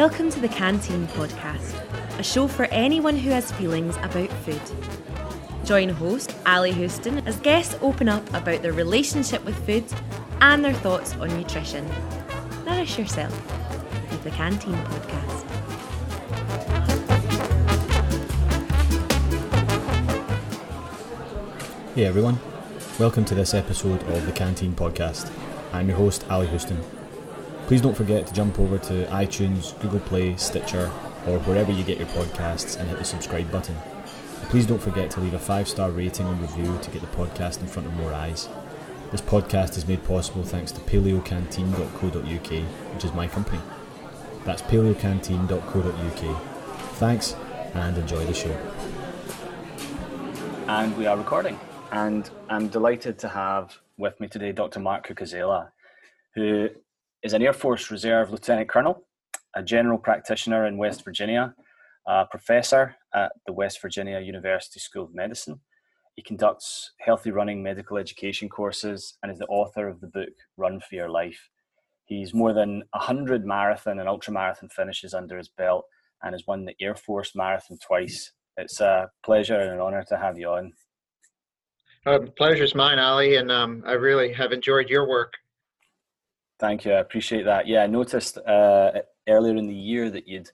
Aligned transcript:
Welcome 0.00 0.30
to 0.30 0.40
the 0.40 0.48
Canteen 0.48 1.06
Podcast, 1.08 1.74
a 2.18 2.22
show 2.22 2.48
for 2.48 2.64
anyone 2.70 3.16
who 3.16 3.28
has 3.28 3.52
feelings 3.52 3.98
about 3.98 4.30
food. 4.44 4.58
Join 5.66 5.90
host 5.90 6.34
Ally 6.46 6.70
Houston 6.70 7.18
as 7.28 7.38
guests 7.40 7.76
open 7.82 8.08
up 8.08 8.26
about 8.32 8.62
their 8.62 8.72
relationship 8.72 9.44
with 9.44 9.54
food 9.66 9.84
and 10.40 10.64
their 10.64 10.72
thoughts 10.72 11.14
on 11.16 11.28
nutrition. 11.38 11.86
Nourish 12.64 12.98
yourself 12.98 13.30
with 14.10 14.24
the 14.24 14.30
Canteen 14.30 14.72
Podcast. 14.72 15.44
Hey 21.94 22.06
everyone, 22.06 22.38
welcome 22.98 23.26
to 23.26 23.34
this 23.34 23.52
episode 23.52 24.02
of 24.04 24.24
the 24.24 24.32
Canteen 24.32 24.72
Podcast. 24.72 25.30
I'm 25.74 25.88
your 25.88 25.98
host, 25.98 26.24
Ally 26.30 26.46
Houston. 26.46 26.82
Please 27.70 27.80
don't 27.80 27.96
forget 27.96 28.26
to 28.26 28.34
jump 28.34 28.58
over 28.58 28.78
to 28.78 29.06
iTunes, 29.12 29.80
Google 29.80 30.00
Play, 30.00 30.34
Stitcher, 30.34 30.90
or 31.28 31.38
wherever 31.46 31.70
you 31.70 31.84
get 31.84 31.98
your 31.98 32.08
podcasts 32.08 32.76
and 32.76 32.88
hit 32.88 32.98
the 32.98 33.04
subscribe 33.04 33.48
button. 33.52 33.76
Please 34.48 34.66
don't 34.66 34.82
forget 34.82 35.08
to 35.12 35.20
leave 35.20 35.34
a 35.34 35.38
five 35.38 35.68
star 35.68 35.92
rating 35.92 36.26
and 36.26 36.40
review 36.40 36.76
to 36.82 36.90
get 36.90 37.00
the 37.00 37.06
podcast 37.16 37.60
in 37.60 37.68
front 37.68 37.86
of 37.86 37.94
more 37.94 38.12
eyes. 38.12 38.48
This 39.12 39.20
podcast 39.20 39.76
is 39.76 39.86
made 39.86 40.02
possible 40.02 40.42
thanks 40.42 40.72
to 40.72 40.80
paleocanteen.co.uk, 40.80 42.62
which 42.92 43.04
is 43.04 43.12
my 43.12 43.28
company. 43.28 43.60
That's 44.44 44.62
paleocanteen.co.uk. 44.62 46.42
Thanks 46.94 47.36
and 47.74 47.96
enjoy 47.96 48.24
the 48.24 48.34
show. 48.34 48.58
And 50.66 50.98
we 50.98 51.06
are 51.06 51.16
recording. 51.16 51.56
And 51.92 52.28
I'm 52.48 52.66
delighted 52.66 53.20
to 53.20 53.28
have 53.28 53.78
with 53.96 54.18
me 54.18 54.26
today 54.26 54.50
Dr. 54.50 54.80
Mark 54.80 55.06
Cucuzzella, 55.06 55.68
who 56.34 56.70
is 57.22 57.32
an 57.32 57.42
Air 57.42 57.52
Force 57.52 57.90
Reserve 57.90 58.30
Lieutenant 58.30 58.68
Colonel, 58.68 59.06
a 59.54 59.62
general 59.62 59.98
practitioner 59.98 60.66
in 60.66 60.78
West 60.78 61.04
Virginia, 61.04 61.54
a 62.06 62.24
professor 62.24 62.96
at 63.14 63.32
the 63.46 63.52
West 63.52 63.82
Virginia 63.82 64.20
University 64.20 64.80
School 64.80 65.04
of 65.04 65.14
Medicine. 65.14 65.60
He 66.16 66.22
conducts 66.22 66.92
healthy 66.98 67.30
running 67.30 67.62
medical 67.62 67.98
education 67.98 68.48
courses 68.48 69.18
and 69.22 69.30
is 69.30 69.38
the 69.38 69.46
author 69.46 69.88
of 69.88 70.00
the 70.00 70.06
book 70.06 70.30
Run 70.56 70.80
for 70.80 70.94
Your 70.94 71.10
Life. 71.10 71.50
He's 72.06 72.34
more 72.34 72.52
than 72.52 72.82
100 72.92 73.44
marathon 73.44 74.00
and 74.00 74.08
ultramarathon 74.08 74.72
finishes 74.72 75.14
under 75.14 75.36
his 75.36 75.48
belt 75.48 75.84
and 76.22 76.34
has 76.34 76.46
won 76.46 76.64
the 76.64 76.74
Air 76.80 76.94
Force 76.94 77.34
Marathon 77.34 77.78
twice. 77.86 78.32
It's 78.56 78.80
a 78.80 79.10
pleasure 79.24 79.60
and 79.60 79.72
an 79.72 79.80
honor 79.80 80.02
to 80.04 80.16
have 80.16 80.38
you 80.38 80.48
on. 80.48 80.72
Uh, 82.06 82.18
pleasure's 82.36 82.74
mine, 82.74 82.98
Ally, 82.98 83.36
and 83.36 83.52
um, 83.52 83.82
I 83.86 83.92
really 83.92 84.32
have 84.32 84.52
enjoyed 84.52 84.88
your 84.88 85.06
work. 85.06 85.34
Thank 86.60 86.84
you. 86.84 86.92
I 86.92 86.98
appreciate 86.98 87.44
that. 87.44 87.66
Yeah, 87.66 87.82
I 87.82 87.86
noticed 87.86 88.36
uh, 88.36 88.92
earlier 89.26 89.56
in 89.56 89.66
the 89.66 89.74
year 89.74 90.10
that 90.10 90.28
you'd 90.28 90.50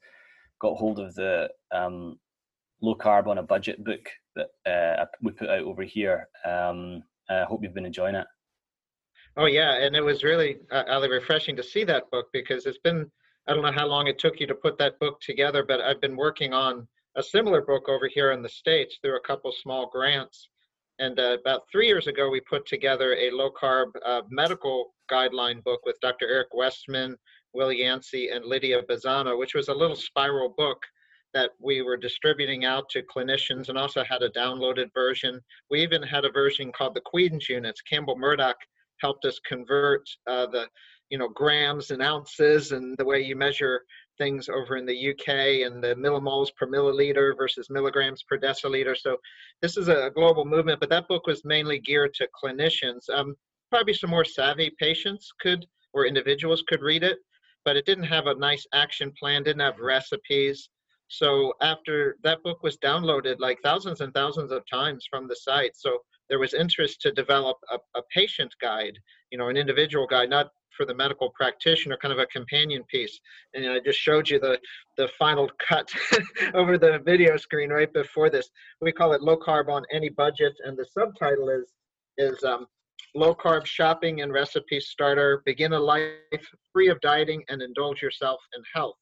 got 0.60 0.76
hold 0.76 1.00
of 1.00 1.14
the 1.16 1.48
um, 1.72 2.18
low 2.80 2.94
carb 2.94 3.26
on 3.26 3.38
a 3.38 3.42
budget 3.42 3.84
book 3.84 4.08
that 4.36 4.50
uh, 4.70 5.04
we 5.20 5.32
put 5.32 5.48
out 5.48 5.62
over 5.62 5.82
here. 5.82 6.28
Um, 6.44 7.02
I 7.28 7.42
hope 7.42 7.60
you've 7.62 7.74
been 7.74 7.84
enjoying 7.84 8.14
it. 8.14 8.26
Oh 9.36 9.46
yeah, 9.46 9.84
and 9.84 9.96
it 9.96 10.00
was 10.00 10.22
really 10.22 10.58
uh, 10.70 10.84
Ally 10.86 11.08
refreshing 11.08 11.56
to 11.56 11.62
see 11.62 11.82
that 11.84 12.08
book 12.12 12.26
because 12.32 12.66
it's 12.66 12.78
been 12.78 13.10
I 13.48 13.52
don't 13.52 13.62
know 13.62 13.72
how 13.72 13.86
long 13.86 14.06
it 14.06 14.18
took 14.18 14.38
you 14.38 14.46
to 14.46 14.54
put 14.54 14.78
that 14.78 14.98
book 15.00 15.20
together, 15.20 15.64
but 15.66 15.80
I've 15.80 16.00
been 16.00 16.16
working 16.16 16.52
on 16.52 16.86
a 17.16 17.22
similar 17.22 17.62
book 17.62 17.88
over 17.88 18.08
here 18.08 18.32
in 18.32 18.42
the 18.42 18.48
states 18.48 18.98
through 19.02 19.16
a 19.16 19.26
couple 19.26 19.52
small 19.52 19.90
grants. 19.90 20.48
And 20.98 21.18
uh, 21.18 21.36
about 21.38 21.62
three 21.70 21.86
years 21.86 22.06
ago, 22.06 22.30
we 22.30 22.40
put 22.40 22.66
together 22.66 23.14
a 23.14 23.30
low 23.30 23.50
carb 23.50 23.92
uh, 24.04 24.22
medical 24.30 24.94
guideline 25.10 25.62
book 25.62 25.80
with 25.84 26.00
Dr. 26.00 26.26
Eric 26.28 26.48
Westman, 26.54 27.16
Will 27.52 27.72
Yancy, 27.72 28.30
and 28.30 28.44
Lydia 28.44 28.82
Bazzano, 28.82 29.38
which 29.38 29.54
was 29.54 29.68
a 29.68 29.74
little 29.74 29.96
spiral 29.96 30.54
book 30.56 30.78
that 31.34 31.50
we 31.60 31.82
were 31.82 31.98
distributing 31.98 32.64
out 32.64 32.88
to 32.88 33.02
clinicians 33.02 33.68
and 33.68 33.76
also 33.76 34.02
had 34.04 34.22
a 34.22 34.30
downloaded 34.30 34.92
version. 34.94 35.38
We 35.70 35.82
even 35.82 36.02
had 36.02 36.24
a 36.24 36.32
version 36.32 36.72
called 36.72 36.94
the 36.94 37.02
Queen's 37.02 37.48
units. 37.48 37.82
Campbell 37.82 38.16
Murdoch 38.16 38.56
helped 39.02 39.26
us 39.26 39.38
convert 39.46 40.08
uh, 40.26 40.46
the 40.46 40.66
you 41.10 41.18
know 41.18 41.28
grams 41.28 41.90
and 41.90 42.02
ounces 42.02 42.72
and 42.72 42.96
the 42.96 43.04
way 43.04 43.20
you 43.20 43.36
measure 43.36 43.82
things 44.18 44.48
over 44.48 44.76
in 44.76 44.86
the 44.86 45.10
UK 45.10 45.66
and 45.66 45.82
the 45.82 45.94
millimoles 45.94 46.54
per 46.56 46.66
milliliter 46.66 47.36
versus 47.36 47.70
milligrams 47.70 48.22
per 48.22 48.38
deciliter. 48.38 48.96
So 48.96 49.16
this 49.62 49.76
is 49.76 49.88
a 49.88 50.10
global 50.14 50.44
movement, 50.44 50.80
but 50.80 50.90
that 50.90 51.08
book 51.08 51.26
was 51.26 51.44
mainly 51.44 51.78
geared 51.78 52.14
to 52.14 52.28
clinicians. 52.42 53.08
Um, 53.12 53.36
probably 53.70 53.94
some 53.94 54.10
more 54.10 54.24
savvy 54.24 54.72
patients 54.78 55.32
could 55.40 55.66
or 55.92 56.06
individuals 56.06 56.62
could 56.66 56.82
read 56.82 57.02
it, 57.02 57.18
but 57.64 57.76
it 57.76 57.86
didn't 57.86 58.04
have 58.04 58.26
a 58.26 58.34
nice 58.34 58.66
action 58.72 59.12
plan, 59.18 59.42
didn't 59.42 59.60
have 59.60 59.78
recipes. 59.80 60.68
So 61.08 61.52
after 61.62 62.16
that 62.22 62.42
book 62.42 62.62
was 62.62 62.76
downloaded 62.78 63.36
like 63.38 63.60
thousands 63.62 64.00
and 64.00 64.12
thousands 64.12 64.50
of 64.50 64.64
times 64.70 65.06
from 65.08 65.28
the 65.28 65.36
site, 65.36 65.76
so 65.76 65.98
there 66.28 66.38
was 66.38 66.54
interest 66.54 67.00
to 67.02 67.12
develop 67.12 67.56
a, 67.70 67.78
a 67.98 68.02
patient 68.12 68.52
guide, 68.60 68.98
you 69.36 69.42
know, 69.42 69.50
an 69.50 69.58
individual 69.58 70.06
guide, 70.06 70.30
not 70.30 70.50
for 70.74 70.86
the 70.86 70.94
medical 70.94 71.28
practitioner, 71.28 71.98
kind 72.00 72.10
of 72.10 72.18
a 72.18 72.24
companion 72.24 72.82
piece. 72.84 73.20
And 73.52 73.68
I 73.68 73.80
just 73.80 73.98
showed 73.98 74.30
you 74.30 74.40
the 74.40 74.58
the 74.96 75.10
final 75.18 75.50
cut 75.68 75.92
over 76.54 76.78
the 76.78 77.00
video 77.04 77.36
screen 77.36 77.68
right 77.68 77.92
before 77.92 78.30
this. 78.30 78.48
We 78.80 78.92
call 78.92 79.12
it 79.12 79.20
low 79.20 79.36
carb 79.36 79.68
on 79.68 79.84
any 79.92 80.08
budget, 80.08 80.54
and 80.64 80.74
the 80.74 80.86
subtitle 80.86 81.50
is 81.50 81.74
is 82.16 82.42
um, 82.44 82.66
low 83.14 83.34
carb 83.34 83.66
shopping 83.66 84.22
and 84.22 84.32
recipe 84.32 84.80
starter. 84.80 85.42
Begin 85.44 85.74
a 85.74 85.78
life 85.78 86.46
free 86.72 86.88
of 86.88 86.98
dieting 87.02 87.44
and 87.50 87.60
indulge 87.60 88.00
yourself 88.00 88.40
in 88.56 88.62
health. 88.72 88.96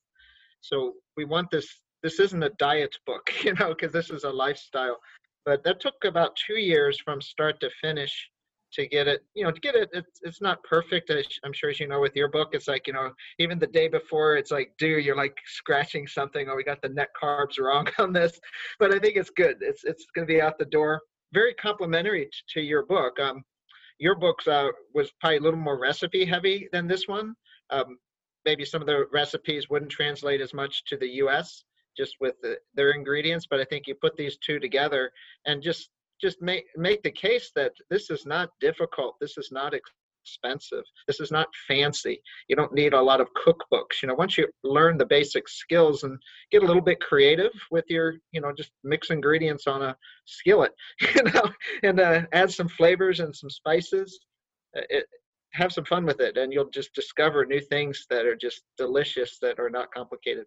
So 0.63 0.95
we 1.17 1.25
want 1.25 1.49
this. 1.53 1.69
This 2.03 2.19
isn't 2.19 2.43
a 2.43 2.51
diet 2.59 2.97
book, 3.07 3.33
you 3.45 3.55
know, 3.55 3.69
because 3.69 3.93
this 3.93 4.11
is 4.11 4.25
a 4.25 4.31
lifestyle. 4.31 4.99
But 5.45 5.63
that 5.63 5.79
took 5.79 6.05
about 6.05 6.35
two 6.35 6.59
years 6.59 6.99
from 7.05 7.21
start 7.21 7.61
to 7.61 7.71
finish 7.81 8.31
to 8.75 8.87
get 8.89 9.07
it 9.07 9.25
you 9.35 9.45
know 9.45 9.51
to 9.51 9.61
get 9.61 9.75
it 9.75 9.89
it's, 9.93 10.21
it's 10.23 10.41
not 10.41 10.63
perfect 10.65 11.11
i'm 11.45 11.53
sure 11.53 11.71
as 11.71 11.79
you 11.79 11.87
know 11.87 12.01
with 12.01 12.15
your 12.17 12.29
book 12.29 12.51
it's 12.53 12.67
like 12.67 12.87
you 12.87 12.93
know 12.93 13.11
even 13.39 13.59
the 13.59 13.67
day 13.67 13.89
before 13.89 14.37
it's 14.37 14.51
like 14.51 14.73
dude 14.79 15.05
you're 15.05 15.17
like 15.17 15.37
scratching 15.47 16.07
something 16.07 16.49
or 16.49 16.53
oh, 16.53 16.57
we 16.57 16.65
got 16.65 16.83
the 16.83 16.89
net 16.89 17.09
carbs 17.21 17.59
wrong 17.59 17.87
on 17.99 18.13
this. 18.13 18.41
But 18.79 18.93
i 18.93 18.99
think 18.99 19.17
it's 19.17 19.31
good 19.31 19.57
it's 19.61 19.85
it's 19.85 20.07
going 20.15 20.27
to 20.27 20.33
be 20.33 20.41
out 20.41 20.59
the 20.59 20.65
door. 20.65 21.01
Very 21.33 21.55
complimentary 21.55 22.29
to 22.51 22.61
your 22.61 22.85
book 22.87 23.19
um 23.21 23.43
your 23.99 24.17
book 24.17 24.41
uh, 24.49 24.69
was 24.93 25.13
probably 25.21 25.37
a 25.37 25.41
little 25.41 25.59
more 25.59 25.79
recipe 25.79 26.25
heavy 26.25 26.69
than 26.73 26.89
this 26.89 27.07
one. 27.07 27.35
Um 27.71 27.99
maybe 28.45 28.65
some 28.65 28.83
of 28.83 28.87
the 28.87 29.07
recipes 29.13 29.71
wouldn't 29.71 29.91
translate 29.91 30.41
as 30.41 30.53
much 30.53 30.85
to 30.87 30.97
the 30.97 31.07
us 31.07 31.65
just 31.97 32.17
with 32.21 32.35
the, 32.43 32.57
their 32.75 32.91
ingredients 32.91 33.47
but 33.49 33.61
i 33.61 33.65
think 33.65 33.87
you 33.87 33.95
put 33.95 34.17
these 34.17 34.37
two 34.39 34.59
together 34.59 35.13
and 35.47 35.63
just 35.63 35.91
just 36.25 36.41
make 36.41 36.65
make 36.77 37.03
the 37.03 37.11
case 37.11 37.51
that 37.55 37.73
this 37.91 38.09
is 38.09 38.25
not 38.25 38.49
difficult 38.61 39.15
this 39.21 39.37
is 39.37 39.51
not 39.53 39.75
expensive 39.75 40.85
this 41.07 41.21
is 41.21 41.31
not 41.31 41.49
fancy. 41.69 42.21
You 42.49 42.57
don't 42.57 42.73
need 42.73 42.95
a 42.95 43.03
lot 43.11 43.21
of 43.21 43.29
cookbooks. 43.45 43.97
You 44.03 44.09
know 44.09 44.15
once 44.15 44.39
you 44.39 44.47
learn 44.63 44.97
the 44.97 45.07
basic 45.07 45.49
skills 45.49 46.03
and 46.03 46.19
get 46.51 46.63
a 46.63 46.67
little 46.67 46.83
bit 46.91 47.01
creative 47.01 47.53
with 47.71 47.85
your 47.89 48.15
you 48.33 48.41
know 48.41 48.53
just 48.57 48.71
mix 48.83 49.11
ingredients 49.11 49.67
on 49.67 49.83
a 49.83 49.97
skillet 50.25 50.73
you 51.01 51.25
know 51.25 51.47
and 51.83 52.01
uh, 52.01 52.23
add 52.33 52.51
some 52.51 52.69
flavors 52.69 53.21
and 53.21 53.37
some 53.37 53.51
spices 53.51 54.19
uh, 54.77 54.89
it, 54.89 55.07
have 55.53 55.73
some 55.73 55.85
fun 55.85 56.05
with 56.05 56.21
it 56.21 56.37
and 56.39 56.53
you'll 56.53 56.71
just 56.71 56.95
discover 56.95 57.45
new 57.45 57.61
things 57.61 58.07
that 58.11 58.25
are 58.27 58.37
just 58.37 58.63
delicious 58.79 59.39
that 59.41 59.61
are 59.61 59.71
not 59.71 59.93
complicated. 59.93 60.47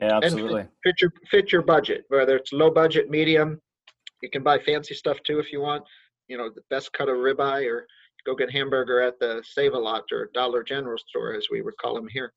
Yeah 0.00 0.16
absolutely 0.18 0.62
and 0.62 0.70
fit, 0.84 0.94
fit 0.94 1.00
your 1.02 1.12
fit 1.30 1.52
your 1.52 1.62
budget 1.62 2.04
whether 2.08 2.36
it's 2.36 2.52
low 2.52 2.70
budget 2.70 3.10
medium 3.10 3.60
you 4.24 4.30
can 4.30 4.42
buy 4.42 4.58
fancy 4.58 4.94
stuff 4.94 5.18
too 5.24 5.38
if 5.38 5.52
you 5.52 5.60
want. 5.60 5.84
You 6.28 6.38
know, 6.38 6.48
the 6.48 6.62
best 6.70 6.92
cut 6.94 7.10
of 7.10 7.16
ribeye, 7.16 7.70
or 7.70 7.86
go 8.24 8.34
get 8.34 8.50
hamburger 8.50 9.02
at 9.02 9.20
the 9.20 9.44
Save 9.46 9.74
a 9.74 9.78
Lot 9.78 10.04
or 10.10 10.30
Dollar 10.32 10.62
General 10.64 10.96
store, 10.96 11.34
as 11.34 11.48
we 11.52 11.60
would 11.60 11.76
call 11.76 11.94
them 11.94 12.08
here. 12.08 12.32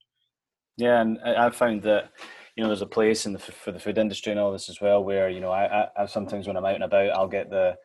Yeah, 0.75 1.01
and 1.01 1.17
I've 1.21 1.55
found 1.55 1.81
that 1.83 2.11
you 2.55 2.63
know 2.63 2.67
there's 2.67 2.81
a 2.81 2.87
place 2.87 3.25
in 3.25 3.31
the 3.33 3.39
for 3.39 3.71
the 3.71 3.79
food 3.79 3.97
industry 3.97 4.31
and 4.31 4.39
all 4.39 4.51
this 4.51 4.69
as 4.69 4.81
well, 4.81 5.01
where 5.01 5.29
you 5.29 5.39
know 5.39 5.51
I, 5.51 5.87
I 5.97 6.05
sometimes 6.05 6.45
when 6.45 6.57
I'm 6.57 6.65
out 6.65 6.75
and 6.75 6.83
about, 6.83 7.11
I'll 7.11 7.29
get 7.29 7.49
the 7.49 7.77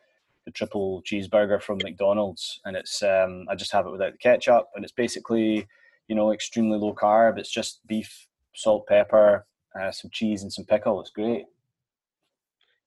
the 0.45 0.51
triple 0.51 1.01
cheeseburger 1.09 1.61
from 1.61 1.79
McDonald's, 1.81 2.59
and 2.65 2.75
it's 2.75 3.01
um, 3.01 3.45
I 3.49 3.55
just 3.55 3.71
have 3.71 3.87
it 3.87 3.91
without 3.91 4.11
the 4.11 4.17
ketchup, 4.17 4.67
and 4.75 4.83
it's 4.83 4.93
basically 4.93 5.65
you 6.09 6.15
know 6.15 6.33
extremely 6.33 6.77
low 6.77 6.93
carb. 6.93 7.39
It's 7.39 7.51
just 7.51 7.79
beef, 7.87 8.27
salt, 8.53 8.85
pepper, 8.87 9.45
uh, 9.79 9.91
some 9.91 10.11
cheese, 10.11 10.43
and 10.43 10.51
some 10.51 10.65
pickle. 10.65 10.99
It's 10.99 11.11
great. 11.11 11.45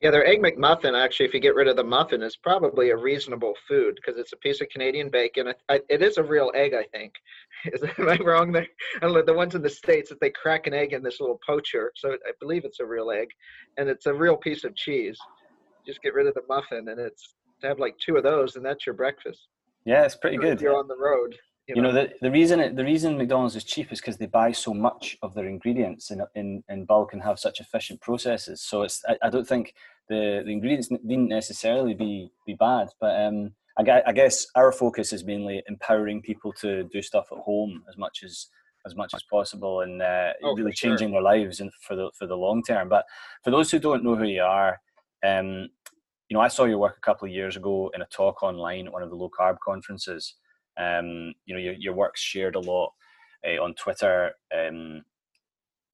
Yeah, 0.02 0.10
their 0.10 0.26
egg 0.26 0.42
McMuffin, 0.42 0.94
actually, 0.94 1.24
if 1.24 1.32
you 1.32 1.40
get 1.40 1.54
rid 1.54 1.68
of 1.68 1.76
the 1.76 1.84
muffin, 1.84 2.22
is 2.22 2.36
probably 2.36 2.90
a 2.90 2.96
reasonable 2.96 3.54
food 3.66 3.94
because 3.96 4.20
it's 4.20 4.34
a 4.34 4.36
piece 4.36 4.60
of 4.60 4.68
Canadian 4.68 5.08
bacon. 5.08 5.54
it 5.70 6.02
is 6.02 6.18
a 6.18 6.22
real 6.22 6.52
egg, 6.54 6.74
I 6.74 6.84
think. 6.96 7.14
Is, 7.72 7.82
am 7.82 8.08
I 8.08 8.18
wrong 8.18 8.52
there? 8.52 8.66
I 9.02 9.06
know, 9.06 9.22
the 9.22 9.32
ones 9.32 9.54
in 9.54 9.62
the 9.62 9.70
States 9.70 10.10
that 10.10 10.20
they 10.20 10.28
crack 10.30 10.66
an 10.66 10.74
egg 10.74 10.92
in 10.92 11.02
this 11.02 11.18
little 11.18 11.40
poacher. 11.44 11.90
So 11.96 12.12
I 12.12 12.32
believe 12.38 12.66
it's 12.66 12.80
a 12.80 12.84
real 12.84 13.10
egg. 13.10 13.28
And 13.78 13.88
it's 13.88 14.04
a 14.04 14.12
real 14.12 14.36
piece 14.36 14.64
of 14.64 14.76
cheese. 14.76 15.18
Just 15.86 16.02
get 16.02 16.12
rid 16.12 16.26
of 16.26 16.34
the 16.34 16.42
muffin 16.46 16.88
and 16.88 17.00
it's 17.00 17.34
to 17.62 17.68
have 17.68 17.78
like 17.78 17.96
two 17.98 18.16
of 18.16 18.22
those 18.22 18.56
and 18.56 18.64
that's 18.64 18.84
your 18.84 18.94
breakfast. 18.94 19.48
Yeah, 19.86 20.04
it's 20.04 20.16
pretty 20.16 20.36
good. 20.36 20.54
If 20.54 20.60
You're 20.60 20.76
on 20.76 20.88
the 20.88 20.98
road. 20.98 21.36
You, 21.66 21.76
you 21.76 21.82
know, 21.82 21.90
know, 21.90 22.02
the, 22.02 22.12
the 22.20 22.30
reason 22.30 22.60
it, 22.60 22.76
the 22.76 22.84
reason 22.84 23.18
McDonald's 23.18 23.56
is 23.56 23.64
cheap 23.64 23.92
is 23.92 24.00
because 24.00 24.16
they 24.16 24.26
buy 24.26 24.52
so 24.52 24.72
much 24.72 25.18
of 25.22 25.34
their 25.34 25.46
ingredients 25.46 26.12
in, 26.12 26.22
in, 26.36 26.62
in 26.68 26.84
bulk 26.84 27.12
and 27.12 27.22
have 27.22 27.40
such 27.40 27.60
efficient 27.60 28.00
processes. 28.00 28.62
So 28.62 28.82
it's 28.82 29.02
I, 29.08 29.16
I 29.22 29.30
don't 29.30 29.46
think 29.46 29.74
the, 30.08 30.42
the 30.44 30.52
ingredients 30.52 30.90
needn't 30.90 31.28
necessarily 31.28 31.94
be 31.94 32.30
be 32.46 32.54
bad, 32.54 32.88
but 33.00 33.20
um, 33.20 33.52
I, 33.78 34.02
I 34.06 34.12
guess 34.12 34.46
our 34.54 34.70
focus 34.70 35.12
is 35.12 35.24
mainly 35.24 35.62
empowering 35.68 36.22
people 36.22 36.52
to 36.60 36.84
do 36.84 37.02
stuff 37.02 37.26
at 37.32 37.38
home 37.38 37.82
as 37.88 37.96
much 37.96 38.22
as 38.24 38.46
as 38.86 38.94
much 38.94 39.12
as 39.14 39.24
possible 39.24 39.80
and 39.80 40.00
uh, 40.00 40.32
oh, 40.44 40.54
really 40.54 40.72
changing 40.72 41.08
sure. 41.08 41.14
their 41.14 41.22
lives 41.22 41.58
and 41.60 41.72
for 41.80 41.96
the 41.96 42.10
for 42.16 42.26
the 42.26 42.36
long 42.36 42.62
term. 42.62 42.88
But 42.88 43.04
for 43.42 43.50
those 43.50 43.70
who 43.70 43.80
don't 43.80 44.04
know 44.04 44.14
who 44.14 44.24
you 44.24 44.42
are, 44.42 44.80
um, 45.24 45.68
you 46.28 46.36
know, 46.36 46.40
I 46.40 46.48
saw 46.48 46.64
your 46.64 46.78
work 46.78 46.96
a 46.96 47.00
couple 47.00 47.26
of 47.26 47.34
years 47.34 47.56
ago 47.56 47.90
in 47.94 48.02
a 48.02 48.06
talk 48.06 48.42
online 48.42 48.86
at 48.86 48.92
one 48.92 49.02
of 49.02 49.10
the 49.10 49.16
low 49.16 49.28
carb 49.28 49.58
conferences. 49.64 50.34
Um, 50.78 51.34
you 51.46 51.54
know, 51.54 51.60
your, 51.60 51.74
your 51.74 51.94
work's 51.94 52.20
shared 52.20 52.54
a 52.54 52.60
lot 52.60 52.92
uh, 53.46 53.62
on 53.62 53.74
Twitter. 53.74 54.32
Um, 54.54 55.04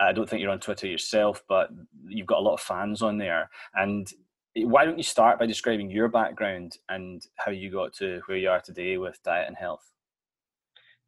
I 0.00 0.12
don't 0.12 0.28
think 0.28 0.42
you're 0.42 0.50
on 0.50 0.60
Twitter 0.60 0.86
yourself, 0.86 1.42
but 1.48 1.70
you've 2.06 2.26
got 2.26 2.38
a 2.38 2.42
lot 2.42 2.54
of 2.54 2.60
fans 2.60 3.02
on 3.02 3.18
there. 3.18 3.48
And 3.74 4.08
why 4.56 4.84
don't 4.84 4.98
you 4.98 5.04
start 5.04 5.38
by 5.38 5.46
describing 5.46 5.90
your 5.90 6.08
background 6.08 6.78
and 6.88 7.24
how 7.36 7.52
you 7.52 7.70
got 7.70 7.94
to 7.94 8.20
where 8.26 8.38
you 8.38 8.50
are 8.50 8.60
today 8.60 8.98
with 8.98 9.22
diet 9.22 9.48
and 9.48 9.56
health? 9.56 9.92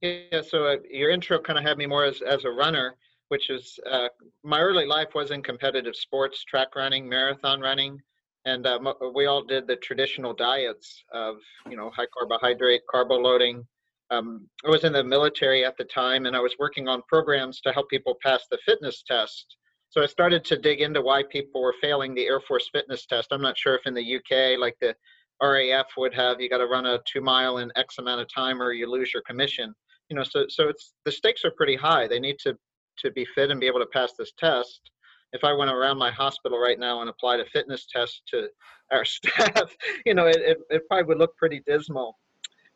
Yeah, 0.01 0.43
so 0.47 0.67
uh, 0.67 0.77
your 0.91 1.11
intro 1.11 1.39
kind 1.39 1.59
of 1.59 1.65
had 1.65 1.79
me 1.79 1.87
more 1.87 2.05
as, 2.05 2.21
as 2.23 2.45
a 2.45 2.51
runner, 2.51 2.97
which 3.29 3.51
is 3.51 3.79
uh, 3.91 4.09
my 4.43 4.61
early 4.61 4.87
life 4.87 5.09
was 5.15 5.31
in 5.31 5.43
competitive 5.43 5.97
sports, 5.97 6.45
track 6.45 6.77
running, 6.77 7.09
marathon 7.09 7.61
running, 7.61 8.01
and 8.45 8.67
uh, 8.67 8.79
we 9.15 9.27
all 9.27 9.43
did 9.43 9.67
the 9.67 9.77
traditional 9.77 10.35
diets 10.35 11.03
of 11.13 11.37
you 11.69 11.77
know 11.77 11.91
high 11.91 12.07
carbohydrate, 12.17 12.83
carbo 12.91 13.17
loading. 13.17 13.67
Um, 14.11 14.47
I 14.67 14.71
was 14.71 14.85
in 14.85 14.93
the 14.93 15.03
military 15.03 15.65
at 15.65 15.77
the 15.77 15.85
time, 15.85 16.27
and 16.27 16.37
I 16.37 16.41
was 16.41 16.55
working 16.59 16.89
on 16.89 17.03
programs 17.09 17.61
to 17.63 17.73
help 17.73 17.89
people 17.89 18.17
pass 18.23 18.45
the 18.51 18.59
fitness 18.65 19.03
test. 19.07 19.57
So 19.89 20.03
I 20.03 20.07
started 20.07 20.45
to 20.47 20.59
dig 20.59 20.81
into 20.81 21.01
why 21.01 21.23
people 21.31 21.63
were 21.63 21.75
failing 21.81 22.15
the 22.15 22.27
Air 22.27 22.41
Force 22.41 22.69
fitness 22.73 23.07
test. 23.07 23.29
I'm 23.31 23.41
not 23.41 23.57
sure 23.57 23.77
if 23.77 23.87
in 23.87 23.95
the 23.95 24.17
UK, 24.17 24.59
like 24.59 24.77
the 24.81 24.95
RAF 25.43 25.87
would 25.97 26.15
have, 26.15 26.41
you 26.41 26.51
got 26.51 26.59
to 26.59 26.67
run 26.67 26.87
a 26.87 26.99
two 27.07 27.21
mile 27.21 27.59
in 27.59 27.73
X 27.77 27.99
amount 27.99 28.21
of 28.21 28.33
time, 28.33 28.61
or 28.61 28.73
you 28.73 28.91
lose 28.91 29.13
your 29.15 29.23
commission. 29.23 29.75
You 30.11 30.17
know, 30.17 30.25
so 30.25 30.47
so 30.49 30.69
it's 30.69 30.93
the 31.07 31.13
stakes 31.13 31.45
are 31.45 31.53
pretty 31.53 31.77
high. 31.77 32.07
They 32.07 32.21
need 32.21 32.39
to 32.41 32.57
to 32.99 33.11
be 33.11 33.27
fit 33.35 33.51
and 33.51 33.59
be 33.59 33.67
able 33.67 33.81
to 33.81 33.87
pass 33.87 34.13
this 34.19 34.33
test 34.39 34.91
if 35.35 35.43
I 35.43 35.53
went 35.53 35.71
around 35.71 35.99
my 35.99 36.13
hospital 36.13 36.59
right 36.59 36.79
now 36.79 37.01
and 37.01 37.11
applied 37.11 37.41
a 37.41 37.45
fitness 37.47 37.87
test 37.87 38.23
to 38.29 38.49
our 38.93 39.05
staff, 39.17 39.77
you 40.07 40.15
know, 40.15 40.27
it, 40.27 40.37
it, 40.37 40.59
it, 40.71 40.83
probably 40.89 41.05
would 41.05 41.19
look 41.19 41.37
pretty 41.37 41.61
dismal. 41.67 42.17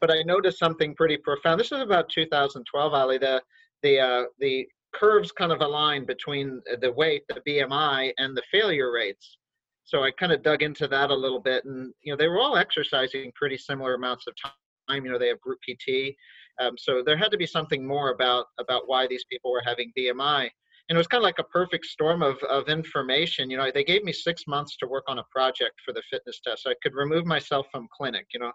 But 0.01 0.11
I 0.11 0.23
noticed 0.23 0.59
something 0.59 0.95
pretty 0.95 1.17
profound. 1.17 1.59
This 1.59 1.73
is 1.73 1.81
about 1.81 2.09
2012, 2.11 2.95
Ally. 2.95 3.19
The 3.19 3.43
the 3.83 4.01
uh, 4.01 4.25
the 4.39 4.67
curves 4.93 5.33
kind 5.33 5.53
of 5.53 5.61
align 5.61 6.05
between 6.05 6.61
the 6.81 6.93
weight, 6.93 7.23
the 7.29 7.41
BMI, 7.47 8.13
and 8.19 8.37
the 8.37 8.43
failure 8.51 8.93
rates. 8.93 9.39
So 9.85 10.03
I 10.03 10.11
kind 10.11 10.33
of 10.33 10.43
dug 10.43 10.63
into 10.63 10.87
that 10.89 11.11
a 11.11 11.15
little 11.15 11.41
bit, 11.41 11.65
and 11.65 11.93
you 12.03 12.13
know, 12.13 12.17
they 12.17 12.29
were 12.29 12.41
all 12.41 12.57
exercising 12.57 13.33
pretty 13.35 13.57
similar 13.57 13.95
amounts 13.95 14.27
of 14.27 14.35
time. 14.43 15.05
You 15.05 15.13
know, 15.13 15.19
they 15.19 15.29
have 15.29 15.41
group 15.41 15.59
PT, 15.69 16.15
um, 16.61 16.77
so 16.79 17.03
there 17.05 17.17
had 17.17 17.31
to 17.31 17.37
be 17.37 17.47
something 17.47 17.87
more 17.87 18.11
about 18.11 18.47
about 18.61 18.83
why 18.87 19.07
these 19.07 19.25
people 19.31 19.51
were 19.51 19.63
having 19.65 19.93
BMI 19.99 20.49
and 20.89 20.97
it 20.97 20.99
was 20.99 21.07
kind 21.07 21.21
of 21.21 21.25
like 21.25 21.39
a 21.39 21.45
perfect 21.45 21.85
storm 21.87 22.23
of, 22.23 22.39
of 22.45 22.69
information. 22.69 23.51
You 23.51 23.59
know, 23.59 23.71
they 23.73 23.85
gave 23.85 24.05
me 24.05 24.13
six 24.13 24.45
months 24.47 24.77
to 24.79 24.87
work 24.87 25.05
on 25.07 25.19
a 25.19 25.25
project 25.31 25.81
for 25.85 25.93
the 25.93 26.03
fitness 26.11 26.41
test. 26.43 26.63
So 26.63 26.71
I 26.71 26.75
could 26.83 26.95
remove 26.95 27.27
myself 27.27 27.67
from 27.71 27.89
clinic. 27.95 28.27
You 28.33 28.41
know, 28.41 28.53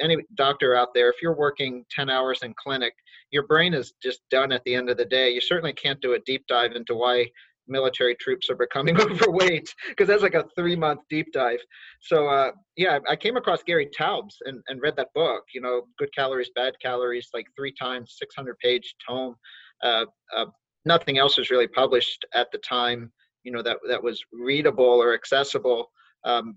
any 0.00 0.16
doctor 0.34 0.74
out 0.74 0.88
there, 0.94 1.10
if 1.10 1.16
you're 1.22 1.36
working 1.36 1.84
10 1.90 2.08
hours 2.08 2.40
in 2.42 2.54
clinic, 2.62 2.94
your 3.30 3.46
brain 3.46 3.74
is 3.74 3.92
just 4.02 4.20
done 4.30 4.52
at 4.52 4.62
the 4.64 4.74
end 4.74 4.88
of 4.88 4.96
the 4.96 5.04
day. 5.04 5.30
You 5.30 5.40
certainly 5.40 5.72
can't 5.72 6.00
do 6.00 6.14
a 6.14 6.20
deep 6.20 6.44
dive 6.48 6.72
into 6.72 6.94
why 6.94 7.26
military 7.68 8.16
troops 8.16 8.48
are 8.48 8.56
becoming 8.56 8.98
overweight 9.00 9.72
because 9.90 10.08
that's 10.08 10.22
like 10.22 10.34
a 10.34 10.44
three 10.56 10.76
month 10.76 11.00
deep 11.10 11.32
dive. 11.32 11.60
So 12.00 12.28
uh, 12.28 12.52
yeah, 12.76 12.98
I 13.08 13.16
came 13.16 13.36
across 13.36 13.62
Gary 13.62 13.88
Taubes 13.98 14.36
and, 14.46 14.62
and 14.68 14.80
read 14.80 14.96
that 14.96 15.08
book, 15.14 15.44
you 15.54 15.60
know, 15.60 15.82
Good 15.98 16.14
Calories, 16.14 16.50
Bad 16.54 16.74
Calories, 16.82 17.28
like 17.34 17.46
three 17.56 17.74
times, 17.78 18.16
600 18.18 18.58
page 18.58 18.94
tome. 19.06 19.34
Uh, 19.82 20.06
uh, 20.34 20.46
nothing 20.84 21.18
else 21.18 21.36
was 21.38 21.50
really 21.50 21.68
published 21.68 22.24
at 22.34 22.50
the 22.52 22.58
time, 22.58 23.12
you 23.44 23.52
know, 23.52 23.62
that 23.62 23.78
that 23.88 24.02
was 24.02 24.22
readable 24.32 24.84
or 24.84 25.14
accessible. 25.14 25.90
Um, 26.24 26.56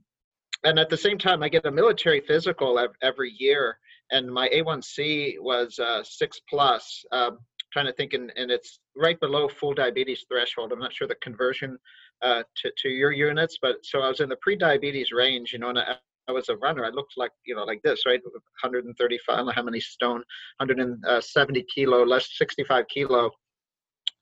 and 0.64 0.78
at 0.78 0.90
the 0.90 0.98
same 0.98 1.18
time, 1.18 1.42
I 1.42 1.50
get 1.50 1.66
a 1.66 1.72
military 1.72 2.22
physical 2.22 2.80
every 3.02 3.34
year, 3.38 3.78
and 4.12 4.32
my 4.32 4.48
A1C 4.50 5.36
was 5.40 5.80
uh, 5.80 6.04
six 6.04 6.40
plus. 6.50 7.04
Um, 7.12 7.40
trying 7.72 7.86
to 7.86 7.94
think, 7.94 8.14
and, 8.14 8.32
and 8.36 8.52
it's 8.52 8.80
right 8.96 9.20
below 9.20 9.48
full 9.48 9.74
diabetes 9.74 10.26
threshold. 10.30 10.72
I'm 10.72 10.80
not 10.80 10.94
sure 10.94 11.08
the 11.08 11.16
conversion 11.16 11.78
uh, 12.22 12.44
to 12.58 12.72
to 12.80 12.90
your 12.90 13.12
units, 13.12 13.58
but 13.62 13.78
so 13.84 14.02
I 14.02 14.10
was 14.10 14.20
in 14.20 14.30
the 14.30 14.36
pre-diabetes 14.38 15.12
range, 15.12 15.54
you 15.54 15.60
know, 15.60 15.70
and 15.70 15.80
I, 15.80 15.96
I 16.28 16.32
was 16.32 16.50
a 16.50 16.58
runner. 16.58 16.86
I 16.86 16.90
looked 16.90 17.14
like 17.18 17.32
you 17.46 17.56
know 17.56 17.64
like 17.64 17.82
this, 17.84 18.04
right? 18.06 18.22
135. 18.24 19.34
I 19.34 19.38
don't 19.38 19.46
know 19.48 19.52
how 19.54 19.64
many 19.64 19.80
stone, 19.80 20.24
170 20.58 21.66
kilo, 21.74 22.06
less 22.06 22.30
65 22.38 22.86
kilo 22.94 23.32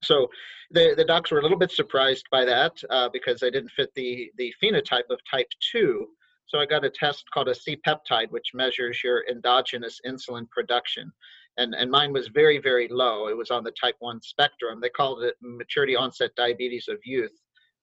so 0.03 0.29
the, 0.71 0.93
the 0.95 1.05
docs 1.05 1.31
were 1.31 1.39
a 1.39 1.41
little 1.41 1.57
bit 1.57 1.71
surprised 1.71 2.25
by 2.31 2.45
that 2.45 2.73
uh, 2.89 3.09
because 3.11 3.43
I 3.43 3.49
didn't 3.49 3.71
fit 3.71 3.91
the, 3.95 4.31
the 4.37 4.53
phenotype 4.61 5.09
of 5.09 5.19
type 5.29 5.47
2. 5.71 6.07
So 6.47 6.59
I 6.59 6.65
got 6.65 6.85
a 6.85 6.89
test 6.89 7.25
called 7.33 7.49
a 7.49 7.55
C-peptide, 7.55 8.31
which 8.31 8.51
measures 8.53 9.01
your 9.03 9.25
endogenous 9.29 9.99
insulin 10.05 10.49
production. 10.49 11.11
And, 11.57 11.75
and 11.75 11.91
mine 11.91 12.13
was 12.13 12.29
very, 12.29 12.59
very 12.59 12.87
low. 12.87 13.27
It 13.27 13.37
was 13.37 13.51
on 13.51 13.63
the 13.63 13.73
type 13.79 13.95
1 13.99 14.21
spectrum. 14.21 14.79
They 14.81 14.89
called 14.89 15.23
it 15.23 15.35
maturity 15.41 15.95
onset 15.95 16.31
diabetes 16.35 16.87
of 16.87 16.97
youth, 17.03 17.33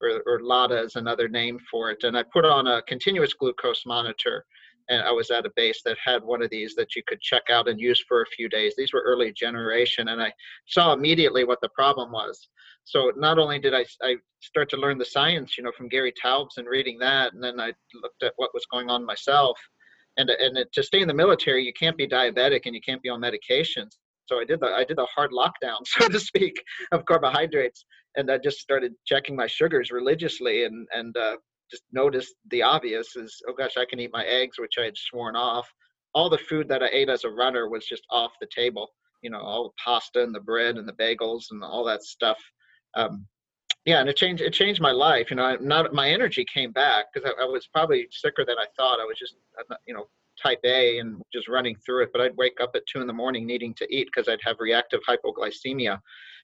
or, 0.01 0.21
or 0.25 0.41
LADA 0.41 0.81
is 0.81 0.95
another 0.95 1.27
name 1.27 1.59
for 1.69 1.91
it. 1.91 2.03
And 2.03 2.17
I 2.17 2.23
put 2.23 2.45
on 2.45 2.67
a 2.67 2.81
continuous 2.83 3.33
glucose 3.33 3.85
monitor 3.85 4.45
and 4.89 5.01
I 5.01 5.11
was 5.11 5.31
at 5.31 5.45
a 5.45 5.51
base 5.55 5.81
that 5.85 5.97
had 6.03 6.23
one 6.23 6.41
of 6.41 6.49
these 6.49 6.75
that 6.75 6.95
you 6.95 7.03
could 7.07 7.21
check 7.21 7.43
out 7.49 7.67
and 7.67 7.79
use 7.79 8.03
for 8.07 8.21
a 8.21 8.27
few 8.35 8.47
days. 8.49 8.73
These 8.77 8.93
were 8.93 9.03
early 9.05 9.33
generation, 9.33 10.09
and 10.09 10.21
I 10.21 10.31
saw 10.67 10.93
immediately 10.93 11.43
what 11.43 11.59
the 11.61 11.69
problem 11.69 12.11
was. 12.11 12.47
So 12.85 13.11
not 13.17 13.37
only 13.37 13.59
did 13.59 13.73
I, 13.73 13.85
I 14.01 14.15
start 14.39 14.69
to 14.69 14.77
learn 14.77 14.97
the 14.97 15.05
science, 15.05 15.57
you 15.57 15.63
know, 15.63 15.73
from 15.77 15.89
Gary 15.89 16.13
Taubes 16.23 16.57
and 16.57 16.67
reading 16.67 16.97
that, 16.99 17.33
and 17.33 17.43
then 17.43 17.59
I 17.59 17.73
looked 18.01 18.23
at 18.23 18.33
what 18.37 18.53
was 18.53 18.65
going 18.71 18.89
on 18.89 19.05
myself. 19.05 19.59
And 20.15 20.29
and 20.29 20.65
to 20.71 20.83
stay 20.83 21.01
in 21.01 21.07
the 21.07 21.13
military, 21.13 21.65
you 21.65 21.73
can't 21.73 21.97
be 21.97 22.07
diabetic 22.07 22.61
and 22.65 22.73
you 22.73 22.81
can't 22.81 23.01
be 23.01 23.09
on 23.09 23.21
medications. 23.21 23.97
So 24.27 24.39
I 24.39 24.45
did 24.45 24.61
the 24.61 24.67
I 24.67 24.83
did 24.83 24.99
a 24.99 25.05
hard 25.05 25.31
lockdown, 25.31 25.79
so 25.85 26.07
to 26.07 26.19
speak, 26.19 26.55
of 26.91 27.05
carbohydrates, 27.05 27.85
and 28.15 28.31
I 28.31 28.37
just 28.37 28.59
started 28.59 28.93
checking 29.05 29.35
my 29.35 29.47
sugars 29.47 29.91
religiously, 29.91 30.63
and 30.63 30.87
and 30.93 31.15
uh, 31.17 31.35
just 31.69 31.83
noticed 31.91 32.35
the 32.49 32.61
obvious 32.61 33.15
is, 33.15 33.41
oh 33.47 33.53
gosh, 33.53 33.77
I 33.77 33.85
can 33.85 33.99
eat 33.99 34.11
my 34.13 34.25
eggs, 34.25 34.59
which 34.59 34.75
I 34.79 34.85
had 34.85 34.97
sworn 34.97 35.35
off. 35.35 35.71
All 36.13 36.29
the 36.29 36.37
food 36.37 36.67
that 36.69 36.83
I 36.83 36.89
ate 36.91 37.09
as 37.09 37.23
a 37.23 37.29
runner 37.29 37.69
was 37.69 37.85
just 37.85 38.03
off 38.09 38.31
the 38.39 38.47
table. 38.53 38.89
You 39.21 39.29
know, 39.29 39.39
all 39.39 39.63
the 39.65 39.81
pasta 39.83 40.23
and 40.23 40.33
the 40.33 40.39
bread 40.39 40.77
and 40.77 40.87
the 40.87 40.93
bagels 40.93 41.45
and 41.51 41.63
all 41.63 41.83
that 41.85 42.03
stuff. 42.03 42.37
Um, 42.95 43.25
yeah, 43.85 43.99
and 44.01 44.09
it 44.09 44.17
changed. 44.17 44.43
It 44.43 44.53
changed 44.53 44.81
my 44.81 44.91
life. 44.91 45.29
You 45.29 45.37
know, 45.37 45.57
not 45.61 45.93
my 45.93 46.09
energy 46.09 46.45
came 46.53 46.71
back 46.71 47.05
because 47.13 47.29
I, 47.29 47.43
I, 47.43 47.45
was 47.45 47.67
probably 47.67 48.07
sicker 48.11 48.43
than 48.45 48.57
I 48.57 48.65
thought. 48.75 48.99
I 48.99 49.05
was 49.05 49.17
just, 49.17 49.35
you 49.87 49.93
know, 49.93 50.07
type 50.41 50.59
A 50.65 50.99
and 50.99 51.21
just 51.33 51.47
running 51.47 51.75
through 51.85 52.03
it. 52.03 52.09
But 52.11 52.21
I'd 52.21 52.37
wake 52.37 52.59
up 52.61 52.71
at 52.75 52.83
two 52.85 52.99
in 52.99 53.07
the 53.07 53.13
morning 53.13 53.45
needing 53.45 53.73
to 53.75 53.87
eat 53.89 54.09
because 54.13 54.27
I'd 54.27 54.41
have 54.43 54.57
reactive 54.59 54.99
hypoglycemia. 55.07 55.99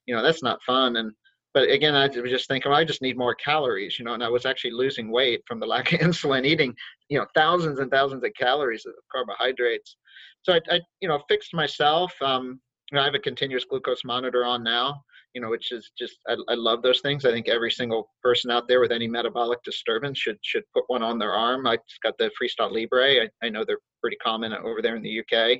You 0.05 0.15
know, 0.15 0.23
that's 0.23 0.41
not 0.41 0.63
fun. 0.63 0.95
And 0.95 1.11
but 1.53 1.69
again, 1.69 1.95
I 1.95 2.07
was 2.07 2.31
just 2.31 2.47
thinking, 2.47 2.71
well, 2.71 2.79
I 2.79 2.83
just 2.83 3.01
need 3.01 3.17
more 3.17 3.35
calories, 3.35 3.99
you 3.99 4.05
know, 4.05 4.13
and 4.13 4.23
I 4.23 4.29
was 4.29 4.45
actually 4.45 4.71
losing 4.71 5.11
weight 5.11 5.41
from 5.47 5.59
the 5.59 5.67
lack 5.67 5.93
of 5.93 5.99
insulin, 6.01 6.45
eating, 6.45 6.75
you 7.09 7.19
know, 7.19 7.27
thousands 7.35 7.79
and 7.79 7.91
thousands 7.91 8.23
of 8.23 8.31
calories 8.37 8.85
of 8.85 8.93
carbohydrates. 9.11 9.97
So 10.41 10.53
I, 10.53 10.61
I 10.69 10.81
you 10.99 11.07
know, 11.07 11.19
fixed 11.29 11.53
myself. 11.53 12.13
Um, 12.21 12.59
you 12.91 12.95
know, 12.95 13.01
I 13.01 13.05
have 13.05 13.15
a 13.15 13.19
continuous 13.19 13.65
glucose 13.65 14.03
monitor 14.03 14.45
on 14.45 14.63
now, 14.63 15.01
you 15.35 15.41
know, 15.41 15.49
which 15.49 15.71
is 15.71 15.91
just, 15.97 16.17
I, 16.27 16.35
I 16.49 16.55
love 16.55 16.81
those 16.81 17.01
things. 17.01 17.23
I 17.23 17.31
think 17.31 17.47
every 17.47 17.71
single 17.71 18.09
person 18.23 18.49
out 18.49 18.67
there 18.67 18.79
with 18.79 18.91
any 18.91 19.07
metabolic 19.07 19.59
disturbance 19.63 20.19
should 20.19 20.37
should 20.41 20.63
put 20.73 20.83
one 20.87 21.03
on 21.03 21.19
their 21.19 21.33
arm. 21.33 21.67
I 21.67 21.77
just 21.77 22.01
got 22.01 22.17
the 22.17 22.31
Freestyle 22.39 22.71
Libre. 22.71 23.23
I, 23.23 23.29
I 23.43 23.49
know 23.49 23.63
they're 23.63 23.79
pretty 24.01 24.17
common 24.17 24.53
over 24.53 24.81
there 24.81 24.95
in 24.95 25.03
the 25.03 25.19
UK. 25.19 25.59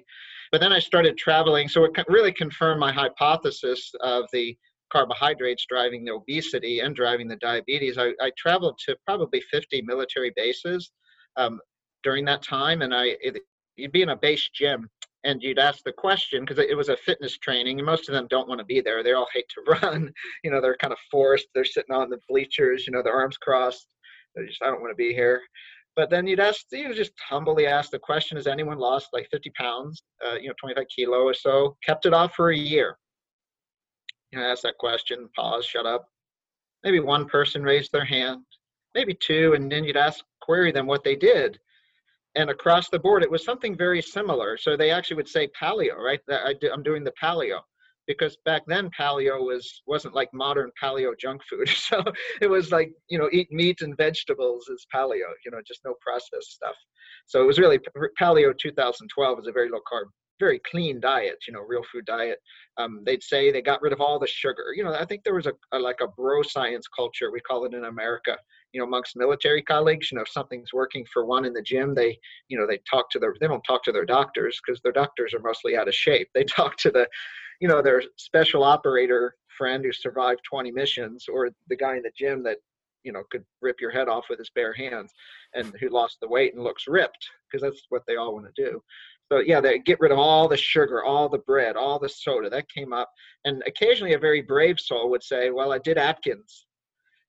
But 0.52 0.62
then 0.62 0.74
I 0.74 0.80
started 0.80 1.18
traveling, 1.18 1.68
so 1.68 1.84
it 1.86 1.92
really 2.08 2.32
confirmed 2.32 2.80
my 2.80 2.92
hypothesis 2.92 3.92
of 4.02 4.26
the 4.32 4.56
carbohydrates 4.94 5.66
driving 5.68 6.06
the 6.06 6.14
obesity 6.14 6.80
and 6.80 6.96
driving 6.96 7.28
the 7.28 7.36
diabetes. 7.38 7.98
I, 7.98 8.12
I 8.22 8.32
traveled 8.38 8.80
to 8.86 8.96
probably 9.06 9.42
50 9.52 9.82
military 9.82 10.32
bases 10.36 10.92
um, 11.36 11.60
during 12.04 12.24
that 12.26 12.44
time, 12.44 12.84
and 12.84 12.94
I 12.94 13.16
it, 13.22 13.40
you'd 13.76 13.92
be 13.92 14.04
in 14.04 14.10
a 14.10 14.16
base 14.16 14.50
gym 14.54 14.88
and 15.26 15.42
you'd 15.42 15.60
ask 15.60 15.84
the 15.84 15.92
question 15.92 16.42
because 16.46 16.60
it 16.60 16.78
was 16.78 16.90
a 16.90 16.98
fitness 16.98 17.38
training 17.38 17.80
and 17.80 17.86
most 17.86 18.08
of 18.08 18.14
them 18.14 18.28
don't 18.30 18.48
want 18.48 18.60
to 18.60 18.66
be 18.66 18.82
there 18.82 19.02
they 19.02 19.14
all 19.14 19.28
hate 19.34 19.50
to 19.50 19.62
run 19.82 20.12
you 20.44 20.52
know 20.52 20.62
they're 20.62 20.78
kind 20.78 20.94
of 20.94 21.00
forced 21.10 21.48
they're 21.56 21.66
sitting 21.66 21.96
on 21.96 22.10
the 22.10 22.20
bleachers 22.30 22.86
you 22.86 22.94
know 22.94 23.02
their 23.02 23.16
arms 23.16 23.38
crossed 23.38 23.88
they 24.36 24.46
just 24.46 24.62
i 24.62 24.68
don't 24.68 24.82
want 24.82 24.92
to 24.92 24.96
be 24.96 25.14
here 25.14 25.42
But 25.96 26.10
then 26.10 26.26
you'd 26.28 26.40
ask, 26.40 26.66
you 26.72 26.94
just 26.94 27.14
humbly 27.30 27.68
ask 27.68 27.92
the 27.92 28.00
question: 28.00 28.38
Has 28.38 28.48
anyone 28.48 28.80
lost 28.80 29.10
like 29.14 29.28
50 29.30 29.52
pounds, 29.52 30.04
uh, 30.26 30.36
you 30.36 30.48
know, 30.48 30.54
25 30.60 30.86
kilo 30.96 31.20
or 31.20 31.34
so? 31.34 31.78
Kept 31.86 32.06
it 32.06 32.14
off 32.14 32.34
for 32.34 32.50
a 32.50 32.58
year. 32.58 32.98
You 34.34 34.40
know, 34.40 34.46
ask 34.46 34.64
that 34.64 34.80
question, 34.80 35.30
pause, 35.36 35.64
shut 35.64 35.86
up. 35.86 36.08
Maybe 36.84 37.00
one 37.00 37.28
person 37.28 37.62
raised 37.62 37.92
their 37.92 38.04
hand, 38.04 38.42
maybe 38.96 39.14
two, 39.14 39.54
and 39.54 39.72
then 39.72 39.84
you'd 39.84 39.96
ask, 39.96 40.26
query 40.42 40.72
them 40.72 40.88
what 40.88 41.04
they 41.04 41.16
did. 41.16 41.60
And 42.34 42.50
across 42.50 42.90
the 42.90 42.98
board, 42.98 43.22
it 43.22 43.30
was 43.30 43.46
something 43.46 43.78
very 43.78 44.02
similar. 44.02 44.58
So 44.58 44.76
they 44.76 44.90
actually 44.90 45.18
would 45.18 45.30
say 45.30 45.50
paleo, 45.50 45.96
right? 45.98 46.20
I'm 46.30 46.82
doing 46.82 47.04
the 47.04 47.14
paleo 47.22 47.60
because 48.08 48.36
back 48.44 48.64
then 48.66 48.90
paleo 49.00 49.40
was 49.40 49.84
wasn't 49.86 50.16
like 50.16 50.30
modern 50.34 50.72
paleo 50.82 51.14
junk 51.18 51.42
food 51.50 51.70
so 51.90 52.04
it 52.42 52.50
was 52.50 52.70
like 52.70 52.92
you 53.08 53.18
know 53.18 53.30
eat 53.32 53.50
meat 53.50 53.80
and 53.80 53.96
vegetables 53.96 54.68
is 54.68 54.86
paleo 54.94 55.32
you 55.46 55.52
know 55.52 55.60
just 55.66 55.80
no 55.86 55.94
processed 56.02 56.52
stuff 56.52 56.76
so 57.28 57.42
it 57.42 57.46
was 57.46 57.60
really 57.60 57.80
paleo 58.20 58.54
2012 58.58 59.40
is 59.40 59.48
a 59.48 59.54
very 59.54 59.70
low 59.70 59.80
carb 59.90 60.08
very 60.40 60.60
clean 60.70 61.00
diet 61.00 61.38
you 61.48 61.54
know 61.54 61.62
real 61.62 61.84
food 61.92 62.06
diet. 62.06 62.40
Um, 62.78 63.04
they'd 63.06 63.24
say 63.24 63.52
they 63.52 63.62
got 63.62 63.82
rid 63.82 63.94
of 63.94 64.02
all 64.02 64.20
the 64.20 64.28
sugar. 64.28 64.66
You 64.76 64.84
know 64.84 64.94
i 64.94 65.06
think 65.06 65.24
there 65.24 65.36
was 65.36 65.48
a, 65.48 65.54
a 65.72 65.80
like 65.80 66.00
a 66.02 66.08
bro 66.08 66.42
science 66.42 66.88
culture 66.88 67.32
we 67.32 67.40
call 67.42 67.66
it 67.66 67.74
in 67.74 67.86
america 67.86 68.38
you 68.74 68.80
know 68.80 68.88
amongst 68.88 69.16
military 69.16 69.62
colleagues 69.62 70.12
you 70.12 70.16
know 70.16 70.24
if 70.24 70.30
something's 70.30 70.74
working 70.74 71.06
for 71.14 71.26
one 71.26 71.46
in 71.46 71.54
the 71.54 71.62
gym 71.62 71.94
they 71.94 72.18
you 72.50 72.58
know 72.58 72.68
they 72.68 72.80
talk 72.90 73.10
to 73.12 73.20
their 73.20 73.34
they 73.40 73.48
don't 73.48 73.64
talk 73.64 73.84
to 73.84 73.92
their 73.92 74.06
doctors 74.06 74.60
because 74.66 74.82
their 74.82 74.92
doctors 74.92 75.34
are 75.34 75.40
mostly 75.40 75.78
out 75.78 75.88
of 75.88 75.96
shape. 75.96 76.28
They 76.34 76.44
talk 76.60 76.78
to 76.78 76.92
the 76.92 77.08
you 77.62 77.68
know 77.68 77.82
their 77.82 78.04
special 78.18 78.64
operator 78.64 79.36
friend 79.58 79.86
who 79.86 79.92
survived 79.92 80.42
20 80.50 80.72
missions 80.72 81.26
or 81.32 81.50
the 81.70 81.76
guy 81.76 81.96
in 81.96 82.04
the 82.04 82.12
gym 82.18 82.44
that 82.44 82.58
you 83.04 83.12
know 83.12 83.24
could 83.32 83.44
rip 83.62 83.80
your 83.80 83.92
head 83.92 84.08
off 84.08 84.26
with 84.30 84.40
his 84.40 84.50
bare 84.50 84.74
hands 84.74 85.12
and 85.54 85.74
who 85.80 85.90
lost 85.90 86.18
the 86.22 86.28
weight 86.28 86.54
and 86.56 86.64
looks 86.64 86.86
ripped 86.88 87.30
because 87.50 87.62
that's 87.62 87.86
what 87.90 88.02
they 88.08 88.16
all 88.16 88.34
want 88.34 88.46
to 88.46 88.64
do 88.64 88.82
so 89.32 89.40
yeah 89.40 89.60
they 89.60 89.80
get 89.80 90.00
rid 90.00 90.12
of 90.12 90.20
all 90.20 90.48
the 90.48 90.58
sugar 90.58 91.04
all 91.04 91.30
the 91.30 91.40
bread 91.40 91.76
all 91.76 92.00
the 92.00 92.10
soda 92.10 92.50
that 92.50 92.70
came 92.70 92.94
up. 92.94 93.10
And 93.46 93.64
occasionally 93.66 94.14
a 94.14 94.20
very 94.20 94.42
brave 94.42 94.80
soul 94.80 95.10
would 95.10 95.24
say 95.24 95.50
well 95.50 95.72
i 95.72 95.80
did 95.80 95.98
atkins 95.98 96.66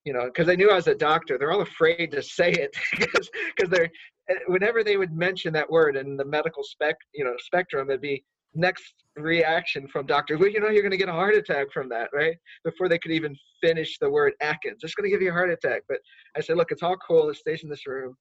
you 0.05 0.13
know 0.13 0.27
because 0.27 0.47
they 0.47 0.57
knew 0.57 0.71
i 0.71 0.75
was 0.75 0.87
a 0.87 0.95
doctor. 0.95 1.39
They're 1.39 1.53
all 1.53 1.63
afraid 1.63 2.11
to 2.13 2.23
say 2.23 2.53
it 2.53 2.77
because 2.99 3.31
they're 3.71 3.91
eh, 4.31 4.35
whenever 4.47 4.85
they 4.85 4.97
would 4.97 5.13
mention 5.13 5.53
that 5.55 5.71
word 5.71 5.97
in 5.97 6.17
the 6.17 6.25
medical 6.25 6.63
spec 6.63 6.97
you 7.15 7.25
know 7.25 7.35
spectrum 7.39 7.91
it'd 7.91 8.01
be 8.01 8.25
next 8.57 8.95
reaction 9.17 9.89
from 9.89 10.07
doctor 10.07 10.39
well 10.39 10.49
you 10.49 10.61
know 10.61 10.69
you're 10.69 10.83
going 10.83 10.91
to 10.91 10.97
get 10.97 11.09
a 11.09 11.13
heart 11.13 11.35
attack 11.35 11.73
from 11.73 11.89
that 11.89 12.09
right? 12.13 12.37
Before 12.65 12.89
they 12.89 12.99
could 12.99 13.13
even 13.13 13.37
finish 13.61 13.99
the 13.99 14.11
word 14.11 14.35
atkins 14.41 14.81
it's 14.83 14.95
going 14.95 15.09
to 15.09 15.15
give 15.15 15.23
you 15.23 15.31
a 15.31 15.33
heart 15.33 15.51
attack. 15.51 15.83
But 15.89 15.99
i 16.37 16.41
said 16.41 16.57
look 16.57 16.71
it's 16.71 16.83
all 16.83 16.97
cool. 16.97 17.29
It 17.31 17.37
stays 17.37 17.63
in 17.63 17.71
this 17.71 17.87
room. 17.87 18.17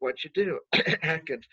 What 0.00 0.22
you 0.22 0.30
do 0.34 0.58
atkins 1.02 1.46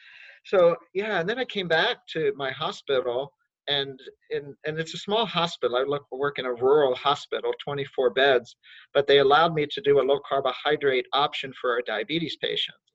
so 0.45 0.75
yeah 0.93 1.19
and 1.19 1.29
then 1.29 1.39
i 1.39 1.45
came 1.45 1.67
back 1.67 1.97
to 2.07 2.33
my 2.35 2.51
hospital 2.51 3.31
and 3.67 3.99
in, 4.31 4.55
and 4.65 4.79
it's 4.79 4.93
a 4.93 4.97
small 4.97 5.25
hospital 5.25 5.77
i 5.77 5.83
look 5.83 6.05
work 6.11 6.39
in 6.39 6.45
a 6.45 6.53
rural 6.53 6.95
hospital 6.95 7.51
24 7.63 8.09
beds 8.11 8.55
but 8.93 9.07
they 9.07 9.19
allowed 9.19 9.53
me 9.53 9.65
to 9.69 9.81
do 9.81 9.99
a 9.99 10.03
low 10.03 10.19
carbohydrate 10.27 11.05
option 11.13 11.53
for 11.59 11.71
our 11.71 11.81
diabetes 11.85 12.37
patients 12.41 12.91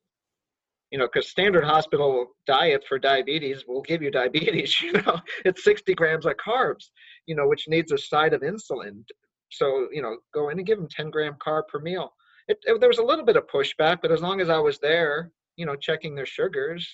you 0.91 0.99
know, 0.99 1.09
because 1.13 1.29
standard 1.29 1.65
hospital 1.65 2.27
diet 2.47 2.85
for 2.89 2.99
diabetes 2.99 3.65
will 3.67 3.83
give 3.83 4.03
you 4.03 4.11
diabetes. 4.11 4.75
You 4.83 4.93
know, 4.93 5.19
it's 5.45 5.65
60 5.65 5.95
grams 5.95 6.27
of 6.27 6.35
carbs, 6.35 6.91
you 7.27 7.35
know, 7.35 7.49
which 7.49 7.67
needs 7.69 7.93
a 7.93 7.99
side 7.99 8.33
of 8.33 8.43
insulin. 8.43 9.03
So, 9.51 9.89
you 9.93 10.01
know, 10.01 10.17
go 10.33 10.49
in 10.51 10.59
and 10.59 10.67
give 10.67 10.79
them 10.79 10.89
10 10.89 11.11
gram 11.11 11.37
carb 11.45 11.63
per 11.69 11.81
meal. 11.81 12.13
It, 12.49 12.59
it, 12.65 12.81
there 12.81 12.89
was 12.89 12.99
a 12.99 13.05
little 13.05 13.25
bit 13.25 13.37
of 13.37 13.47
pushback, 13.49 13.99
but 14.01 14.13
as 14.13 14.21
long 14.21 14.41
as 14.41 14.49
I 14.49 14.59
was 14.59 14.79
there, 14.79 15.33
you 15.57 15.67
know, 15.67 15.75
checking 15.75 16.15
their 16.15 16.27
sugars, 16.27 16.89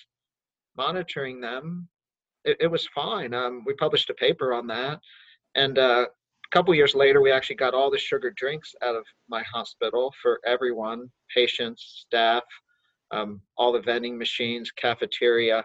monitoring 0.77 1.41
them, 1.41 1.87
it, 2.45 2.57
it 2.59 2.67
was 2.67 2.87
fine. 2.93 3.33
Um, 3.33 3.63
we 3.65 3.73
published 3.75 4.09
a 4.09 4.13
paper 4.15 4.53
on 4.53 4.67
that, 4.67 4.99
and 5.55 5.77
uh, 5.77 6.05
a 6.07 6.55
couple 6.55 6.73
years 6.75 6.95
later, 6.95 7.21
we 7.21 7.31
actually 7.31 7.55
got 7.55 7.73
all 7.73 7.89
the 7.89 7.97
sugar 7.97 8.31
drinks 8.35 8.73
out 8.83 8.95
of 8.95 9.05
my 9.29 9.43
hospital 9.43 10.13
for 10.21 10.39
everyone, 10.45 11.09
patients, 11.33 12.05
staff, 12.05 12.43
um, 13.11 13.41
all 13.57 13.71
the 13.71 13.81
vending 13.81 14.17
machines, 14.17 14.71
cafeteria, 14.71 15.63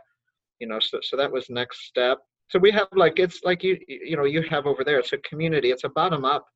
you 0.60 0.66
know, 0.66 0.78
so, 0.80 0.98
so 1.02 1.16
that 1.16 1.30
was 1.30 1.48
next 1.50 1.86
step. 1.86 2.18
So 2.48 2.58
we 2.58 2.70
have 2.72 2.88
like, 2.92 3.18
it's 3.18 3.40
like 3.44 3.62
you, 3.62 3.78
you 3.86 4.16
know, 4.16 4.24
you 4.24 4.42
have 4.42 4.66
over 4.66 4.84
there, 4.84 4.98
it's 4.98 5.12
a 5.12 5.18
community, 5.18 5.70
it's 5.70 5.84
a 5.84 5.90
bottom 5.90 6.24
up 6.24 6.46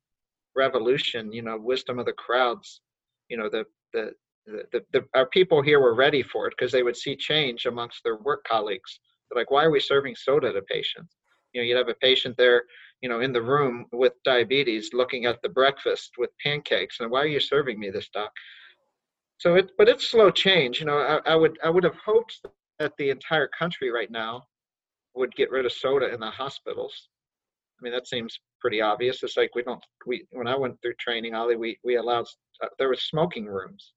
revolution, 0.55 1.31
you 1.31 1.41
know, 1.41 1.57
wisdom 1.57 1.99
of 1.99 2.05
the 2.05 2.13
crowds, 2.13 2.81
you 3.29 3.37
know, 3.37 3.49
the, 3.49 3.65
the, 3.93 4.11
the, 4.45 4.83
the, 4.91 5.05
our 5.13 5.27
people 5.27 5.61
here 5.61 5.79
were 5.79 5.95
ready 5.95 6.21
for 6.23 6.47
it 6.47 6.53
because 6.57 6.71
they 6.71 6.83
would 6.83 6.97
see 6.97 7.15
change 7.15 7.65
amongst 7.65 8.03
their 8.03 8.17
work 8.17 8.43
colleagues. 8.45 8.99
They're 9.29 9.41
like, 9.41 9.51
why 9.51 9.63
are 9.63 9.71
we 9.71 9.79
serving 9.79 10.15
soda 10.15 10.51
to 10.51 10.61
patients? 10.63 11.15
You 11.53 11.61
know, 11.61 11.65
you'd 11.65 11.77
have 11.77 11.89
a 11.89 11.95
patient 11.95 12.35
there, 12.37 12.63
you 13.01 13.09
know, 13.09 13.21
in 13.21 13.31
the 13.31 13.41
room 13.41 13.85
with 13.91 14.13
diabetes 14.25 14.89
looking 14.93 15.25
at 15.25 15.41
the 15.41 15.49
breakfast 15.49 16.11
with 16.17 16.29
pancakes. 16.43 16.99
And 16.99 17.09
why 17.09 17.21
are 17.21 17.27
you 17.27 17.39
serving 17.39 17.79
me 17.79 17.89
this, 17.89 18.09
doc? 18.09 18.31
So 19.37 19.55
it, 19.55 19.71
but 19.77 19.89
it's 19.89 20.09
slow 20.09 20.31
change. 20.31 20.79
You 20.79 20.85
know, 20.85 20.97
I, 20.97 21.31
I 21.31 21.35
would 21.35 21.57
I 21.63 21.69
would 21.69 21.83
have 21.83 21.97
hoped 22.03 22.39
that 22.79 22.93
the 22.97 23.09
entire 23.09 23.47
country 23.47 23.91
right 23.91 24.09
now 24.09 24.43
would 25.15 25.35
get 25.35 25.51
rid 25.51 25.65
of 25.65 25.71
soda 25.71 26.13
in 26.13 26.19
the 26.19 26.29
hospitals. 26.29 27.09
I 27.79 27.83
mean, 27.83 27.93
that 27.93 28.07
seems 28.07 28.39
pretty 28.61 28.81
obvious. 28.81 29.21
It's 29.21 29.37
like 29.37 29.53
we 29.55 29.63
don't 29.63 29.83
we 30.05 30.25
when 30.31 30.47
I 30.47 30.55
went 30.55 30.81
through 30.81 30.93
training, 30.99 31.35
Ollie, 31.35 31.57
we 31.57 31.77
we 31.83 31.97
allowed 31.97 32.25
uh, 32.63 32.67
there 32.79 32.89
was 32.89 33.03
smoking 33.03 33.45
rooms, 33.45 33.93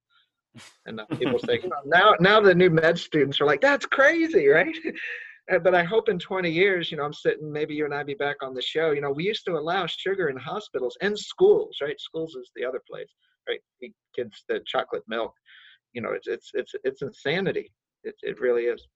and 0.87 1.01
uh, 1.01 1.07
people 1.17 1.39
say 1.39 1.61
now 1.85 2.15
now 2.21 2.41
the 2.41 2.55
new 2.55 2.71
med 2.71 2.99
students 2.99 3.41
are 3.41 3.47
like 3.47 3.61
that's 3.61 3.87
crazy, 3.87 4.49
right? 4.49 4.77
but 5.63 5.75
I 5.75 5.85
hope 5.85 6.09
in 6.09 6.19
20 6.19 6.51
years, 6.51 6.91
you 6.91 6.97
know, 6.97 7.05
I'm 7.05 7.13
sitting, 7.13 7.53
maybe 7.53 7.73
you 7.73 7.85
and 7.85 7.95
I 7.95 8.03
be 8.03 8.15
back 8.15 8.43
on 8.43 8.53
the 8.53 8.63
show. 8.63 8.91
You 8.91 9.01
know, 9.01 9.13
we 9.13 9.25
used 9.25 9.45
to 9.45 9.53
allow 9.53 9.87
sugar 9.87 10.29
in 10.29 10.37
hospitals 10.37 10.97
and 11.03 11.17
schools, 11.17 11.77
right? 11.81 12.01
Schools 12.01 12.35
is 12.35 12.51
the 12.57 12.65
other 12.65 12.83
place 12.91 13.11
right? 13.49 13.61
Kids 14.15 14.45
the 14.49 14.61
chocolate 14.67 15.05
milk. 15.09 15.33
You 15.93 16.03
know, 16.03 16.13
it's 16.13 16.27
it's 16.27 16.51
it's 16.55 16.75
it's 16.85 17.03
insanity. 17.03 17.73
It 18.05 18.15
it 18.23 18.41
really 18.41 18.65
is. 18.65 18.87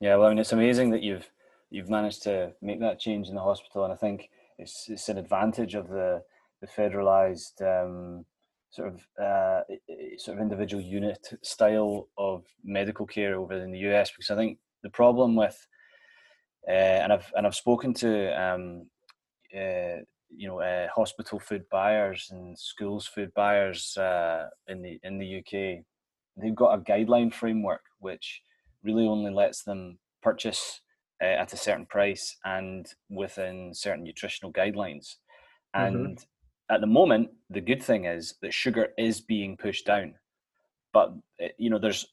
Yeah, 0.00 0.16
well, 0.16 0.26
I 0.26 0.30
mean, 0.30 0.38
it's 0.38 0.52
amazing 0.52 0.90
that 0.90 1.02
you've 1.02 1.30
you've 1.70 1.90
managed 1.90 2.22
to 2.24 2.52
make 2.60 2.80
that 2.80 2.98
change 2.98 3.28
in 3.28 3.34
the 3.34 3.40
hospital, 3.40 3.84
and 3.84 3.92
I 3.92 3.96
think 3.96 4.30
it's 4.58 4.86
it's 4.88 5.08
an 5.08 5.18
advantage 5.18 5.74
of 5.74 5.88
the 5.88 6.22
the 6.60 6.66
federalized 6.66 7.60
um, 7.62 8.24
sort 8.74 8.88
of 8.88 9.24
uh, 9.24 9.60
sort 10.18 10.36
of 10.36 10.42
individual 10.42 10.82
unit 10.82 11.28
style 11.42 12.08
of 12.18 12.44
medical 12.64 13.06
care 13.06 13.36
over 13.36 13.54
in 13.54 13.70
the 13.70 13.86
US, 13.90 14.10
because 14.10 14.30
I 14.30 14.36
think 14.36 14.58
the 14.82 14.90
problem 14.90 15.36
with 15.36 15.56
uh, 16.68 16.72
and 16.72 17.12
I've 17.12 17.32
and 17.36 17.46
I've 17.46 17.54
spoken 17.54 17.94
to 17.94 18.42
um, 18.42 18.86
uh, 19.54 20.02
you 20.36 20.48
know 20.48 20.60
uh, 20.60 20.88
hospital 20.88 21.38
food 21.38 21.64
buyers 21.70 22.28
and 22.30 22.58
schools 22.58 23.06
food 23.06 23.32
buyers 23.34 23.96
uh, 23.96 24.46
in 24.66 24.82
the 24.82 24.98
in 25.02 25.18
the 25.18 25.38
UK 25.38 25.84
they've 26.36 26.54
got 26.54 26.76
a 26.76 26.82
guideline 26.82 27.32
framework 27.32 27.82
which 28.00 28.42
really 28.82 29.06
only 29.06 29.32
lets 29.32 29.62
them 29.62 29.98
purchase 30.22 30.80
uh, 31.22 31.26
at 31.26 31.52
a 31.52 31.56
certain 31.56 31.86
price 31.86 32.36
and 32.44 32.86
within 33.08 33.72
certain 33.72 34.02
nutritional 34.02 34.52
guidelines 34.52 35.16
mm-hmm. 35.76 35.84
and 35.84 36.16
mm-hmm. 36.18 36.33
At 36.70 36.80
the 36.80 36.86
moment 36.86 37.28
the 37.50 37.60
good 37.60 37.82
thing 37.82 38.04
is 38.04 38.34
that 38.42 38.54
sugar 38.54 38.88
is 38.98 39.20
being 39.20 39.56
pushed 39.56 39.86
down 39.86 40.14
but 40.92 41.12
uh, 41.42 41.48
you 41.58 41.70
know 41.70 41.78
there's 41.78 42.06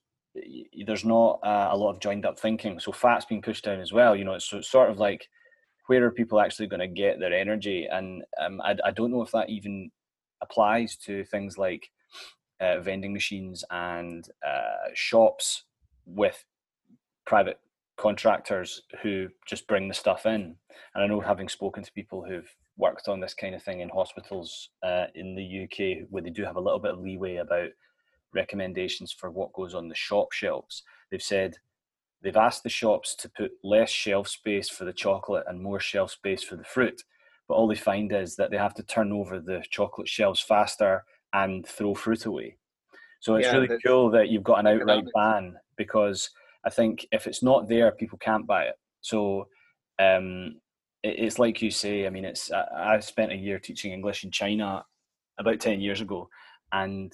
there's 0.86 1.04
not 1.04 1.40
uh, 1.44 1.70
a 1.72 1.78
lot 1.78 1.92
of 1.92 2.00
joined 2.00 2.26
up 2.26 2.40
thinking 2.40 2.80
so 2.80 2.92
fat's 2.92 3.26
being 3.26 3.42
pushed 3.42 3.66
down 3.66 3.80
as 3.80 3.92
well 3.92 4.16
you 4.16 4.24
know 4.24 4.34
it's, 4.34 4.52
it's 4.54 4.70
sort 4.70 4.90
of 4.90 4.98
like 4.98 5.28
where 5.92 6.06
are 6.06 6.12
people 6.12 6.40
actually 6.40 6.68
going 6.68 6.80
to 6.80 6.88
get 6.88 7.20
their 7.20 7.34
energy? 7.34 7.86
And 7.92 8.24
um, 8.40 8.62
I, 8.62 8.78
I, 8.86 8.92
don't 8.92 9.12
know 9.12 9.24
if 9.24 9.32
that 9.32 9.50
even 9.50 9.92
applies 10.42 10.96
to 10.98 11.26
things 11.26 11.58
like 11.58 11.90
uh, 12.62 12.80
vending 12.80 13.12
machines 13.12 13.66
and 13.70 14.26
uh, 14.46 14.90
shops 14.94 15.66
with 16.06 16.46
private 17.26 17.60
contractors 17.98 18.84
who 19.02 19.28
just 19.46 19.68
bring 19.68 19.90
the 19.90 19.94
stuff 19.94 20.26
in. 20.26 20.56
And 20.96 21.04
I 21.04 21.08
know 21.08 21.20
having 21.20 21.50
spoken 21.50 21.84
to 21.84 21.92
people 21.92 22.24
who've 22.24 22.56
worked 22.82 23.08
on 23.08 23.22
this 23.22 23.34
kind 23.34 23.56
of 23.56 23.64
thing 23.64 23.80
in 23.80 23.90
hospitals 23.90 24.70
uh, 24.84 25.06
in 25.16 25.36
the 25.36 25.64
UK, 25.64 26.08
where 26.10 26.24
they 26.24 26.30
do 26.30 26.44
have 26.44 26.58
a 26.58 26.62
little 26.62 26.80
bit 26.80 26.92
of 26.92 27.00
leeway 27.00 27.38
about 27.38 27.70
recommendations 28.34 29.14
for 29.14 29.32
what 29.32 29.54
goes 29.54 29.74
on 29.74 29.88
the 29.88 29.96
shop 29.96 30.34
shelves, 30.34 30.84
they've 31.10 31.24
said 31.24 31.56
They've 32.22 32.38
asked 32.38 32.64
the 32.64 32.70
shops 32.70 33.16
to 33.16 33.30
put 33.30 33.52
less 33.64 33.90
shelf 33.90 34.28
space 34.28 34.70
for 34.70 34.86
the 34.86 34.94
chocolate 34.94 35.46
and 35.48 35.62
more 35.62 35.80
shelf 35.80 36.12
space 36.12 36.44
for 36.44 36.56
the 36.56 36.64
fruit. 36.64 37.02
But 37.48 37.56
all 37.56 37.68
they 37.68 37.76
find 37.76 38.12
is 38.14 38.36
that 38.36 38.52
they 38.52 38.58
have 38.58 38.76
to 38.76 38.84
turn 38.84 39.12
over 39.12 39.40
the 39.40 39.64
chocolate 39.70 40.08
shelves 40.08 40.40
faster 40.40 41.04
and 41.34 41.66
throw 41.66 41.96
fruit 41.96 42.26
away. 42.26 42.58
So 43.20 43.36
it's 43.36 43.48
yeah, 43.48 43.58
really 43.58 43.80
cool 43.86 44.10
that 44.12 44.30
you've 44.30 44.44
got 44.44 44.60
an 44.60 44.68
outright 44.68 45.06
ban 45.14 45.56
because 45.78 46.30
I 46.64 46.70
think 46.70 47.08
if 47.12 47.28
it's 47.28 47.44
not 47.44 47.68
there, 47.68 47.92
people 47.92 48.20
can't 48.20 48.48
buy 48.48 48.66
it. 48.66 48.76
So 49.02 49.48
um, 50.00 50.56
it's 51.04 51.40
like 51.40 51.62
you 51.62 51.72
say. 51.72 52.06
I 52.06 52.10
mean, 52.10 52.26
it's 52.26 52.52
I, 52.52 53.00
spent 53.00 53.32
a 53.32 53.36
year 53.36 53.60
teaching 53.60 53.92
English 53.92 54.24
in 54.24 54.32
China 54.32 54.86
about 55.40 55.60
ten 55.60 55.82
years 55.82 56.02
ago, 56.02 56.30
and 56.72 57.14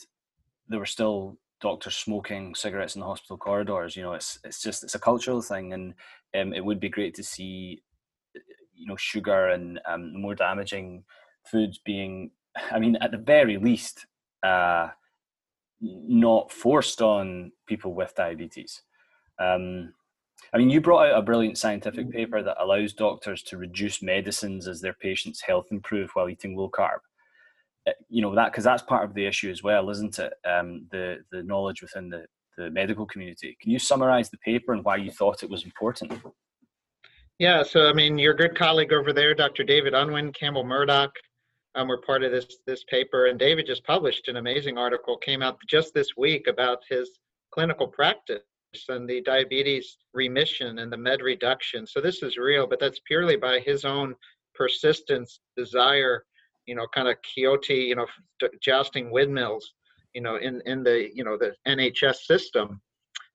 there 0.67 0.79
were 0.79 0.85
still 0.85 1.37
doctors 1.59 1.95
smoking 1.95 2.53
cigarettes 2.53 2.95
in 2.95 3.01
the 3.01 3.07
hospital 3.07 3.37
corridors. 3.37 3.95
You 3.95 4.03
know, 4.03 4.13
it's 4.13 4.39
it's 4.43 4.61
just 4.61 4.83
it's 4.83 4.95
a 4.95 4.99
cultural 4.99 5.41
thing, 5.41 5.73
and 5.73 5.93
um, 6.39 6.53
it 6.53 6.63
would 6.63 6.79
be 6.79 6.89
great 6.89 7.15
to 7.15 7.23
see, 7.23 7.81
you 8.75 8.87
know, 8.87 8.97
sugar 8.97 9.49
and 9.49 9.79
um, 9.85 10.19
more 10.19 10.35
damaging 10.35 11.03
foods 11.45 11.79
being, 11.83 12.31
I 12.71 12.79
mean, 12.79 12.97
at 12.97 13.11
the 13.11 13.17
very 13.17 13.57
least, 13.57 14.05
uh, 14.43 14.89
not 15.81 16.51
forced 16.51 17.01
on 17.01 17.51
people 17.67 17.93
with 17.93 18.15
diabetes. 18.15 18.81
Um, 19.39 19.93
I 20.53 20.57
mean, 20.57 20.69
you 20.69 20.79
brought 20.81 21.07
out 21.07 21.17
a 21.17 21.21
brilliant 21.21 21.57
scientific 21.57 22.09
paper 22.11 22.41
that 22.41 22.61
allows 22.61 22.93
doctors 22.93 23.43
to 23.43 23.57
reduce 23.57 24.01
medicines 24.01 24.67
as 24.67 24.79
their 24.79 24.93
patients' 24.93 25.41
health 25.41 25.67
improve 25.71 26.09
while 26.13 26.29
eating 26.29 26.55
low 26.55 26.69
carb. 26.69 26.99
Uh, 27.87 27.91
you 28.09 28.21
know 28.21 28.33
that 28.35 28.51
because 28.51 28.63
that's 28.63 28.83
part 28.83 29.03
of 29.03 29.13
the 29.13 29.25
issue 29.25 29.49
as 29.49 29.63
well, 29.63 29.89
isn't 29.89 30.19
it? 30.19 30.33
Um, 30.45 30.87
the 30.91 31.17
the 31.31 31.43
knowledge 31.43 31.81
within 31.81 32.09
the 32.09 32.25
the 32.57 32.69
medical 32.71 33.05
community. 33.05 33.55
Can 33.61 33.71
you 33.71 33.79
summarize 33.79 34.29
the 34.29 34.37
paper 34.39 34.73
and 34.73 34.83
why 34.83 34.95
you 34.95 35.11
thought 35.11 35.43
it 35.43 35.49
was 35.49 35.63
important? 35.63 36.11
Yeah, 37.39 37.61
so 37.63 37.87
I 37.87 37.93
mean, 37.93 38.17
your 38.17 38.33
good 38.33 38.57
colleague 38.57 38.93
over 38.93 39.13
there, 39.13 39.35
Dr. 39.35 39.63
David 39.63 39.93
Unwin, 39.93 40.33
Campbell 40.33 40.63
Murdoch, 40.63 41.11
um, 41.75 41.87
were 41.87 42.01
part 42.01 42.23
of 42.23 42.31
this 42.31 42.57
this 42.65 42.83
paper, 42.85 43.27
and 43.27 43.37
David 43.37 43.67
just 43.67 43.83
published 43.85 44.27
an 44.27 44.37
amazing 44.37 44.77
article 44.77 45.17
came 45.17 45.41
out 45.41 45.57
just 45.67 45.93
this 45.93 46.17
week 46.17 46.47
about 46.47 46.79
his 46.89 47.11
clinical 47.51 47.87
practice 47.87 48.43
and 48.89 49.09
the 49.09 49.21
diabetes 49.21 49.97
remission 50.13 50.79
and 50.79 50.91
the 50.91 50.97
med 50.97 51.21
reduction. 51.21 51.87
So 51.87 52.01
this 52.01 52.21
is 52.21 52.37
real, 52.37 52.67
but 52.67 52.79
that's 52.79 52.99
purely 53.05 53.35
by 53.35 53.59
his 53.59 53.85
own 53.85 54.15
persistence, 54.53 55.39
desire, 55.55 56.25
you 56.65 56.75
know, 56.75 56.87
kind 56.93 57.07
of 57.07 57.15
Quixote, 57.21 57.73
you 57.73 57.95
know, 57.95 58.07
jousting 58.61 59.11
windmills, 59.11 59.73
you 60.13 60.21
know, 60.21 60.37
in 60.37 60.61
in 60.65 60.83
the 60.83 61.09
you 61.13 61.23
know 61.23 61.37
the 61.37 61.53
NHS 61.67 62.25
system. 62.25 62.81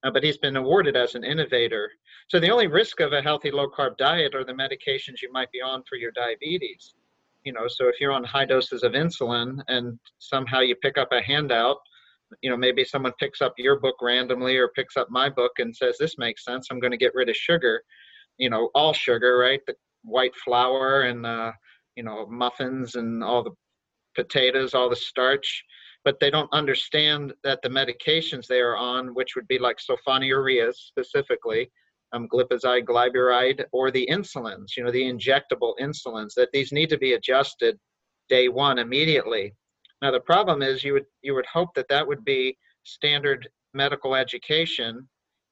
Uh, 0.05 0.11
but 0.11 0.25
he's 0.25 0.39
been 0.39 0.57
awarded 0.57 0.97
as 0.97 1.15
an 1.15 1.23
innovator. 1.23 1.89
So 2.29 2.41
the 2.41 2.51
only 2.51 2.67
risk 2.67 2.99
of 2.99 3.13
a 3.13 3.23
healthy 3.23 3.53
low 3.53 3.69
carb 3.71 3.97
diet 3.99 4.35
are 4.35 4.45
the 4.45 4.53
medications 4.53 5.23
you 5.23 5.31
might 5.31 5.51
be 5.53 5.61
on 5.61 5.85
for 5.89 5.95
your 5.95 6.11
diabetes. 6.11 6.95
You 7.45 7.53
know, 7.53 7.69
so 7.69 7.89
if 7.89 8.01
you're 8.01 8.13
on 8.13 8.25
high 8.25 8.45
doses 8.45 8.83
of 8.83 8.93
insulin 8.93 9.61
and 9.69 9.99
somehow 10.19 10.59
you 10.59 10.75
pick 10.75 10.99
up 10.99 11.13
a 11.13 11.23
handout 11.23 11.79
you 12.41 12.51
know 12.51 12.57
maybe 12.57 12.85
someone 12.85 13.13
picks 13.19 13.41
up 13.41 13.55
your 13.59 13.79
book 13.81 13.97
randomly 14.01 14.57
or 14.57 14.69
picks 14.69 14.97
up 14.97 15.09
my 15.11 15.29
book 15.29 15.53
and 15.59 15.75
says 15.75 15.97
this 15.99 16.17
makes 16.19 16.45
sense. 16.45 16.69
I'm 16.71 16.81
going 16.81 16.91
to 16.91 16.97
get 16.97 17.15
rid 17.15 17.29
of 17.29 17.37
sugar 17.37 17.83
you 18.39 18.51
know 18.51 18.71
all 18.75 18.93
sugar 18.93 19.39
right? 19.39 19.61
The 19.67 19.75
white 20.03 20.35
flour 20.37 21.03
and 21.03 21.25
uh, 21.25 21.53
you 21.97 22.03
know 22.03 22.27
muffins 22.27 22.95
and 22.95 23.23
all 23.23 23.43
the 23.43 23.53
potatoes 24.15 24.75
all 24.75 24.91
the 24.91 24.97
starch. 24.97 25.65
But 26.05 26.19
they 26.19 26.31
don't 26.31 26.53
understand 26.53 27.33
that 27.45 27.61
the 27.63 27.69
medications 27.69 28.47
they 28.47 28.61
are 28.61 28.77
on 28.77 29.15
which 29.15 29.37
would 29.37 29.47
be 29.47 29.59
like 29.59 29.79
sulfonylureas 29.79 30.75
specifically 30.75 31.71
um, 32.13 32.29
glipizide 32.29 32.85
glyburide 32.85 33.65
or 33.73 33.91
the 33.91 34.09
insulins 34.11 34.77
you 34.77 34.83
know 34.83 34.91
the 34.91 35.03
injectable 35.03 35.75
insulins 35.81 36.35
that 36.37 36.49
these 36.53 36.73
need 36.73 36.91
to 36.91 36.99
be 36.99 37.13
adjusted 37.13 37.79
day 38.29 38.49
one 38.49 38.79
immediately 38.79 39.55
now 40.03 40.11
the 40.11 40.21
problem 40.21 40.63
is 40.63 40.85
you 40.85 40.93
would 40.95 41.07
you 41.23 41.35
would 41.35 41.47
hope 41.47 41.75
that 41.75 41.89
that 41.89 42.07
would 42.07 42.25
be 42.25 42.59
standard 42.83 43.49
medical 43.73 44.15
education, 44.17 45.09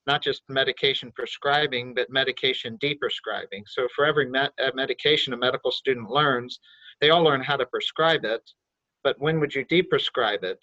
not 0.06 0.22
just 0.22 0.42
medication 0.48 1.12
prescribing, 1.14 1.94
but 1.94 2.10
medication 2.10 2.76
deprescribing. 2.82 3.62
So 3.66 3.86
for 3.94 4.04
every 4.04 4.28
med- 4.28 4.50
uh, 4.62 4.72
medication 4.74 5.32
a 5.32 5.36
medical 5.36 5.70
student 5.70 6.10
learns, 6.10 6.58
they 7.00 7.10
all 7.10 7.22
learn 7.22 7.42
how 7.42 7.56
to 7.56 7.66
prescribe 7.66 8.24
it, 8.24 8.42
but 9.04 9.16
when 9.20 9.40
would 9.40 9.54
you 9.54 9.64
deprescribe 9.64 10.42
it? 10.42 10.58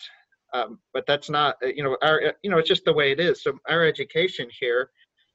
Um, 0.53 0.79
but 0.93 1.05
that's 1.07 1.29
not 1.29 1.55
uh, 1.63 1.67
you 1.67 1.83
know 1.83 1.97
our 2.01 2.27
uh, 2.27 2.31
you 2.43 2.49
know 2.51 2.57
it's 2.57 2.69
just 2.69 2.85
the 2.85 2.93
way 2.93 3.11
it 3.11 3.19
is. 3.19 3.41
So 3.41 3.57
our 3.69 3.85
education 3.85 4.47
here, 4.59 4.91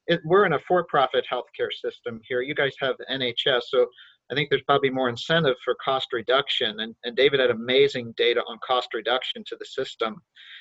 it, 0.07 0.21
we're 0.25 0.45
in 0.47 0.53
a 0.53 0.59
for-profit 0.61 1.25
healthcare 1.31 1.73
system 1.73 2.21
here. 2.29 2.43
You 2.43 2.55
guys 2.55 2.75
have 2.81 2.97
NHS, 3.11 3.63
so 3.69 3.87
I 4.31 4.35
think 4.35 4.49
there's 4.49 4.63
probably 4.63 4.91
more 4.91 5.09
incentive 5.09 5.57
for 5.65 5.77
cost 5.85 6.13
reduction. 6.13 6.81
And, 6.81 6.95
and 7.05 7.17
David 7.17 7.41
had 7.41 7.51
amazing 7.51 8.15
data 8.17 8.43
on 8.49 8.59
cost 8.67 8.95
reduction 8.95 9.45
to 9.47 9.57
the 9.59 9.65
system. 9.65 10.17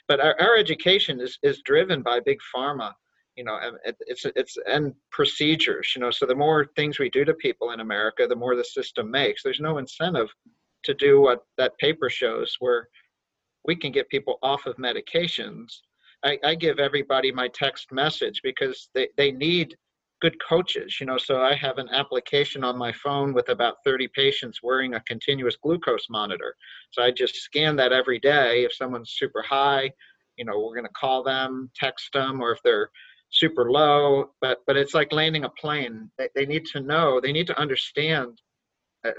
But 0.08 0.20
our, 0.20 0.36
our 0.42 0.58
education 0.58 1.22
is, 1.22 1.38
is 1.44 1.62
driven 1.64 2.02
by 2.02 2.20
big 2.20 2.40
pharma, 2.54 2.92
you 3.36 3.46
know, 3.46 3.58
it, 3.86 3.96
it's, 4.02 4.26
it's, 4.36 4.58
and 4.68 4.94
procedures, 5.12 5.94
you 5.96 6.02
know, 6.02 6.12
so 6.12 6.26
the 6.26 6.36
more 6.36 6.68
things 6.76 7.00
we 7.00 7.10
do 7.10 7.24
to 7.24 7.34
people 7.36 7.72
in 7.72 7.80
America, 7.80 8.28
the 8.28 8.36
more 8.36 8.56
the 8.56 8.64
system 8.64 9.10
makes. 9.10 9.42
There's 9.42 9.62
no 9.62 9.78
incentive 9.78 10.28
to 10.84 10.94
do 10.94 11.22
what 11.22 11.40
that 11.58 11.78
paper 11.78 12.10
shows 12.10 12.56
where 12.60 12.90
we 13.66 13.76
can 13.76 13.92
get 13.92 14.10
people 14.10 14.38
off 14.42 14.66
of 14.66 14.76
medications. 14.78 15.68
I, 16.24 16.38
I 16.44 16.56
give 16.56 16.80
everybody 16.80 17.32
my 17.32 17.48
text 17.48 17.92
message 17.92 18.42
because 18.44 18.90
they, 18.94 19.08
they 19.18 19.32
need 19.32 19.76
good 20.22 20.38
coaches 20.48 21.00
you 21.00 21.06
know 21.06 21.18
so 21.18 21.42
i 21.42 21.54
have 21.56 21.78
an 21.78 21.90
application 21.90 22.64
on 22.64 22.78
my 22.78 22.92
phone 22.92 23.34
with 23.34 23.50
about 23.50 23.78
30 23.84 24.08
patients 24.10 24.62
wearing 24.62 24.94
a 24.94 25.00
continuous 25.02 25.58
glucose 25.62 26.08
monitor. 26.10 26.56
So 26.92 27.02
i 27.02 27.12
just 27.12 27.36
scan 27.36 27.76
that 27.78 27.92
every 27.92 28.20
day. 28.20 28.64
If 28.64 28.74
someone's 28.74 29.16
super 29.18 29.42
high 29.42 29.92
you 30.38 30.46
know 30.46 30.60
we're 30.60 30.76
going 30.76 30.86
to 30.86 30.94
call 30.94 31.24
them 31.24 31.70
text 31.76 32.14
them 32.14 32.42
or 32.42 32.52
if 32.52 32.60
they're 32.64 32.90
super 33.32 33.72
low 33.72 34.32
but 34.42 34.60
but 34.68 34.78
it's 34.78 34.94
like 34.94 35.12
landing 35.12 35.46
a 35.46 35.50
plane. 35.50 36.10
They, 36.18 36.30
they 36.36 36.46
need 36.46 36.66
to 36.68 36.82
know 36.82 37.20
they 37.20 37.32
need 37.32 37.48
to 37.48 37.60
understand 37.60 38.42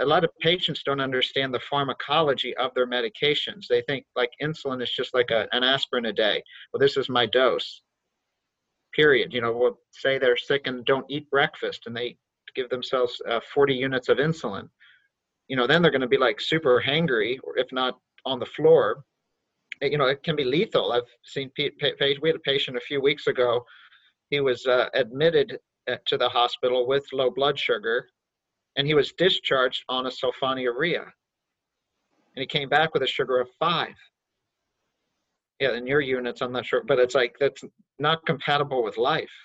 a 0.00 0.06
lot 0.06 0.22
of 0.22 0.30
patients 0.40 0.84
don't 0.84 1.00
understand 1.00 1.52
the 1.52 1.60
pharmacology 1.68 2.56
of 2.56 2.72
their 2.74 2.86
medications. 2.86 3.66
They 3.68 3.82
think 3.88 4.04
like 4.14 4.30
insulin 4.40 4.80
is 4.80 4.92
just 4.92 5.12
like 5.12 5.32
a, 5.32 5.48
an 5.50 5.64
aspirin 5.64 6.06
a 6.06 6.12
day. 6.12 6.42
Well 6.72 6.80
this 6.80 6.96
is 6.96 7.08
my 7.08 7.26
dose 7.26 7.82
period. 8.94 9.32
You 9.32 9.40
know, 9.40 9.52
we'll 9.52 9.78
say 9.90 10.18
they're 10.18 10.36
sick 10.36 10.66
and 10.66 10.84
don't 10.84 11.06
eat 11.08 11.30
breakfast 11.30 11.84
and 11.86 11.96
they 11.96 12.16
give 12.54 12.68
themselves 12.68 13.20
uh, 13.28 13.40
40 13.54 13.74
units 13.74 14.08
of 14.08 14.18
insulin. 14.18 14.68
You 15.48 15.56
know, 15.56 15.66
then 15.66 15.82
they're 15.82 15.90
going 15.90 16.02
to 16.02 16.06
be 16.06 16.18
like 16.18 16.40
super 16.40 16.82
hangry, 16.84 17.38
or 17.42 17.58
if 17.58 17.70
not 17.72 17.98
on 18.24 18.38
the 18.38 18.46
floor. 18.46 19.04
You 19.80 19.98
know, 19.98 20.06
it 20.06 20.22
can 20.22 20.36
be 20.36 20.44
lethal. 20.44 20.92
I've 20.92 21.02
seen 21.24 21.50
we 21.58 21.70
had 21.80 22.36
a 22.36 22.38
patient 22.38 22.76
a 22.76 22.80
few 22.80 23.00
weeks 23.00 23.26
ago. 23.26 23.64
He 24.30 24.40
was 24.40 24.64
uh, 24.66 24.86
admitted 24.94 25.58
uh, 25.90 25.96
to 26.06 26.16
the 26.16 26.28
hospital 26.28 26.86
with 26.86 27.04
low 27.12 27.30
blood 27.30 27.58
sugar, 27.58 28.08
and 28.76 28.86
he 28.86 28.94
was 28.94 29.12
discharged 29.12 29.84
on 29.88 30.06
a 30.06 30.10
sulfonylurea. 30.10 31.02
And 31.02 32.40
he 32.40 32.46
came 32.46 32.68
back 32.68 32.94
with 32.94 33.02
a 33.02 33.06
sugar 33.06 33.40
of 33.40 33.48
five 33.58 33.94
yeah 35.62 35.74
in 35.74 35.86
your 35.86 36.00
units 36.00 36.40
i'm 36.40 36.52
not 36.52 36.66
sure 36.66 36.82
but 36.84 36.98
it's 36.98 37.14
like 37.14 37.36
that's 37.38 37.62
not 37.98 38.24
compatible 38.26 38.82
with 38.82 38.96
life. 38.98 39.36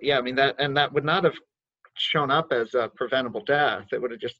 Yeah 0.00 0.18
i 0.18 0.22
mean 0.22 0.36
that 0.36 0.56
and 0.58 0.76
that 0.76 0.92
would 0.92 1.04
not 1.04 1.24
have 1.24 1.36
shown 1.96 2.30
up 2.30 2.52
as 2.52 2.74
a 2.74 2.90
preventable 2.96 3.42
death. 3.44 3.86
It 3.92 4.00
would 4.00 4.10
have 4.10 4.20
just 4.20 4.36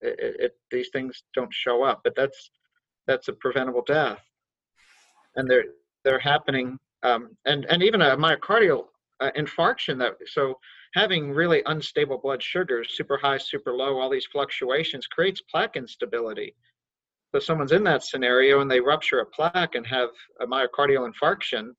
it, 0.00 0.36
it, 0.38 0.52
these 0.70 0.90
things 0.92 1.24
don't 1.34 1.52
show 1.52 1.82
up 1.82 2.02
but 2.04 2.14
that's 2.14 2.50
that's 3.06 3.28
a 3.28 3.32
preventable 3.32 3.82
death. 3.86 4.20
And 5.36 5.50
they're 5.50 5.64
they're 6.04 6.18
happening 6.18 6.78
um, 7.02 7.36
and 7.44 7.64
and 7.66 7.82
even 7.82 8.02
a 8.02 8.16
myocardial 8.16 8.84
uh, 9.20 9.30
infarction 9.36 9.98
that 9.98 10.14
so 10.26 10.58
having 10.94 11.32
really 11.32 11.62
unstable 11.66 12.18
blood 12.18 12.42
sugars 12.42 12.92
super 12.96 13.16
high 13.16 13.38
super 13.38 13.72
low 13.72 13.98
all 13.98 14.10
these 14.10 14.26
fluctuations 14.26 15.06
creates 15.06 15.40
plaque 15.50 15.76
instability 15.76 16.54
so 17.34 17.40
someone's 17.40 17.72
in 17.72 17.82
that 17.82 18.04
scenario 18.04 18.60
and 18.60 18.70
they 18.70 18.78
rupture 18.78 19.18
a 19.18 19.26
plaque 19.26 19.74
and 19.74 19.84
have 19.84 20.10
a 20.40 20.46
myocardial 20.46 21.10
infarction, 21.10 21.70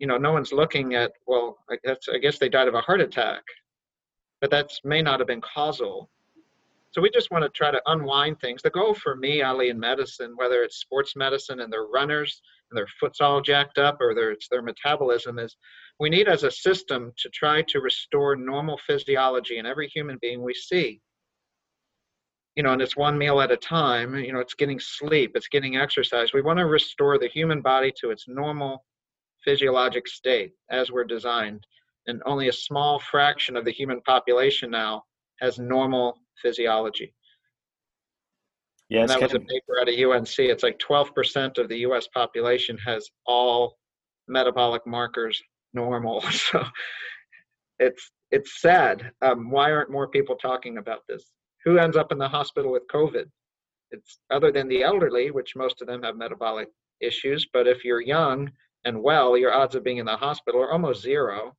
you 0.00 0.08
know, 0.08 0.16
no 0.16 0.32
one's 0.32 0.52
looking 0.52 0.96
at, 0.96 1.12
well, 1.28 1.58
I 1.70 1.76
guess, 1.84 1.98
I 2.12 2.18
guess 2.18 2.40
they 2.40 2.48
died 2.48 2.66
of 2.66 2.74
a 2.74 2.80
heart 2.80 3.00
attack, 3.00 3.42
but 4.40 4.50
that 4.50 4.72
may 4.82 5.00
not 5.00 5.20
have 5.20 5.28
been 5.28 5.42
causal. 5.42 6.10
So 6.90 7.00
we 7.00 7.08
just 7.10 7.30
want 7.30 7.44
to 7.44 7.50
try 7.50 7.70
to 7.70 7.80
unwind 7.86 8.40
things. 8.40 8.62
The 8.62 8.70
goal 8.70 8.94
for 8.94 9.14
me, 9.14 9.42
Ally, 9.42 9.66
in 9.66 9.78
medicine, 9.78 10.32
whether 10.34 10.64
it's 10.64 10.80
sports 10.80 11.14
medicine 11.14 11.60
and 11.60 11.72
they're 11.72 11.84
runners 11.84 12.42
and 12.72 12.76
their 12.76 12.88
foot's 12.98 13.20
all 13.20 13.40
jacked 13.40 13.78
up 13.78 14.00
or 14.00 14.08
whether 14.08 14.32
it's 14.32 14.48
their 14.48 14.60
metabolism, 14.60 15.38
is 15.38 15.56
we 16.00 16.10
need 16.10 16.26
as 16.26 16.42
a 16.42 16.50
system 16.50 17.12
to 17.18 17.28
try 17.28 17.62
to 17.68 17.78
restore 17.78 18.34
normal 18.34 18.80
physiology 18.88 19.58
in 19.58 19.66
every 19.66 19.86
human 19.86 20.18
being 20.20 20.42
we 20.42 20.54
see 20.54 21.00
you 22.60 22.64
know, 22.64 22.74
and 22.74 22.82
it's 22.82 22.94
one 22.94 23.16
meal 23.16 23.40
at 23.40 23.50
a 23.50 23.56
time. 23.56 24.14
You 24.14 24.34
know, 24.34 24.38
it's 24.38 24.52
getting 24.52 24.78
sleep, 24.78 25.32
it's 25.34 25.48
getting 25.48 25.78
exercise. 25.78 26.34
We 26.34 26.42
want 26.42 26.58
to 26.58 26.66
restore 26.66 27.18
the 27.18 27.26
human 27.26 27.62
body 27.62 27.90
to 28.02 28.10
its 28.10 28.26
normal 28.28 28.84
physiologic 29.42 30.06
state 30.06 30.52
as 30.70 30.90
we're 30.92 31.04
designed. 31.04 31.66
And 32.06 32.20
only 32.26 32.48
a 32.48 32.52
small 32.52 32.98
fraction 32.98 33.56
of 33.56 33.64
the 33.64 33.72
human 33.72 34.02
population 34.02 34.70
now 34.70 35.04
has 35.40 35.58
normal 35.58 36.18
physiology. 36.42 37.14
Yeah, 38.90 39.00
and 39.00 39.08
that 39.08 39.22
was 39.22 39.32
a 39.32 39.40
paper 39.40 39.80
out 39.80 39.88
of 39.88 39.94
UNC. 39.94 40.38
It's 40.40 40.62
like 40.62 40.78
12% 40.80 41.56
of 41.56 41.70
the 41.70 41.78
US 41.78 42.08
population 42.08 42.76
has 42.84 43.08
all 43.24 43.78
metabolic 44.28 44.86
markers 44.86 45.42
normal. 45.72 46.22
So 46.30 46.62
it's 47.78 48.10
it's 48.30 48.60
sad. 48.60 49.12
Um, 49.22 49.50
why 49.50 49.72
aren't 49.72 49.90
more 49.90 50.08
people 50.08 50.36
talking 50.36 50.76
about 50.76 51.04
this? 51.08 51.24
Who 51.64 51.78
ends 51.78 51.96
up 51.96 52.12
in 52.12 52.18
the 52.18 52.28
hospital 52.28 52.72
with 52.72 52.86
COVID? 52.88 53.26
It's 53.90 54.18
other 54.30 54.52
than 54.52 54.68
the 54.68 54.82
elderly, 54.82 55.30
which 55.30 55.56
most 55.56 55.80
of 55.82 55.88
them 55.88 56.02
have 56.02 56.16
metabolic 56.16 56.68
issues. 57.00 57.46
But 57.52 57.66
if 57.66 57.84
you're 57.84 58.00
young 58.00 58.50
and 58.84 59.02
well, 59.02 59.36
your 59.36 59.52
odds 59.52 59.74
of 59.74 59.84
being 59.84 59.98
in 59.98 60.06
the 60.06 60.16
hospital 60.16 60.60
are 60.60 60.72
almost 60.72 61.02
zero. 61.02 61.56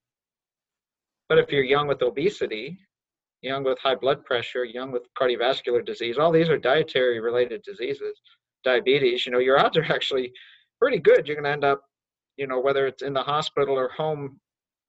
But 1.29 1.39
if 1.39 1.51
you're 1.51 1.63
young 1.63 1.87
with 1.87 2.01
obesity, 2.01 2.79
young 3.41 3.63
with 3.63 3.79
high 3.79 3.95
blood 3.95 4.23
pressure, 4.25 4.63
young 4.63 4.91
with 4.91 5.03
cardiovascular 5.19 5.85
disease, 5.85 6.17
all 6.17 6.31
these 6.31 6.49
are 6.49 6.57
dietary 6.57 7.19
related 7.19 7.61
diseases, 7.63 8.19
diabetes, 8.63 9.25
you 9.25 9.31
know, 9.31 9.39
your 9.39 9.59
odds 9.59 9.77
are 9.77 9.83
actually 9.89 10.31
pretty 10.79 10.99
good. 10.99 11.27
You're 11.27 11.35
going 11.35 11.45
to 11.45 11.51
end 11.51 11.63
up, 11.63 11.83
you 12.37 12.47
know, 12.47 12.59
whether 12.59 12.87
it's 12.87 13.03
in 13.03 13.13
the 13.13 13.23
hospital 13.23 13.75
or 13.75 13.89
home, 13.89 14.39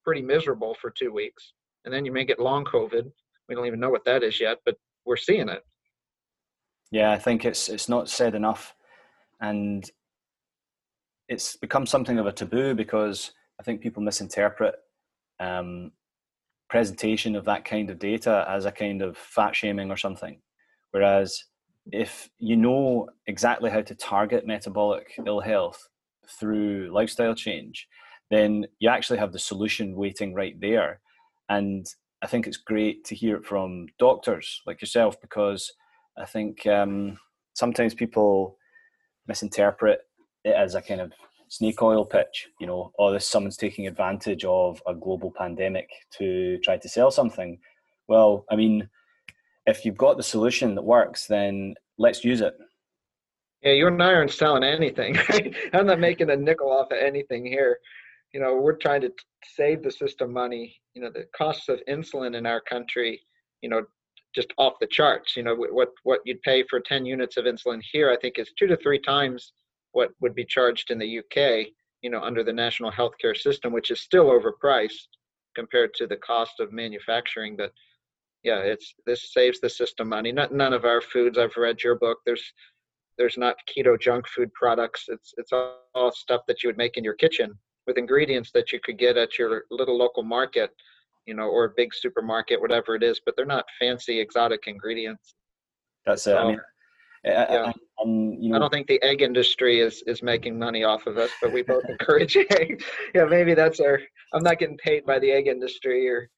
pretty 0.05 0.22
miserable 0.22 0.77
for 0.81 0.90
two 0.90 1.12
weeks. 1.12 1.53
And 1.85 1.92
then 1.92 2.05
you 2.05 2.12
may 2.12 2.25
get 2.25 2.40
long 2.40 2.64
COVID. 2.64 3.11
We 3.48 3.55
don't 3.55 3.66
even 3.66 3.81
know 3.81 3.90
what 3.90 4.05
that 4.05 4.22
is 4.22 4.40
yet, 4.40 4.59
but 4.64 4.77
we're 5.04 5.16
seeing 5.16 5.48
it. 5.48 5.64
Yeah, 6.90 7.10
I 7.10 7.18
think 7.18 7.44
it's 7.44 7.68
it's 7.68 7.88
not 7.88 8.08
said 8.08 8.34
enough, 8.34 8.74
and 9.40 9.88
it's 11.28 11.56
become 11.56 11.86
something 11.86 12.18
of 12.18 12.26
a 12.26 12.32
taboo 12.32 12.74
because 12.74 13.32
I 13.58 13.62
think 13.62 13.80
people 13.80 14.02
misinterpret 14.02 14.74
um, 15.40 15.92
presentation 16.68 17.36
of 17.36 17.44
that 17.46 17.64
kind 17.64 17.90
of 17.90 17.98
data 17.98 18.46
as 18.48 18.64
a 18.64 18.72
kind 18.72 19.02
of 19.02 19.16
fat 19.16 19.56
shaming 19.56 19.90
or 19.90 19.96
something. 19.96 20.40
Whereas 20.90 21.44
if 21.90 22.30
you 22.38 22.56
know 22.56 23.08
exactly 23.26 23.70
how 23.70 23.82
to 23.82 23.94
target 23.94 24.46
metabolic 24.46 25.12
ill 25.26 25.40
health 25.40 25.88
through 26.38 26.90
lifestyle 26.92 27.34
change, 27.34 27.88
then 28.30 28.66
you 28.78 28.88
actually 28.88 29.18
have 29.18 29.32
the 29.32 29.38
solution 29.38 29.96
waiting 29.96 30.32
right 30.34 30.58
there. 30.60 31.00
And 31.48 31.86
I 32.22 32.26
think 32.26 32.46
it's 32.46 32.56
great 32.56 33.04
to 33.06 33.14
hear 33.14 33.37
it 33.37 33.44
from 33.44 33.87
doctors 33.98 34.62
like 34.66 34.80
yourself 34.80 35.20
because 35.20 35.72
I 36.16 36.24
think 36.24 36.66
um, 36.66 37.18
sometimes 37.54 37.94
people 37.94 38.56
misinterpret 39.26 40.00
it 40.44 40.54
as 40.54 40.74
a 40.74 40.82
kind 40.82 41.00
of 41.00 41.12
snake 41.48 41.82
oil 41.82 42.04
pitch. 42.04 42.48
You 42.61 42.66
know, 42.66 42.92
oh, 42.98 43.12
this 43.12 43.26
someone's 43.26 43.56
taking 43.56 43.87
advantage 43.87 44.44
of 44.44 44.80
a 44.87 44.94
global 44.94 45.32
pandemic 45.37 45.88
to 46.18 46.58
try 46.58 46.76
to 46.78 46.88
sell 46.88 47.11
something. 47.11 47.58
Well, 48.08 48.44
I 48.50 48.56
mean, 48.56 48.88
if 49.66 49.85
you've 49.85 49.98
got 49.98 50.16
the 50.16 50.22
solution 50.22 50.74
that 50.76 50.82
works, 50.82 51.26
then 51.26 51.74
let's 51.98 52.24
use 52.24 52.40
it. 52.40 52.54
Yeah, 53.62 53.72
you 53.72 53.87
and 53.87 54.02
I 54.02 54.12
aren't 54.12 54.32
selling 54.32 54.64
anything. 54.64 55.16
I'm 55.72 55.87
not 55.87 56.00
making 56.00 56.30
a 56.30 56.37
nickel 56.37 56.72
off 56.72 56.90
of 56.90 56.98
anything 56.98 57.46
here. 57.46 57.78
You 58.32 58.40
know, 58.40 58.56
we're 58.56 58.76
trying 58.76 59.02
to 59.02 59.12
save 59.44 59.83
the 59.83 59.90
system 59.90 60.33
money. 60.33 60.76
You 60.94 61.02
know, 61.02 61.11
the 61.11 61.26
costs 61.37 61.68
of 61.68 61.81
insulin 61.88 62.37
in 62.37 62.46
our 62.46 62.61
country, 62.61 63.20
you 63.61 63.68
know, 63.68 63.83
just 64.35 64.52
off 64.59 64.74
the 64.81 64.87
charts. 64.87 65.37
You 65.37 65.42
know, 65.42 65.55
what 65.55 65.88
what 66.02 66.20
you'd 66.24 66.42
pay 66.42 66.64
for 66.68 66.81
10 66.81 67.05
units 67.07 67.37
of 67.37 67.44
insulin 67.44 67.83
here, 67.92 68.11
I 68.11 68.16
think, 68.16 68.38
is 68.38 68.52
two 68.59 68.66
to 68.66 68.76
three 68.76 68.98
times 68.98 69.52
what 69.92 70.11
would 70.20 70.35
be 70.35 70.44
charged 70.44 70.90
in 70.90 70.98
the 70.98 71.18
UK. 71.18 71.66
You 72.02 72.11
know, 72.11 72.20
under 72.20 72.42
the 72.42 72.52
national 72.52 72.90
healthcare 72.90 73.37
system, 73.37 73.72
which 73.72 73.90
is 73.90 74.00
still 74.00 74.26
overpriced 74.26 75.09
compared 75.55 75.94
to 75.94 76.07
the 76.07 76.16
cost 76.16 76.59
of 76.59 76.72
manufacturing. 76.72 77.57
But 77.57 77.72
yeah, 78.42 78.59
it's 78.59 78.94
this 79.07 79.33
saves 79.33 79.61
the 79.61 79.70
system 79.70 80.09
money. 80.09 80.33
Not 80.33 80.52
none 80.52 80.72
of 80.72 80.85
our 80.85 81.00
foods. 81.00 81.38
I've 81.38 81.57
read 81.57 81.83
your 81.83 81.96
book. 81.96 82.18
There's 82.26 82.52
there's 83.18 83.38
not 83.38 83.57
keto 83.68 84.00
junk 84.00 84.26
food 84.26 84.52
products. 84.55 85.05
It's 85.09 85.33
it's 85.37 85.52
all, 85.52 85.78
all 85.94 86.11
stuff 86.11 86.42
that 86.48 86.62
you 86.62 86.68
would 86.68 86.78
make 86.78 86.96
in 86.96 87.05
your 87.05 87.14
kitchen 87.14 87.57
with 87.87 87.99
ingredients 87.99 88.51
that 88.55 88.73
you 88.73 88.81
could 88.83 88.99
get 88.99 89.16
at 89.16 89.38
your 89.38 89.64
little 89.71 89.97
local 89.97 90.23
market, 90.23 90.71
you 91.27 91.35
know, 91.35 91.45
or 91.45 91.64
a 91.64 91.71
big 91.77 91.95
supermarket, 91.95 92.61
whatever 92.61 92.95
it 92.95 93.03
is. 93.03 93.21
But 93.25 93.35
they're 93.37 93.47
not 93.47 93.64
fancy 93.79 94.21
exotic 94.21 94.64
ingredients. 94.66 95.35
That's 96.07 96.27
it. 96.27 96.37
I 96.37 96.47
mean, 96.47 96.61
yeah. 97.25 97.45
I, 97.49 98.05
you 98.05 98.51
know, 98.51 98.57
I 98.57 98.59
don't 98.59 98.73
think 98.73 98.88
the 98.88 99.03
egg 99.03 99.23
industry 99.23 99.81
is 99.81 100.03
is 100.07 100.23
making 100.23 100.59
money 100.59 100.85
off 100.85 101.07
of 101.07 101.18
us, 101.18 101.31
but 101.40 101.53
we 101.53 101.62
both 101.62 101.85
encourage 101.88 102.37
egg. 102.37 102.83
yeah, 103.14 103.25
maybe 103.25 103.55
that's 103.55 103.81
our. 103.81 104.01
I'm 104.35 104.42
not 104.42 104.59
getting 104.59 104.79
paid 104.79 105.05
by 105.05 105.18
the 105.18 105.31
egg 105.31 105.47
industry 105.47 106.09
or 106.09 106.29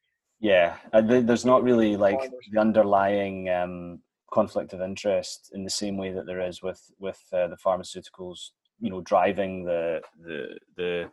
yeah, 0.41 0.77
uh, 0.93 1.01
there's 1.01 1.47
not 1.47 1.63
really 1.63 1.97
like 1.97 2.19
the 2.53 2.61
underlying 2.61 3.49
um, 3.49 4.01
conflict 4.31 4.75
of 4.75 4.83
interest 4.83 5.51
in 5.55 5.65
the 5.65 5.71
same 5.71 5.97
way 5.97 6.13
that 6.13 6.27
there 6.27 6.41
is 6.41 6.63
with 6.63 6.83
with 6.99 7.19
uh, 7.33 7.47
the 7.47 7.57
pharmaceuticals, 7.65 8.51
you 8.81 8.91
know, 8.91 9.01
driving 9.01 9.65
the 9.65 10.01
the 10.23 10.59
the 10.77 11.11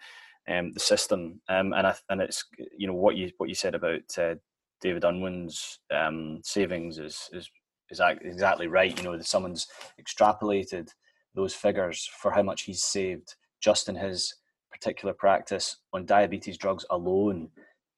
um, 0.47 0.71
the 0.71 0.80
system. 0.80 1.41
Um, 1.47 1.74
and 1.74 1.88
I, 1.88 1.95
and 2.10 2.21
it's 2.21 2.43
you 2.78 2.88
know 2.88 2.93
what 2.93 3.15
you 3.15 3.32
what 3.38 3.50
you 3.50 3.56
said 3.56 3.76
about 3.76 4.17
uh, 4.17 4.36
David 4.82 5.04
Unwin's 5.04 5.80
um, 5.91 6.41
savings 6.43 6.97
is 6.97 7.30
is 7.34 7.50
is 7.89 8.02
exactly 8.21 8.67
right. 8.67 8.97
You 8.97 9.04
know, 9.04 9.17
that 9.17 9.26
someone's 9.26 9.67
extrapolated 10.00 10.89
those 11.36 11.54
figures 11.54 12.10
for 12.21 12.32
how 12.32 12.43
much 12.43 12.63
he's 12.63 12.84
saved 12.84 13.36
just 13.62 13.88
in 13.88 13.95
his 13.95 14.36
particular 14.71 15.13
practice 15.13 15.78
on 15.93 16.06
diabetes 16.06 16.58
drugs 16.58 16.86
alone 16.89 17.50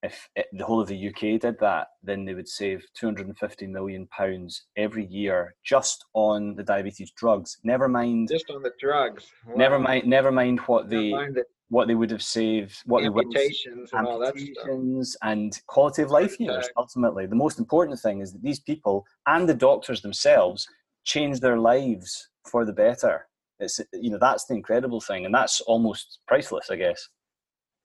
if 0.03 0.29
it, 0.35 0.47
the 0.51 0.65
whole 0.65 0.81
of 0.81 0.89
the 0.89 1.07
UK 1.07 1.39
did 1.39 1.57
that, 1.59 1.87
then 2.03 2.25
they 2.25 2.33
would 2.33 2.47
save 2.47 2.85
250 2.93 3.67
million 3.67 4.05
pounds 4.07 4.65
every 4.75 5.05
year 5.05 5.55
just 5.63 6.05
on 6.13 6.55
the 6.55 6.63
diabetes 6.63 7.11
drugs. 7.11 7.57
Never 7.63 7.87
mind 7.87 8.29
just 8.29 8.49
on 8.51 8.61
the 8.61 8.73
drugs. 8.79 9.31
Wow. 9.47 9.55
Never 9.55 9.79
mind. 9.79 10.05
Never 10.05 10.31
mind 10.31 10.59
what 10.61 10.89
they 10.89 11.11
the 11.11 11.45
what 11.69 11.87
they 11.87 11.95
would 11.95 12.11
have 12.11 12.21
saved. 12.21 12.77
What 12.85 13.03
amputations 13.03 13.91
they 13.91 13.97
would, 13.97 13.99
and 13.99 14.07
all 14.07 14.19
that 14.19 14.37
stuff. 14.37 15.17
and 15.23 15.59
quality 15.67 16.01
of 16.01 16.11
life 16.11 16.39
years. 16.39 16.69
Ultimately, 16.77 17.25
the 17.25 17.35
most 17.35 17.57
important 17.57 17.99
thing 17.99 18.19
is 18.19 18.33
that 18.33 18.43
these 18.43 18.59
people 18.59 19.05
and 19.25 19.47
the 19.47 19.53
doctors 19.53 20.01
themselves 20.01 20.67
change 21.05 21.39
their 21.39 21.57
lives 21.57 22.29
for 22.45 22.65
the 22.65 22.73
better. 22.73 23.27
It's 23.59 23.79
you 23.93 24.11
know 24.11 24.19
that's 24.19 24.45
the 24.45 24.53
incredible 24.53 24.99
thing, 24.99 25.25
and 25.25 25.33
that's 25.33 25.61
almost 25.61 26.19
priceless, 26.27 26.69
I 26.69 26.75
guess. 26.75 27.07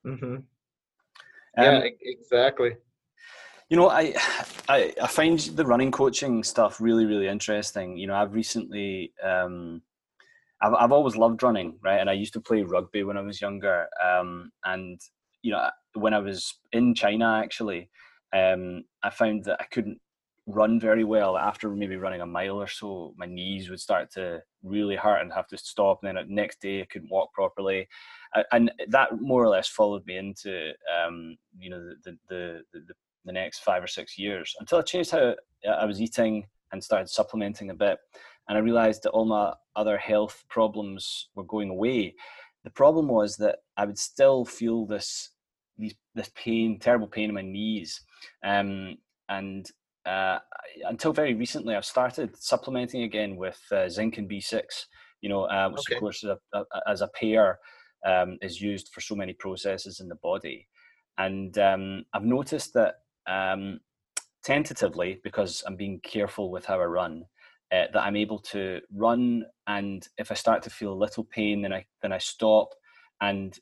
Mm-hmm. 0.04 0.38
Um, 1.58 1.64
yeah, 1.64 1.88
exactly. 2.02 2.76
You 3.68 3.76
know, 3.76 3.90
I, 3.90 4.14
I 4.68 4.94
I 5.02 5.06
find 5.06 5.38
the 5.38 5.66
running 5.66 5.90
coaching 5.90 6.42
stuff 6.42 6.80
really 6.80 7.04
really 7.04 7.28
interesting. 7.28 7.96
You 7.96 8.06
know, 8.06 8.14
I've 8.14 8.32
recently 8.32 9.12
um, 9.22 9.82
I've 10.62 10.74
I've 10.74 10.92
always 10.92 11.16
loved 11.16 11.42
running, 11.42 11.78
right? 11.82 12.00
And 12.00 12.08
I 12.08 12.14
used 12.14 12.32
to 12.34 12.40
play 12.40 12.62
rugby 12.62 13.02
when 13.02 13.16
I 13.16 13.22
was 13.22 13.40
younger. 13.40 13.88
Um, 14.04 14.50
and 14.64 15.00
you 15.42 15.52
know, 15.52 15.68
when 15.94 16.14
I 16.14 16.18
was 16.18 16.58
in 16.72 16.94
China, 16.94 17.40
actually, 17.42 17.90
um, 18.34 18.84
I 19.02 19.10
found 19.10 19.44
that 19.44 19.58
I 19.60 19.64
couldn't 19.64 20.00
run 20.46 20.80
very 20.80 21.04
well 21.04 21.36
after 21.36 21.68
maybe 21.70 21.96
running 21.96 22.22
a 22.22 22.26
mile 22.26 22.60
or 22.60 22.66
so 22.66 23.12
my 23.18 23.26
knees 23.26 23.68
would 23.68 23.80
start 23.80 24.10
to 24.10 24.42
really 24.62 24.96
hurt 24.96 25.20
and 25.20 25.32
have 25.32 25.46
to 25.48 25.58
stop 25.58 26.00
and 26.02 26.16
then 26.16 26.26
the 26.26 26.34
next 26.34 26.60
day 26.60 26.80
i 26.80 26.86
couldn't 26.86 27.10
walk 27.10 27.32
properly. 27.32 27.86
And 28.52 28.70
that 28.88 29.20
more 29.20 29.42
or 29.42 29.48
less 29.48 29.68
followed 29.68 30.04
me 30.06 30.16
into 30.16 30.72
um, 30.94 31.36
you 31.58 31.70
know 31.70 31.92
the, 32.04 32.16
the 32.28 32.62
the, 32.72 32.80
the 33.24 33.32
next 33.32 33.60
five 33.60 33.82
or 33.82 33.86
six 33.86 34.18
years 34.18 34.54
until 34.60 34.78
i 34.78 34.82
changed 34.82 35.10
how 35.10 35.34
i 35.80 35.84
was 35.84 36.00
eating 36.00 36.46
and 36.72 36.82
started 36.82 37.08
supplementing 37.08 37.70
a 37.70 37.74
bit. 37.74 37.98
And 38.48 38.58
i 38.58 38.60
realized 38.60 39.02
that 39.04 39.10
all 39.10 39.24
my 39.24 39.54
other 39.76 39.96
health 39.96 40.44
problems 40.48 41.28
were 41.34 41.44
going 41.44 41.70
away. 41.70 42.14
The 42.64 42.70
problem 42.70 43.08
was 43.08 43.36
that 43.36 43.60
i 43.76 43.84
would 43.84 43.98
still 43.98 44.44
feel 44.44 44.86
this 44.86 45.30
these, 45.78 45.94
this 46.14 46.30
pain 46.34 46.78
terrible 46.78 47.06
pain 47.06 47.28
in 47.28 47.34
my 47.34 47.42
knees. 47.42 48.00
Um, 48.44 48.96
and 49.28 49.70
uh, 50.08 50.38
until 50.86 51.12
very 51.12 51.34
recently, 51.34 51.74
I've 51.74 51.84
started 51.84 52.36
supplementing 52.36 53.02
again 53.02 53.36
with 53.36 53.60
uh, 53.70 53.88
zinc 53.88 54.18
and 54.18 54.28
B6. 54.28 54.62
You 55.20 55.28
know, 55.28 55.44
uh, 55.44 55.68
which 55.70 55.82
okay. 55.88 55.96
of 55.96 56.00
course 56.00 56.22
a, 56.24 56.38
a, 56.54 56.64
as 56.86 57.00
a 57.00 57.08
pair 57.08 57.58
um, 58.06 58.38
is 58.40 58.60
used 58.60 58.90
for 58.92 59.00
so 59.00 59.16
many 59.16 59.32
processes 59.32 60.00
in 60.00 60.08
the 60.08 60.14
body. 60.16 60.68
And 61.18 61.58
um, 61.58 62.04
I've 62.14 62.24
noticed 62.24 62.72
that 62.74 62.94
um, 63.26 63.80
tentatively, 64.44 65.20
because 65.24 65.64
I'm 65.66 65.76
being 65.76 66.00
careful 66.00 66.50
with 66.52 66.64
how 66.64 66.80
I 66.80 66.84
run, 66.84 67.24
uh, 67.72 67.86
that 67.92 68.02
I'm 68.02 68.16
able 68.16 68.38
to 68.38 68.80
run, 68.94 69.44
and 69.66 70.06
if 70.16 70.30
I 70.30 70.34
start 70.34 70.62
to 70.62 70.70
feel 70.70 70.92
a 70.92 71.02
little 71.02 71.24
pain, 71.24 71.62
then 71.62 71.72
I 71.72 71.84
then 72.00 72.12
I 72.12 72.18
stop 72.18 72.70
and 73.20 73.58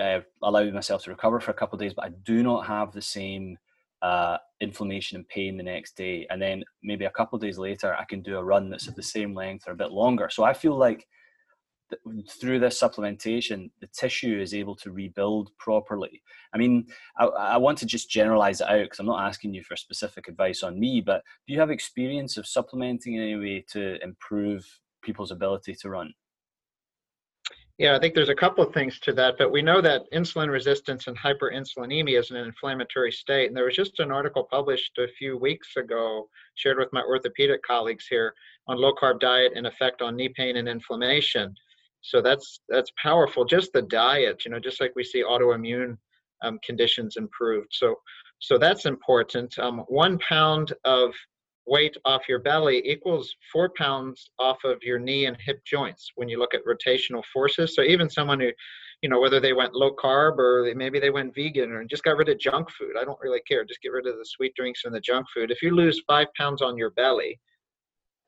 uh, 0.00 0.20
allow 0.42 0.64
myself 0.70 1.04
to 1.04 1.10
recover 1.10 1.38
for 1.38 1.52
a 1.52 1.54
couple 1.54 1.76
of 1.76 1.80
days. 1.80 1.94
But 1.94 2.06
I 2.06 2.10
do 2.24 2.42
not 2.42 2.66
have 2.66 2.92
the 2.92 3.02
same 3.02 3.56
uh, 4.02 4.38
inflammation 4.60 5.16
and 5.16 5.28
pain 5.28 5.56
the 5.56 5.62
next 5.62 5.96
day, 5.96 6.26
and 6.30 6.40
then 6.40 6.64
maybe 6.82 7.04
a 7.04 7.10
couple 7.10 7.38
days 7.38 7.58
later, 7.58 7.94
I 7.94 8.04
can 8.04 8.22
do 8.22 8.36
a 8.36 8.44
run 8.44 8.70
that's 8.70 8.88
of 8.88 8.94
the 8.94 9.02
same 9.02 9.34
length 9.34 9.66
or 9.66 9.72
a 9.72 9.76
bit 9.76 9.92
longer. 9.92 10.28
So 10.30 10.44
I 10.44 10.52
feel 10.52 10.76
like 10.76 11.06
through 12.40 12.58
this 12.58 12.80
supplementation, 12.80 13.70
the 13.80 13.86
tissue 13.88 14.40
is 14.40 14.54
able 14.54 14.74
to 14.76 14.90
rebuild 14.90 15.50
properly. 15.58 16.22
I 16.52 16.58
mean, 16.58 16.86
I, 17.18 17.26
I 17.26 17.56
want 17.56 17.78
to 17.78 17.86
just 17.86 18.10
generalize 18.10 18.60
it 18.60 18.68
out 18.68 18.82
because 18.82 18.98
I'm 18.98 19.06
not 19.06 19.26
asking 19.26 19.54
you 19.54 19.62
for 19.62 19.76
specific 19.76 20.28
advice 20.28 20.62
on 20.62 20.80
me, 20.80 21.00
but 21.00 21.22
do 21.46 21.52
you 21.52 21.60
have 21.60 21.70
experience 21.70 22.36
of 22.36 22.46
supplementing 22.46 23.14
in 23.14 23.22
any 23.22 23.36
way 23.36 23.64
to 23.72 24.02
improve 24.02 24.66
people's 25.02 25.30
ability 25.30 25.74
to 25.74 25.90
run? 25.90 26.12
Yeah, 27.78 27.94
I 27.94 27.98
think 27.98 28.14
there's 28.14 28.30
a 28.30 28.34
couple 28.34 28.64
of 28.64 28.72
things 28.72 28.98
to 29.00 29.12
that, 29.14 29.34
but 29.36 29.52
we 29.52 29.60
know 29.60 29.82
that 29.82 30.10
insulin 30.10 30.50
resistance 30.50 31.08
and 31.08 31.18
hyperinsulinemia 31.18 32.18
is 32.18 32.30
an 32.30 32.38
inflammatory 32.38 33.12
state. 33.12 33.48
And 33.48 33.56
there 33.56 33.66
was 33.66 33.76
just 33.76 34.00
an 34.00 34.10
article 34.10 34.44
published 34.44 34.96
a 34.96 35.08
few 35.08 35.36
weeks 35.36 35.76
ago, 35.76 36.26
shared 36.54 36.78
with 36.78 36.90
my 36.94 37.02
orthopedic 37.02 37.62
colleagues 37.62 38.06
here, 38.08 38.32
on 38.66 38.78
low 38.78 38.94
carb 38.94 39.20
diet 39.20 39.52
and 39.54 39.66
effect 39.66 40.00
on 40.00 40.16
knee 40.16 40.30
pain 40.30 40.56
and 40.56 40.68
inflammation. 40.68 41.54
So 42.00 42.22
that's 42.22 42.60
that's 42.70 42.90
powerful. 43.02 43.44
Just 43.44 43.74
the 43.74 43.82
diet, 43.82 44.44
you 44.46 44.50
know, 44.50 44.58
just 44.60 44.80
like 44.80 44.92
we 44.96 45.04
see 45.04 45.22
autoimmune 45.22 45.98
um, 46.42 46.58
conditions 46.64 47.16
improved. 47.18 47.68
So 47.72 47.96
so 48.38 48.56
that's 48.56 48.86
important. 48.86 49.58
Um, 49.58 49.80
one 49.88 50.18
pound 50.18 50.72
of 50.84 51.12
weight 51.66 51.96
off 52.04 52.28
your 52.28 52.38
belly 52.38 52.82
equals 52.84 53.34
four 53.52 53.70
pounds 53.76 54.30
off 54.38 54.58
of 54.64 54.82
your 54.82 54.98
knee 54.98 55.26
and 55.26 55.36
hip 55.40 55.64
joints 55.64 56.10
when 56.14 56.28
you 56.28 56.38
look 56.38 56.54
at 56.54 56.64
rotational 56.64 57.24
forces. 57.32 57.74
So 57.74 57.82
even 57.82 58.08
someone 58.08 58.40
who, 58.40 58.50
you 59.02 59.08
know, 59.08 59.20
whether 59.20 59.40
they 59.40 59.52
went 59.52 59.74
low 59.74 59.94
carb 59.94 60.38
or 60.38 60.72
maybe 60.74 61.00
they 61.00 61.10
went 61.10 61.34
vegan 61.34 61.72
or 61.72 61.84
just 61.84 62.04
got 62.04 62.16
rid 62.16 62.28
of 62.28 62.38
junk 62.38 62.70
food, 62.70 62.92
I 62.98 63.04
don't 63.04 63.20
really 63.20 63.40
care. 63.48 63.64
Just 63.64 63.82
get 63.82 63.92
rid 63.92 64.06
of 64.06 64.16
the 64.16 64.24
sweet 64.24 64.54
drinks 64.54 64.84
and 64.84 64.94
the 64.94 65.00
junk 65.00 65.26
food. 65.34 65.50
If 65.50 65.60
you 65.62 65.74
lose 65.74 66.02
five 66.06 66.28
pounds 66.38 66.62
on 66.62 66.76
your 66.76 66.90
belly, 66.90 67.38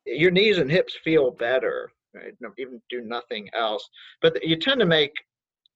your 0.05 0.31
knees 0.31 0.59
and 0.59 0.71
hips 0.71 0.97
feel 1.05 1.31
better. 1.31 1.91
Right? 2.15 2.35
Even 2.59 2.81
do 2.91 3.03
nothing 3.03 3.49
else, 3.55 3.89
but 4.23 4.43
you 4.45 4.57
tend 4.57 4.81
to 4.81 4.87
make 4.87 5.13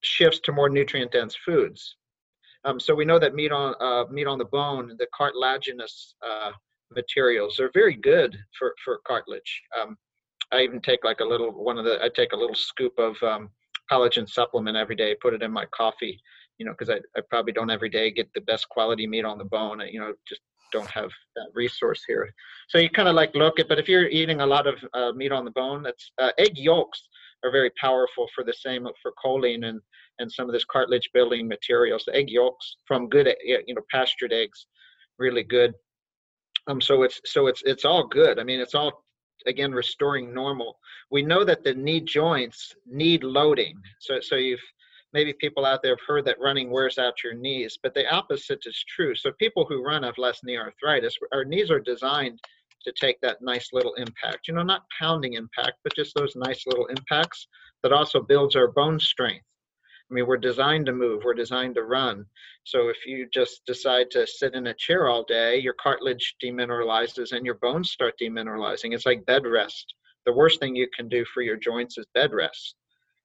shifts 0.01 0.41
to 0.41 0.53
more 0.53 0.69
nutrient 0.69 1.13
dense 1.13 1.37
foods. 1.45 1.97
Um, 2.65 2.81
so 2.81 2.95
we 2.95 3.05
know 3.05 3.19
that 3.19 3.35
meat 3.35 3.53
on 3.53 3.75
uh, 3.81 4.11
meat 4.11 4.27
on 4.27 4.39
the 4.39 4.47
bone, 4.47 4.97
the 4.99 5.07
cartilaginous 5.15 6.15
uh, 6.27 6.53
materials 6.95 7.57
They're 7.57 7.71
very 7.75 7.97
good 7.97 8.37
for 8.59 8.75
for 8.85 9.01
cartilage. 9.07 9.63
Um, 9.81 9.97
I 10.53 10.61
even 10.61 10.81
take 10.81 11.05
like 11.05 11.21
a 11.21 11.25
little 11.25 11.51
one 11.53 11.79
of 11.79 11.85
the 11.85 12.03
I 12.03 12.09
take 12.09 12.33
a 12.33 12.37
little 12.37 12.55
scoop 12.55 12.99
of 12.99 13.17
um, 13.23 13.51
collagen 13.91 14.29
supplement 14.29 14.77
every 14.77 14.97
day, 14.97 15.17
put 15.21 15.35
it 15.35 15.43
in 15.43 15.51
my 15.51 15.67
coffee, 15.67 16.21
you 16.59 16.67
know, 16.67 16.73
because 16.73 16.91
I, 16.91 17.01
I 17.17 17.23
probably 17.29 17.53
don't 17.53 17.71
every 17.71 17.89
day 17.89 18.11
get 18.11 18.33
the 18.35 18.41
best 18.43 18.69
quality 18.69 19.07
meat 19.07 19.25
on 19.25 19.39
the 19.39 19.45
bone. 19.45 19.81
You 19.91 20.01
know, 20.01 20.13
just 20.29 20.43
don't 20.73 20.91
have 20.91 21.11
that 21.37 21.49
resource 21.55 22.03
here. 22.07 22.33
So 22.69 22.79
you 22.79 22.89
kind 22.91 23.09
of 23.09 23.15
like 23.15 23.35
look 23.35 23.61
at, 23.61 23.69
but 23.69 23.79
if 23.79 23.89
you're 23.89 24.09
eating 24.09 24.41
a 24.41 24.47
lot 24.47 24.67
of 24.67 24.75
uh, 24.95 25.13
meat 25.13 25.33
on 25.33 25.45
the 25.45 25.51
bone, 25.51 25.83
that's 25.83 26.11
uh, 26.21 26.31
egg 26.39 26.57
yolks 26.57 27.09
are 27.45 27.51
very 27.51 27.71
powerful 27.81 28.29
for 28.35 28.45
the 28.45 28.55
same 28.55 28.87
for 29.03 29.13
choline 29.23 29.67
and 29.67 29.81
and 30.19 30.31
some 30.31 30.49
of 30.49 30.53
this 30.53 30.65
cartilage 30.65 31.09
building 31.15 31.49
materials. 31.49 32.05
The 32.07 32.15
egg 32.15 32.31
yolks 32.31 32.77
from 32.87 33.09
good, 33.09 33.35
you 33.45 33.75
know, 33.75 33.83
pastured 33.91 34.33
eggs, 34.33 34.67
really 35.19 35.43
good. 35.43 35.73
Um, 36.69 36.81
so 36.81 37.03
it's 37.03 37.21
so 37.25 37.47
it's 37.49 37.63
it's 37.65 37.85
all 37.85 38.07
good. 38.07 38.39
I 38.39 38.45
mean, 38.45 38.61
it's 38.61 38.75
all 38.75 39.05
again 39.47 39.73
restoring 39.73 40.33
normal. 40.33 40.79
We 41.11 41.23
know 41.23 41.45
that 41.45 41.65
the 41.65 41.75
knee 41.75 42.01
joints 42.01 42.75
need 42.87 43.25
loading. 43.25 43.75
So 44.01 44.21
so 44.21 44.37
you've 44.37 44.61
maybe 45.13 45.33
people 45.35 45.67
out 45.67 45.83
there 45.83 45.93
have 45.93 46.07
heard 46.07 46.25
that 46.25 46.41
running 46.41 46.71
wears 46.71 46.99
out 46.99 47.23
your 47.23 47.35
knees, 47.35 47.79
but 47.83 47.95
the 47.95 48.11
opposite 48.13 48.61
is 48.65 48.85
true. 48.89 49.15
So 49.15 49.33
people 49.33 49.67
who 49.69 49.85
run 49.85 50.05
have 50.05 50.17
less 50.19 50.41
knee 50.43 50.57
arthritis. 50.57 51.17
Our 51.33 51.45
knees 51.45 51.71
are 51.71 51.81
designed 51.81 52.41
to 52.85 52.93
take 52.99 53.21
that 53.21 53.43
nice 53.43 53.69
little 53.73 53.95
impact. 53.95 54.49
You 54.49 54.55
know, 54.55 54.63
not 54.63 54.83
pounding 54.99 55.35
impact, 55.35 55.75
but 55.85 55.95
just 55.95 56.15
those 56.15 56.35
nice 56.37 56.67
little 56.67 56.87
impacts 56.87 57.47
that 57.83 57.93
also 57.93 58.21
builds 58.21 58.57
our 58.57 58.69
bone 58.69 58.99
strength. 58.99 59.45
I 60.13 60.15
mean, 60.15 60.27
we're 60.27 60.37
designed 60.37 60.85
to 60.87 60.93
move, 60.93 61.23
we're 61.25 61.33
designed 61.33 61.75
to 61.77 61.85
run. 61.85 62.27
So 62.65 62.91
if 62.91 63.07
you 63.07 63.27
just 63.33 63.63
decide 63.67 64.11
to 64.11 64.27
sit 64.27 64.55
in 64.55 64.67
a 64.67 64.75
chair 64.75 65.09
all 65.09 65.25
day, 65.25 65.59
your 65.59 65.75
cartilage 65.83 66.37
demineralizes 66.45 67.33
and 67.33 67.47
your 67.47 67.55
bones 67.55 67.93
start 67.93 68.15
demineralizing. 68.21 68.93
It's 68.93 69.07
like 69.07 69.25
bed 69.25 69.47
rest. 69.47 69.95
The 70.27 70.35
worst 70.35 70.61
thing 70.61 70.77
you 70.77 70.87
can 70.95 71.09
do 71.09 71.25
for 71.33 71.43
your 71.43 71.57
joints 71.57 71.97
is 71.97 72.05
bed 72.13 72.35
rest. 72.35 72.75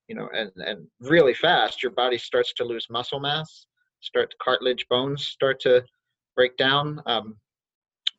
You 0.08 0.16
know, 0.16 0.30
and, 0.34 0.50
and 0.56 0.88
really 1.02 1.34
fast, 1.34 1.84
your 1.84 1.92
body 1.92 2.18
starts 2.18 2.54
to 2.54 2.64
lose 2.64 2.88
muscle 2.90 3.20
mass, 3.20 3.68
start 4.00 4.34
cartilage 4.42 4.86
bones 4.90 5.28
start 5.28 5.60
to 5.62 5.84
break 6.38 6.56
down. 6.56 7.02
Um, 7.06 7.36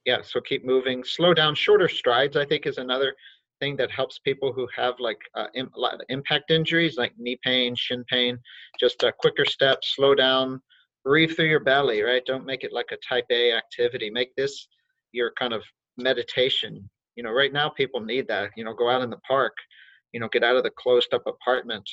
yeah, 0.05 0.19
so 0.23 0.43
keep 0.43 0.67
moving. 0.67 1.05
Slow 1.05 1.33
down. 1.33 1.55
Shorter 1.55 1.89
strides, 1.89 2.37
I 2.37 2.45
think, 2.45 2.67
is 2.67 2.77
another 2.77 3.15
thing 3.61 3.77
that 3.77 3.91
helps 3.91 4.19
people 4.19 4.53
who 4.53 4.67
have 4.75 4.95
like 4.99 5.19
uh, 5.35 5.47
Im- 5.55 5.71
impact 6.09 6.51
injuries 6.51 6.97
like 6.97 7.13
knee 7.19 7.39
pain, 7.43 7.75
shin 7.77 8.05
pain. 8.09 8.39
Just 8.79 9.03
a 9.03 9.13
quicker 9.13 9.45
step, 9.45 9.79
slow 9.83 10.15
down, 10.15 10.61
breathe 11.05 11.35
through 11.35 11.49
your 11.49 11.65
belly, 11.65 12.03
right? 12.03 12.23
Don't 12.27 12.47
make 12.47 12.65
it 12.65 12.73
like 12.73 12.91
a 12.93 12.99
type 13.09 13.27
A 13.31 13.53
activity. 13.53 14.11
Make 14.11 14.35
this 14.37 14.69
your 15.13 15.33
kind 15.39 15.53
of 15.53 15.63
meditation. 15.97 16.89
You 17.17 17.25
know, 17.25 17.33
right 17.33 17.53
now 17.53 17.69
people 17.69 18.01
need 18.01 18.29
that. 18.29 18.51
You 18.57 18.65
know, 18.65 18.75
go 18.75 18.91
out 18.91 19.03
in 19.03 19.11
the 19.11 19.19
park, 19.19 19.55
you 20.13 20.21
know, 20.21 20.29
get 20.29 20.45
out 20.45 20.57
of 20.57 20.63
the 20.63 20.71
closed 20.79 21.13
up 21.13 21.27
apartment. 21.27 21.89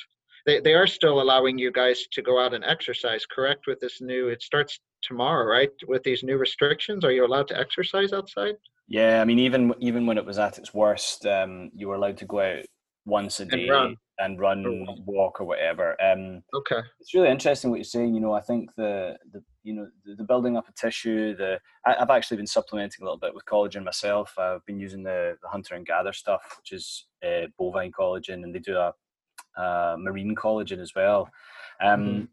They, 0.46 0.60
they 0.60 0.74
are 0.74 0.86
still 0.86 1.20
allowing 1.20 1.58
you 1.58 1.72
guys 1.72 2.06
to 2.12 2.22
go 2.22 2.40
out 2.40 2.54
and 2.54 2.64
exercise, 2.64 3.26
correct? 3.26 3.66
With 3.66 3.80
this 3.80 4.00
new, 4.00 4.28
it 4.28 4.42
starts 4.42 4.78
tomorrow, 5.02 5.44
right? 5.44 5.70
With 5.86 6.04
these 6.04 6.22
new 6.22 6.38
restrictions, 6.38 7.04
are 7.04 7.10
you 7.10 7.26
allowed 7.26 7.48
to 7.48 7.58
exercise 7.58 8.12
outside? 8.12 8.54
Yeah, 8.88 9.20
I 9.20 9.24
mean, 9.24 9.40
even 9.40 9.74
even 9.80 10.06
when 10.06 10.16
it 10.16 10.24
was 10.24 10.38
at 10.38 10.58
its 10.58 10.72
worst, 10.72 11.26
um, 11.26 11.70
you 11.74 11.88
were 11.88 11.96
allowed 11.96 12.18
to 12.18 12.24
go 12.24 12.40
out 12.40 12.64
once 13.04 13.40
a 13.40 13.44
day 13.44 13.62
and 13.62 13.70
run, 13.70 13.96
and 14.18 14.40
run 14.40 14.86
walk 15.04 15.40
or 15.40 15.44
whatever. 15.44 16.00
Um, 16.00 16.42
okay, 16.54 16.80
it's 17.00 17.12
really 17.12 17.28
interesting 17.28 17.70
what 17.70 17.78
you're 17.78 17.84
saying. 17.84 18.14
You 18.14 18.20
know, 18.20 18.32
I 18.32 18.40
think 18.40 18.70
the 18.76 19.16
the 19.32 19.42
you 19.64 19.74
know 19.74 19.88
the, 20.04 20.14
the 20.14 20.24
building 20.24 20.56
up 20.56 20.68
of 20.68 20.74
tissue. 20.76 21.34
The 21.34 21.58
I, 21.84 21.96
have 21.98 22.10
actually 22.10 22.36
been 22.36 22.46
supplementing 22.46 23.02
a 23.02 23.04
little 23.04 23.18
bit 23.18 23.34
with 23.34 23.44
collagen 23.44 23.84
myself. 23.84 24.32
I've 24.38 24.64
been 24.66 24.78
using 24.78 25.02
the, 25.02 25.36
the 25.42 25.48
hunter 25.48 25.74
and 25.74 25.84
gather 25.84 26.12
stuff, 26.12 26.42
which 26.58 26.70
is 26.70 27.06
uh, 27.26 27.48
bovine 27.58 27.90
collagen, 27.90 28.44
and 28.44 28.54
they 28.54 28.60
do 28.60 28.76
a, 28.76 28.92
a 29.56 29.96
marine 29.98 30.34
collagen 30.34 30.80
as 30.80 30.94
well, 30.94 31.30
um, 31.82 32.00
mm-hmm. 32.00 32.24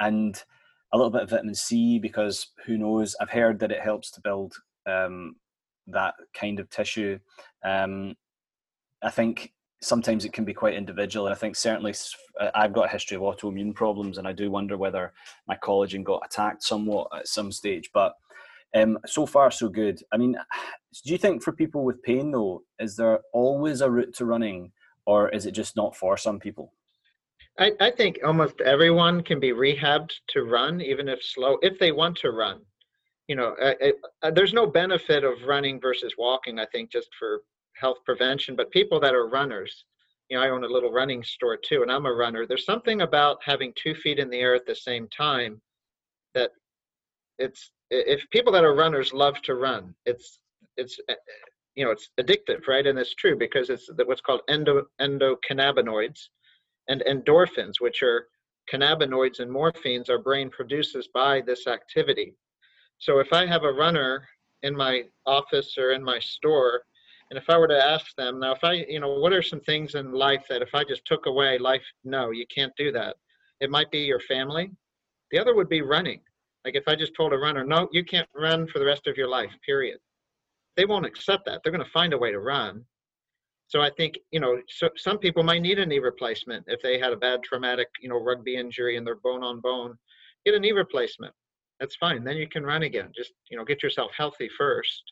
and 0.00 0.44
a 0.92 0.96
little 0.96 1.10
bit 1.10 1.22
of 1.22 1.30
vitamin 1.30 1.54
C 1.54 1.98
because 1.98 2.48
who 2.66 2.78
knows? 2.78 3.14
I've 3.20 3.30
heard 3.30 3.58
that 3.60 3.72
it 3.72 3.80
helps 3.80 4.10
to 4.12 4.20
build 4.20 4.54
um, 4.86 5.36
that 5.88 6.14
kind 6.34 6.58
of 6.58 6.68
tissue. 6.70 7.18
Um, 7.64 8.16
I 9.02 9.10
think 9.10 9.52
sometimes 9.82 10.24
it 10.24 10.32
can 10.32 10.44
be 10.44 10.54
quite 10.54 10.74
individual, 10.74 11.26
and 11.26 11.34
I 11.34 11.38
think 11.38 11.56
certainly 11.56 11.94
uh, 12.38 12.50
I've 12.54 12.72
got 12.72 12.86
a 12.86 12.92
history 12.92 13.16
of 13.16 13.22
autoimmune 13.22 13.74
problems, 13.74 14.18
and 14.18 14.26
I 14.26 14.32
do 14.32 14.50
wonder 14.50 14.76
whether 14.76 15.12
my 15.46 15.56
collagen 15.56 16.04
got 16.04 16.22
attacked 16.24 16.62
somewhat 16.62 17.08
at 17.16 17.28
some 17.28 17.52
stage. 17.52 17.90
But 17.92 18.14
um, 18.74 18.98
so 19.06 19.26
far, 19.26 19.50
so 19.50 19.68
good. 19.68 20.02
I 20.12 20.16
mean, 20.16 20.36
do 21.04 21.12
you 21.12 21.18
think 21.18 21.42
for 21.42 21.52
people 21.52 21.84
with 21.84 22.02
pain 22.02 22.30
though, 22.30 22.62
is 22.78 22.96
there 22.96 23.20
always 23.32 23.80
a 23.80 23.90
route 23.90 24.14
to 24.16 24.24
running, 24.24 24.72
or 25.06 25.28
is 25.30 25.46
it 25.46 25.52
just 25.52 25.76
not 25.76 25.96
for 25.96 26.16
some 26.16 26.38
people? 26.38 26.72
I, 27.58 27.72
I 27.80 27.90
think 27.90 28.20
almost 28.24 28.60
everyone 28.60 29.22
can 29.22 29.40
be 29.40 29.50
rehabbed 29.50 30.12
to 30.28 30.44
run, 30.44 30.80
even 30.80 31.08
if 31.08 31.22
slow, 31.22 31.58
if 31.62 31.78
they 31.78 31.92
want 31.92 32.16
to 32.18 32.30
run 32.30 32.60
you 33.30 33.36
know, 33.36 33.54
there's 34.34 34.52
no 34.52 34.66
benefit 34.66 35.22
of 35.22 35.44
running 35.46 35.80
versus 35.80 36.14
walking. 36.18 36.58
I 36.58 36.66
think 36.66 36.90
just 36.90 37.10
for 37.16 37.42
health 37.74 37.98
prevention, 38.04 38.56
but 38.56 38.72
people 38.72 38.98
that 38.98 39.14
are 39.14 39.28
runners, 39.28 39.84
you 40.28 40.36
know, 40.36 40.42
I 40.42 40.50
own 40.50 40.64
a 40.64 40.66
little 40.66 40.90
running 40.90 41.22
store 41.22 41.56
too, 41.56 41.82
and 41.82 41.92
I'm 41.92 42.06
a 42.06 42.12
runner. 42.12 42.44
There's 42.44 42.64
something 42.64 43.02
about 43.02 43.38
having 43.44 43.72
two 43.76 43.94
feet 43.94 44.18
in 44.18 44.30
the 44.30 44.40
air 44.40 44.56
at 44.56 44.66
the 44.66 44.74
same 44.74 45.06
time 45.16 45.62
that 46.34 46.50
it's 47.38 47.70
if 47.88 48.28
people 48.30 48.52
that 48.54 48.64
are 48.64 48.74
runners 48.74 49.12
love 49.12 49.40
to 49.42 49.54
run, 49.54 49.94
it's 50.06 50.40
it's 50.76 50.98
eh, 51.08 51.14
you 51.74 51.84
know 51.84 51.90
it's 51.90 52.10
addictive, 52.20 52.66
right? 52.66 52.86
And 52.86 52.98
it's 52.98 53.14
true 53.14 53.36
because 53.36 53.70
it's 53.70 53.88
what's 54.04 54.20
called 54.20 54.42
endo 54.48 54.86
endocannabinoids 55.00 56.28
and 56.88 57.02
endorphins, 57.08 57.80
which 57.80 58.02
are 58.02 58.26
cannabinoids 58.72 59.40
and 59.40 59.50
morphines 59.50 60.10
our 60.10 60.18
brain 60.18 60.50
produces 60.50 61.08
by 61.12 61.40
this 61.40 61.66
activity. 61.66 62.34
So 62.98 63.18
if 63.18 63.32
I 63.32 63.46
have 63.46 63.64
a 63.64 63.72
runner 63.72 64.28
in 64.62 64.76
my 64.76 65.04
office 65.26 65.76
or 65.78 65.92
in 65.92 66.02
my 66.02 66.18
store, 66.18 66.82
and 67.30 67.38
if 67.38 67.48
I 67.48 67.56
were 67.56 67.68
to 67.68 67.84
ask 67.84 68.14
them 68.16 68.40
now, 68.40 68.52
if 68.52 68.64
I, 68.64 68.84
you 68.88 69.00
know, 69.00 69.18
what 69.18 69.32
are 69.32 69.42
some 69.42 69.60
things 69.60 69.94
in 69.94 70.12
life 70.12 70.44
that 70.48 70.62
if 70.62 70.74
I 70.74 70.84
just 70.84 71.04
took 71.06 71.26
away 71.26 71.58
life, 71.58 71.82
no, 72.04 72.30
you 72.30 72.44
can't 72.54 72.72
do 72.76 72.92
that. 72.92 73.16
It 73.60 73.70
might 73.70 73.90
be 73.90 74.00
your 74.00 74.20
family. 74.20 74.70
The 75.30 75.38
other 75.38 75.54
would 75.54 75.68
be 75.68 75.82
running. 75.82 76.20
Like 76.64 76.74
if 76.74 76.84
I 76.86 76.96
just 76.96 77.14
told 77.14 77.32
a 77.32 77.38
runner, 77.38 77.64
no, 77.64 77.88
you 77.92 78.04
can't 78.04 78.28
run 78.34 78.66
for 78.66 78.80
the 78.80 78.84
rest 78.84 79.06
of 79.06 79.16
your 79.16 79.28
life, 79.28 79.52
period. 79.64 79.98
They 80.80 80.86
won't 80.86 81.04
accept 81.04 81.44
that. 81.44 81.60
They're 81.62 81.72
going 81.72 81.84
to 81.84 81.90
find 81.90 82.14
a 82.14 82.18
way 82.18 82.32
to 82.32 82.40
run. 82.40 82.82
So 83.68 83.82
I 83.82 83.90
think, 83.90 84.18
you 84.30 84.40
know, 84.40 84.56
so 84.70 84.88
some 84.96 85.18
people 85.18 85.42
might 85.42 85.60
need 85.60 85.78
a 85.78 85.84
knee 85.84 85.98
replacement 85.98 86.64
if 86.68 86.80
they 86.80 86.98
had 86.98 87.12
a 87.12 87.18
bad 87.18 87.42
traumatic, 87.42 87.88
you 88.00 88.08
know, 88.08 88.18
rugby 88.18 88.56
injury 88.56 88.96
and 88.96 89.06
they're 89.06 89.16
bone 89.16 89.44
on 89.44 89.60
bone. 89.60 89.98
Get 90.46 90.54
a 90.54 90.58
knee 90.58 90.72
replacement 90.72 91.34
that's 91.78 91.96
fine. 91.96 92.24
Then 92.24 92.38
you 92.38 92.48
can 92.48 92.64
run 92.64 92.84
again. 92.84 93.10
Just 93.14 93.34
you 93.50 93.58
know, 93.58 93.64
get 93.66 93.82
yourself 93.82 94.10
healthy 94.16 94.48
first. 94.56 95.02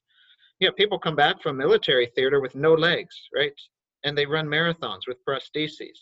Yeah, 0.59 0.71
people 0.75 0.99
come 0.99 1.17
back 1.17 1.43
from 1.43 1.59
military 1.59 2.11
theater 2.15 2.41
with 2.41 2.55
no 2.55 2.73
legs, 2.73 3.15
right? 3.35 3.53
And 4.05 4.17
they 4.17 4.25
run 4.25 4.47
marathons 4.47 5.03
with 5.07 5.19
prostheses. 5.29 5.99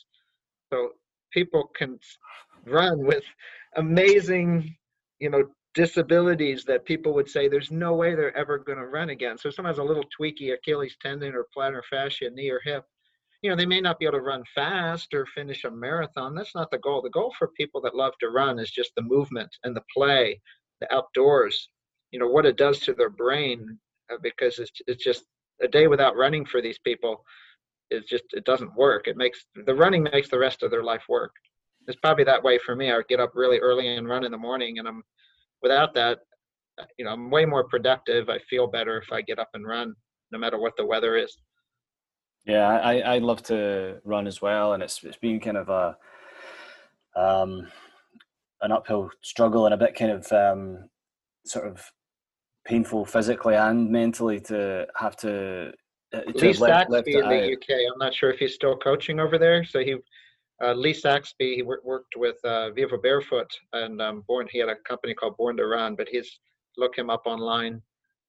So 0.72 0.90
people 1.32 1.72
can 1.76 1.98
run 2.66 3.04
with 3.04 3.24
amazing, 3.74 4.76
you 5.18 5.28
know, 5.28 5.44
disabilities 5.76 6.64
that 6.64 6.84
people 6.84 7.14
would 7.14 7.30
say 7.30 7.48
there's 7.48 7.70
no 7.70 7.94
way 7.94 8.14
they're 8.14 8.36
ever 8.36 8.58
going 8.58 8.78
to 8.78 8.86
run 8.86 9.10
again. 9.10 9.38
So 9.38 9.50
someone 9.50 9.72
has 9.72 9.78
a 9.78 9.84
little 9.84 10.04
tweaky 10.18 10.52
Achilles 10.52 10.96
tendon 11.00 11.34
or 11.34 11.46
plantar 11.56 11.82
fascia, 11.88 12.30
knee 12.30 12.50
or 12.50 12.60
hip. 12.64 12.84
You 13.42 13.50
know, 13.50 13.56
they 13.56 13.66
may 13.66 13.80
not 13.80 14.00
be 14.00 14.06
able 14.06 14.18
to 14.18 14.24
run 14.24 14.42
fast 14.54 15.14
or 15.14 15.26
finish 15.26 15.62
a 15.64 15.70
marathon. 15.70 16.34
That's 16.34 16.54
not 16.54 16.72
the 16.72 16.78
goal. 16.78 17.02
The 17.02 17.10
goal 17.10 17.32
for 17.38 17.48
people 17.48 17.80
that 17.82 17.94
love 17.94 18.14
to 18.20 18.30
run 18.30 18.58
is 18.58 18.70
just 18.70 18.90
the 18.96 19.02
movement 19.02 19.54
and 19.62 19.76
the 19.76 19.84
play 19.94 20.40
the 20.80 20.94
outdoors, 20.94 21.70
you 22.10 22.18
know, 22.18 22.26
what 22.26 22.46
it 22.46 22.56
does 22.56 22.80
to 22.80 22.94
their 22.94 23.10
brain, 23.10 23.78
uh, 24.12 24.16
because 24.22 24.58
it's, 24.58 24.72
it's 24.86 25.02
just 25.02 25.24
a 25.62 25.68
day 25.68 25.86
without 25.86 26.16
running 26.16 26.44
for 26.44 26.60
these 26.60 26.78
people. 26.78 27.24
is 27.90 28.04
just 28.04 28.24
it 28.32 28.44
doesn't 28.44 28.74
work. 28.76 29.08
It 29.08 29.16
makes 29.16 29.46
the 29.64 29.74
running 29.74 30.02
makes 30.02 30.28
the 30.28 30.38
rest 30.38 30.62
of 30.62 30.70
their 30.70 30.82
life 30.82 31.04
work. 31.08 31.32
It's 31.88 31.98
probably 32.00 32.24
that 32.24 32.42
way 32.42 32.58
for 32.58 32.74
me. 32.74 32.90
I 32.90 33.00
get 33.08 33.20
up 33.20 33.32
really 33.34 33.58
early 33.58 33.86
and 33.96 34.08
run 34.08 34.24
in 34.24 34.32
the 34.32 34.38
morning, 34.38 34.78
and 34.78 34.88
I'm 34.88 35.02
without 35.66 35.94
that, 35.94 36.18
you 36.98 37.04
know, 37.04 37.10
I'm 37.10 37.30
way 37.30 37.44
more 37.44 37.64
productive. 37.64 38.28
I 38.28 38.38
feel 38.50 38.66
better 38.66 38.98
if 38.98 39.10
I 39.10 39.20
get 39.22 39.38
up 39.38 39.50
and 39.54 39.66
run, 39.66 39.94
no 40.30 40.38
matter 40.38 40.58
what 40.58 40.76
the 40.76 40.86
weather 40.86 41.16
is. 41.16 41.36
Yeah, 42.46 42.68
I 42.68 43.00
I 43.00 43.18
love 43.18 43.42
to 43.44 43.98
run 44.04 44.26
as 44.28 44.40
well, 44.40 44.74
and 44.74 44.82
it's 44.82 45.02
it's 45.02 45.16
been 45.16 45.40
kind 45.40 45.56
of 45.56 45.68
a 45.68 45.96
um 47.16 47.66
an 48.60 48.70
uphill 48.70 49.10
struggle 49.22 49.64
and 49.66 49.74
a 49.74 49.76
bit 49.76 49.96
kind 49.96 50.12
of 50.12 50.30
um 50.32 50.88
sort 51.44 51.66
of 51.66 51.90
painful 52.64 53.04
physically 53.04 53.54
and 53.54 53.90
mentally 53.90 54.40
to 54.40 54.86
have 54.96 55.16
to. 55.16 55.72
Uh, 56.14 56.20
to 56.20 56.46
Lee 56.46 56.52
Saxby 56.52 57.14
in 57.14 57.28
the 57.28 57.52
UK. 57.54 57.68
I'm 57.92 57.98
not 57.98 58.14
sure 58.14 58.30
if 58.30 58.38
he's 58.38 58.54
still 58.54 58.76
coaching 58.76 59.18
over 59.18 59.38
there. 59.38 59.64
So 59.64 59.80
he, 59.80 59.96
uh, 60.62 60.72
Lee 60.72 60.94
Saxby, 60.94 61.56
he 61.56 61.62
worked 61.62 62.16
with 62.16 62.36
uh, 62.44 62.70
Vivo 62.70 62.96
Barefoot 62.96 63.50
and 63.72 64.00
um, 64.00 64.24
Born. 64.26 64.46
He 64.50 64.58
had 64.58 64.68
a 64.68 64.76
company 64.76 65.14
called 65.14 65.36
Born 65.36 65.56
to 65.58 65.66
Run, 65.66 65.94
but 65.94 66.08
he's 66.08 66.38
look 66.78 66.96
him 66.96 67.10
up 67.10 67.22
online 67.26 67.82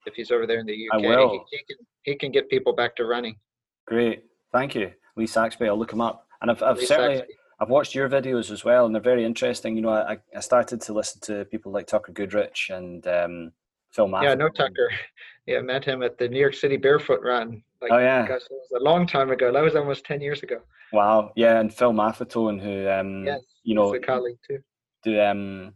if 0.05 0.13
he's 0.15 0.31
over 0.31 0.45
there 0.45 0.59
in 0.59 0.65
the 0.65 0.73
UK. 0.73 1.03
I 1.03 1.07
will. 1.07 1.45
He, 1.51 1.57
he 1.57 1.63
can 1.63 1.85
he 2.03 2.15
can 2.15 2.31
get 2.31 2.49
people 2.49 2.73
back 2.73 2.95
to 2.97 3.05
running. 3.05 3.37
Great, 3.85 4.25
thank 4.51 4.75
you, 4.75 4.91
Lee 5.15 5.27
Saxby. 5.27 5.67
I'll 5.67 5.79
look 5.79 5.93
him 5.93 6.01
up, 6.01 6.27
and 6.41 6.51
I've, 6.51 6.61
I've 6.61 6.79
certainly. 6.81 7.17
Saxby. 7.17 7.33
I've 7.59 7.69
watched 7.69 7.95
your 7.95 8.07
videos 8.07 8.51
as 8.51 8.63
well, 8.63 8.85
and 8.85 8.93
they're 8.93 9.01
very 9.01 9.25
interesting. 9.25 9.75
You 9.75 9.81
know, 9.81 9.89
I, 9.89 10.17
I 10.35 10.41
started 10.41 10.79
to 10.81 10.93
listen 10.93 11.21
to 11.21 11.45
people 11.45 11.71
like 11.71 11.87
Tucker 11.87 12.11
Goodrich 12.11 12.69
and 12.71 13.07
um, 13.07 13.51
Phil 13.97 14.09
Yeah, 14.21 14.35
no 14.35 14.49
Tucker. 14.49 14.89
Yeah, 15.47 15.61
met 15.61 15.85
him 15.85 16.03
at 16.03 16.17
the 16.17 16.27
New 16.27 16.41
York 16.41 16.53
City 16.53 16.75
Barefoot 16.75 17.21
Run. 17.23 17.63
Like, 17.81 17.89
oh 17.93 17.99
yeah, 17.99 18.27
gosh, 18.27 18.41
it 18.41 18.51
was 18.51 18.81
a 18.81 18.83
long 18.83 19.07
time 19.07 19.31
ago. 19.31 19.49
That 19.49 19.63
was 19.63 19.77
almost 19.77 20.03
ten 20.03 20.19
years 20.19 20.43
ago. 20.43 20.57
Wow. 20.91 21.31
Yeah, 21.37 21.61
and 21.61 21.73
Phil 21.73 21.93
Maffetone, 21.93 22.61
who 22.61 22.89
um, 22.89 23.23
yes, 23.25 23.39
you 23.63 23.73
know, 23.73 23.95
a 23.95 23.99
colleague 24.01 24.39
too. 24.45 24.59
Do 25.05 25.21
um, 25.21 25.73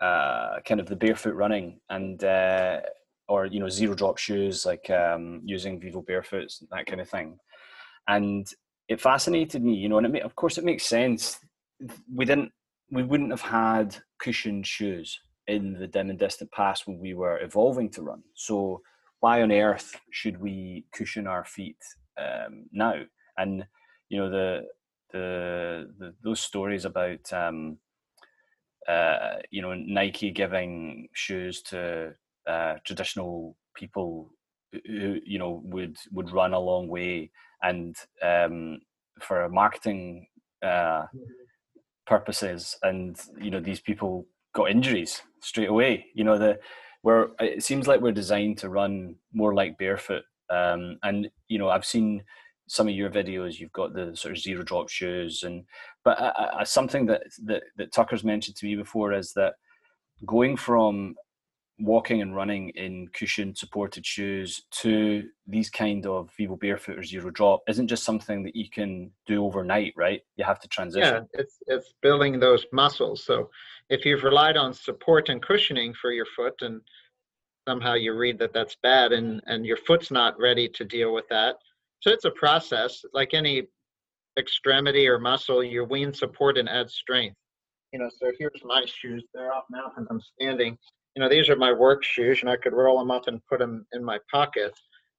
uh, 0.00 0.60
kind 0.64 0.78
of 0.78 0.86
the 0.86 0.94
barefoot 0.94 1.34
running 1.34 1.80
and 1.90 2.22
uh, 2.22 2.78
or 3.26 3.46
you 3.46 3.58
know 3.58 3.68
zero 3.68 3.96
drop 3.96 4.18
shoes 4.18 4.64
like 4.64 4.88
um, 4.90 5.42
using 5.44 5.80
Vivo 5.80 6.00
barefoots 6.00 6.62
that 6.70 6.86
kind 6.86 7.00
of 7.00 7.08
thing, 7.08 7.40
and 8.06 8.46
it 8.86 9.00
fascinated 9.00 9.64
me, 9.64 9.74
you 9.74 9.88
know, 9.88 9.96
and 9.98 10.06
it 10.06 10.10
may, 10.10 10.20
of 10.20 10.36
course 10.36 10.58
it 10.58 10.64
makes 10.64 10.86
sense. 10.86 11.40
We 12.14 12.24
didn't, 12.24 12.52
we 12.92 13.02
wouldn't 13.02 13.32
have 13.32 13.40
had 13.40 13.96
cushioned 14.20 14.64
shoes 14.64 15.18
in 15.48 15.72
the 15.72 15.86
dim 15.86 16.10
and 16.10 16.18
distant 16.18 16.52
past 16.52 16.86
when 16.86 16.98
we 16.98 17.14
were 17.14 17.40
evolving 17.40 17.90
to 17.90 18.02
run. 18.02 18.22
So 18.34 18.82
why 19.20 19.42
on 19.42 19.50
earth 19.50 19.98
should 20.10 20.40
we 20.40 20.84
cushion 20.92 21.26
our 21.26 21.44
feet 21.44 21.82
um, 22.16 22.66
now? 22.70 23.02
And 23.36 23.66
you 24.08 24.18
know 24.18 24.30
the, 24.30 24.62
the, 25.12 25.90
the 25.98 26.14
those 26.22 26.40
stories 26.40 26.84
about 26.84 27.32
um, 27.32 27.78
uh, 28.86 29.36
you 29.50 29.62
know 29.62 29.74
Nike 29.74 30.30
giving 30.30 31.08
shoes 31.12 31.62
to 31.62 32.14
uh, 32.46 32.74
traditional 32.84 33.56
people 33.74 34.30
who 34.72 35.18
you 35.24 35.38
know 35.38 35.62
would 35.64 35.96
would 36.12 36.30
run 36.30 36.52
a 36.52 36.60
long 36.60 36.88
way 36.88 37.30
and 37.62 37.96
um, 38.22 38.80
for 39.20 39.48
marketing 39.48 40.26
uh, 40.62 41.06
purposes 42.06 42.76
and 42.82 43.18
you 43.40 43.50
know 43.50 43.60
these 43.60 43.80
people 43.80 44.26
got 44.54 44.70
injuries 44.70 45.22
straight 45.40 45.68
away. 45.68 46.06
You 46.14 46.24
know, 46.24 46.38
the 46.38 46.58
where 47.02 47.28
it 47.40 47.62
seems 47.62 47.86
like 47.86 48.00
we're 48.00 48.12
designed 48.12 48.58
to 48.58 48.68
run 48.68 49.14
more 49.32 49.54
like 49.54 49.78
barefoot. 49.78 50.24
Um, 50.50 50.98
and 51.02 51.30
you 51.48 51.58
know, 51.58 51.68
I've 51.68 51.84
seen 51.84 52.22
some 52.68 52.88
of 52.88 52.94
your 52.94 53.10
videos. 53.10 53.58
You've 53.58 53.72
got 53.72 53.94
the 53.94 54.14
sort 54.14 54.32
of 54.32 54.42
zero 54.42 54.62
drop 54.62 54.88
shoes, 54.88 55.42
and 55.42 55.64
but 56.04 56.18
uh, 56.18 56.64
something 56.64 57.06
that, 57.06 57.22
that 57.44 57.62
that 57.76 57.92
Tucker's 57.92 58.24
mentioned 58.24 58.56
to 58.56 58.66
me 58.66 58.76
before 58.76 59.12
is 59.12 59.32
that 59.34 59.54
going 60.26 60.56
from 60.56 61.14
walking 61.80 62.22
and 62.22 62.34
running 62.34 62.70
in 62.70 63.08
cushion 63.08 63.54
supported 63.54 64.04
shoes 64.04 64.62
to 64.70 65.24
these 65.46 65.70
kind 65.70 66.06
of 66.06 66.30
Vivo 66.36 66.56
Barefoot 66.56 66.98
or 66.98 67.02
Zero 67.04 67.30
Drop 67.30 67.62
isn't 67.68 67.86
just 67.86 68.04
something 68.04 68.42
that 68.42 68.56
you 68.56 68.68
can 68.68 69.10
do 69.26 69.44
overnight, 69.44 69.94
right? 69.96 70.20
You 70.36 70.44
have 70.44 70.58
to 70.60 70.68
transition. 70.68 71.28
Yeah, 71.34 71.40
it's 71.40 71.58
it's 71.66 71.94
building 72.02 72.40
those 72.40 72.66
muscles. 72.72 73.24
So 73.24 73.48
if 73.90 74.04
you've 74.04 74.24
relied 74.24 74.56
on 74.56 74.74
support 74.74 75.28
and 75.28 75.40
cushioning 75.40 75.94
for 75.94 76.10
your 76.10 76.26
foot 76.36 76.54
and 76.62 76.80
somehow 77.68 77.94
you 77.94 78.14
read 78.14 78.38
that 78.40 78.52
that's 78.52 78.76
bad 78.82 79.12
and 79.12 79.40
and 79.46 79.64
your 79.64 79.78
foot's 79.78 80.10
not 80.10 80.38
ready 80.38 80.68
to 80.68 80.84
deal 80.84 81.14
with 81.14 81.28
that. 81.30 81.56
So 82.00 82.10
it's 82.10 82.24
a 82.24 82.30
process 82.32 83.04
like 83.12 83.34
any 83.34 83.64
extremity 84.38 85.06
or 85.06 85.18
muscle, 85.18 85.62
you 85.62 85.84
wean 85.84 86.12
support 86.12 86.58
and 86.58 86.68
add 86.68 86.90
strength. 86.90 87.36
You 87.92 88.00
know, 88.00 88.10
so 88.20 88.30
here's 88.38 88.62
my 88.64 88.84
shoes. 88.86 89.24
They're 89.32 89.52
off 89.52 89.64
now 89.70 89.88
because 89.88 90.06
I'm 90.10 90.20
standing 90.20 90.76
you 91.18 91.24
know, 91.24 91.28
these 91.28 91.48
are 91.48 91.56
my 91.56 91.72
work 91.72 92.04
shoes, 92.04 92.42
and 92.42 92.48
I 92.48 92.56
could 92.56 92.72
roll 92.72 92.96
them 92.96 93.10
up 93.10 93.26
and 93.26 93.44
put 93.48 93.58
them 93.58 93.84
in 93.90 94.04
my 94.04 94.20
pocket. 94.30 94.72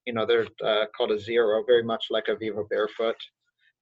You 0.06 0.14
know, 0.14 0.26
they're 0.26 0.48
uh, 0.64 0.86
called 0.96 1.12
a 1.12 1.18
Xero, 1.18 1.62
very 1.68 1.84
much 1.84 2.06
like 2.10 2.30
a 2.30 2.38
Vivo 2.38 2.66
Barefoot. 2.70 3.18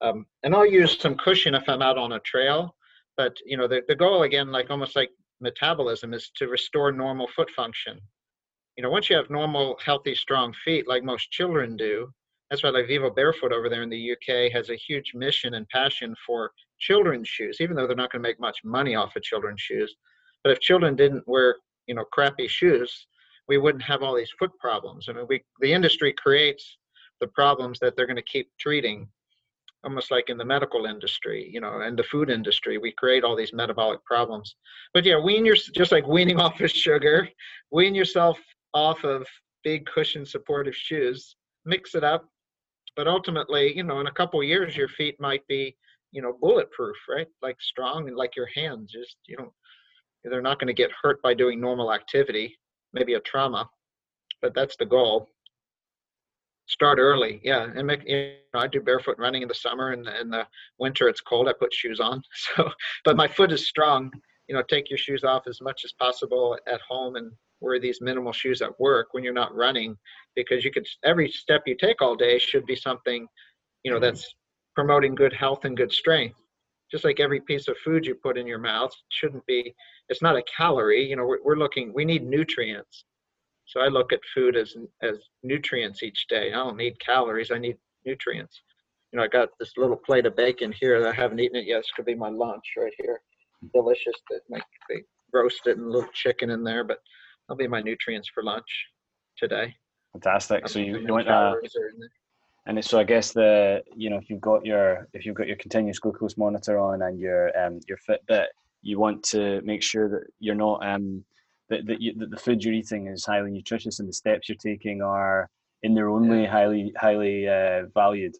Um, 0.02 0.26
and 0.42 0.56
I'll 0.56 0.66
use 0.66 1.00
some 1.00 1.14
cushion 1.14 1.54
if 1.54 1.70
I'm 1.70 1.84
out 1.84 2.00
on 2.00 2.14
a 2.14 2.20
trail. 2.22 2.76
But 3.18 3.38
you 3.46 3.56
know, 3.56 3.68
the, 3.68 3.84
the 3.88 3.96
goal 3.96 4.24
again, 4.24 4.52
like 4.52 4.72
almost 4.72 4.96
like 4.96 5.12
metabolism, 5.42 6.16
is 6.16 6.32
to 6.38 6.48
restore 6.48 6.92
normal 6.92 7.28
foot 7.36 7.52
function. 7.52 8.00
You 8.78 8.84
know, 8.84 8.90
once 8.90 9.12
you 9.12 9.16
have 9.16 9.30
normal, 9.30 9.78
healthy, 9.86 10.16
strong 10.16 10.56
feet, 10.66 10.88
like 10.88 11.04
most 11.04 11.30
children 11.30 11.78
do, 11.78 12.12
that's 12.50 12.64
why 12.64 12.72
like 12.72 12.88
Vivo 12.88 13.12
Barefoot 13.12 13.52
over 13.52 13.70
there 13.70 13.84
in 13.84 13.92
the 13.92 14.12
UK 14.14 14.52
has 14.52 14.72
a 14.72 14.76
huge 14.76 15.12
mission 15.14 15.54
and 15.54 15.70
passion 15.70 16.16
for 16.26 16.52
children's 16.80 17.28
shoes, 17.28 17.58
even 17.62 17.76
though 17.76 17.86
they're 17.86 17.96
not 17.96 18.12
going 18.12 18.24
to 18.24 18.28
make 18.28 18.40
much 18.40 18.58
money 18.64 18.96
off 18.96 19.16
of 19.16 19.22
children's 19.22 19.62
shoes. 19.62 19.96
But 20.44 20.54
if 20.54 20.60
children 20.62 20.96
didn't 20.96 21.28
wear 21.28 21.58
you 21.88 21.96
know 21.96 22.06
crappy 22.12 22.48
shoes 22.48 23.08
we 23.48 23.58
wouldn't 23.58 23.84
have 23.84 24.04
all 24.04 24.16
these 24.16 24.32
foot 24.38 24.52
problems. 24.60 25.08
I 25.10 25.14
mean 25.14 25.26
we 25.28 25.44
the 25.62 25.74
industry 25.74 26.14
creates 26.14 26.78
the 27.20 27.28
problems 27.28 27.80
that 27.80 27.96
they're 27.96 28.06
going 28.06 28.16
to 28.16 28.22
keep 28.22 28.50
treating 28.60 29.08
almost 29.84 30.12
like 30.12 30.30
in 30.30 30.38
the 30.38 30.46
medical 30.46 30.86
industry 30.86 31.50
you 31.52 31.62
know 31.62 31.82
and 31.82 31.98
the 31.98 32.04
food 32.04 32.30
industry 32.30 32.78
we 32.78 32.92
create 32.92 33.24
all 33.24 33.36
these 33.36 33.54
metabolic 33.54 34.04
problems. 34.06 34.56
But 34.94 35.06
yeah 35.06 35.20
wean 35.20 35.46
your 35.46 35.56
just 35.56 35.92
like 35.92 36.08
weaning 36.08 36.40
off 36.46 36.60
of 36.62 36.72
sugar 36.72 37.30
wean 37.72 37.96
yourself 37.96 38.38
off 38.74 39.04
of 39.04 39.26
big 39.64 39.86
cushion 39.86 40.26
supportive 40.26 40.76
shoes 40.76 41.36
mix 41.66 41.96
it 41.96 42.04
up. 42.04 42.26
But 42.96 43.08
ultimately 43.08 43.76
you 43.76 43.84
know 43.84 44.00
in 44.02 44.08
a 44.08 44.12
couple 44.20 44.44
years 44.44 44.76
your 44.76 44.90
feet 44.90 45.20
might 45.20 45.48
be 45.48 45.76
you 46.12 46.22
know 46.22 46.38
bulletproof 46.42 46.98
right? 47.10 47.28
Like 47.42 47.58
strong 47.62 48.08
and 48.08 48.18
like 48.18 48.36
your 48.36 48.50
hands 48.54 48.92
just 48.92 49.18
you 49.26 49.38
know 49.38 49.54
they're 50.24 50.42
not 50.42 50.60
going 50.60 50.68
to 50.68 50.74
get 50.74 50.92
hurt 51.02 51.22
by 51.22 51.34
doing 51.34 51.60
normal 51.60 51.94
activity, 51.94 52.58
maybe 52.94 53.14
a 53.14 53.20
trauma, 53.22 53.70
but 54.42 54.54
that's 54.54 54.76
the 54.78 54.86
goal. 54.86 55.30
Start 56.68 57.00
early, 57.00 57.40
yeah, 57.44 57.68
and 57.76 57.88
make. 57.88 58.04
You 58.06 58.34
know, 58.54 58.60
I 58.60 58.68
do 58.68 58.82
barefoot 58.82 59.18
running 59.18 59.42
in 59.42 59.48
the 59.48 59.56
summer, 59.56 59.92
and 59.94 60.06
in 60.06 60.30
the 60.30 60.46
winter 60.80 61.08
it's 61.08 61.22
cold. 61.22 61.48
I 61.48 61.54
put 61.58 61.74
shoes 61.74 62.02
on, 62.02 62.22
so 62.34 62.70
but 63.06 63.16
my 63.16 63.28
foot 63.28 63.54
is 63.54 63.68
strong. 63.68 64.12
You 64.50 64.56
know, 64.56 64.64
take 64.70 64.90
your 64.90 64.98
shoes 64.98 65.24
off 65.24 65.44
as 65.48 65.62
much 65.62 65.84
as 65.86 65.94
possible 65.94 66.58
at 66.68 66.82
home 66.82 67.16
and 67.16 67.32
wear 67.62 67.80
these 67.80 68.02
minimal 68.02 68.34
shoes 68.34 68.62
at 68.62 68.78
work 68.80 69.08
when 69.12 69.24
you're 69.24 69.34
not 69.34 69.56
running, 69.56 69.96
because 70.36 70.66
you 70.66 70.72
could 70.72 70.86
every 71.06 71.30
step 71.30 71.64
you 71.66 71.76
take 71.76 72.02
all 72.02 72.18
day 72.18 72.38
should 72.38 72.66
be 72.66 72.76
something, 72.76 73.26
you 73.84 73.92
know, 73.92 73.98
mm-hmm. 73.98 74.04
that's 74.04 74.36
promoting 74.76 75.16
good 75.16 75.34
health 75.34 75.64
and 75.64 75.78
good 75.78 75.92
strength 75.92 76.38
just 76.92 77.04
like 77.04 77.20
every 77.20 77.42
piece 77.42 77.68
of 77.68 77.78
food 77.84 78.06
you 78.06 78.16
put 78.16 78.38
in 78.38 78.48
your 78.48 78.60
mouth 78.60 78.92
shouldn't 79.10 79.46
be 79.46 79.74
it's 80.10 80.22
not 80.22 80.38
a 80.38 80.44
calorie 80.56 81.06
you 81.06 81.16
know 81.16 81.26
we're, 81.26 81.44
we're 81.44 81.58
looking 81.58 81.94
we 81.94 82.06
need 82.06 82.26
nutrients. 82.26 83.06
So 83.66 83.82
i 83.82 83.88
look 83.88 84.14
at 84.14 84.20
food 84.34 84.56
as 84.56 84.76
as 85.02 85.18
nutrients 85.44 86.04
each 86.04 86.26
day. 86.30 86.48
I 86.50 86.58
don't 86.58 86.78
need 86.78 87.00
calories 87.00 87.52
i 87.52 87.58
need 87.58 87.78
nutrients. 88.06 88.62
You 89.12 89.18
know 89.18 89.26
i 89.26 89.28
got 89.28 89.50
this 89.60 89.74
little 89.78 89.98
plate 89.98 90.26
of 90.26 90.36
bacon 90.36 90.74
here 90.80 91.02
that 91.02 91.10
i 91.10 91.14
haven't 91.14 91.40
eaten 91.40 91.58
it 91.58 91.68
yet. 91.68 91.80
It's 91.80 91.92
going 91.96 92.06
to 92.06 92.12
be 92.12 92.16
my 92.16 92.30
lunch 92.30 92.66
right 92.78 92.94
here. 92.98 93.22
Delicious 93.74 94.16
that 94.30 94.42
like 94.50 94.64
they 94.90 95.02
roasted 95.34 95.78
and 95.78 95.88
a 95.88 95.90
little 95.90 96.10
chicken 96.14 96.50
in 96.50 96.64
there 96.64 96.84
but 96.84 97.00
that'll 97.48 97.58
be 97.58 97.68
my 97.68 97.82
nutrients 97.82 98.30
for 98.34 98.44
lunch 98.44 98.70
today. 99.38 99.76
Fantastic. 100.14 100.68
So 100.68 100.80
you, 100.80 101.00
you 101.00 101.14
went 101.14 101.28
uh, 101.28 101.54
and 102.68 102.84
so 102.84 103.00
I 103.00 103.06
guess 103.06 103.32
the 103.32 103.82
you 103.96 104.10
know 104.10 104.18
if 104.18 104.30
you've 104.30 104.42
got 104.42 104.66
your 104.66 105.08
if 105.14 105.26
you've 105.26 105.36
got 105.36 105.48
your 105.48 105.56
continuous 105.56 106.00
glucose 106.00 106.38
monitor 106.38 106.78
on 106.78 107.02
and 107.02 107.18
your 107.18 107.58
um, 107.58 107.80
your 107.88 107.98
Fitbit, 108.08 108.48
you 108.82 109.00
want 109.00 109.24
to 109.24 109.62
make 109.62 109.82
sure 109.82 110.10
that 110.10 110.26
you're 110.40 110.54
not 110.54 110.86
um, 110.86 111.24
that 111.70 111.88
that, 111.88 112.02
you, 112.02 112.14
that 112.18 112.30
the 112.30 112.38
food 112.38 112.64
you're 112.64 112.74
eating 112.74 113.08
is 113.08 113.26
highly 113.26 113.52
nutritious 113.52 114.00
and 114.00 114.10
the 114.10 114.14
steps 114.14 114.50
you're 114.50 114.58
taking 114.58 115.02
are 115.02 115.50
in 115.84 115.94
their 115.94 116.10
own 116.10 116.28
way 116.28 116.46
highly 116.46 116.94
highly 117.00 117.48
uh, 117.48 117.84
valued. 117.94 118.36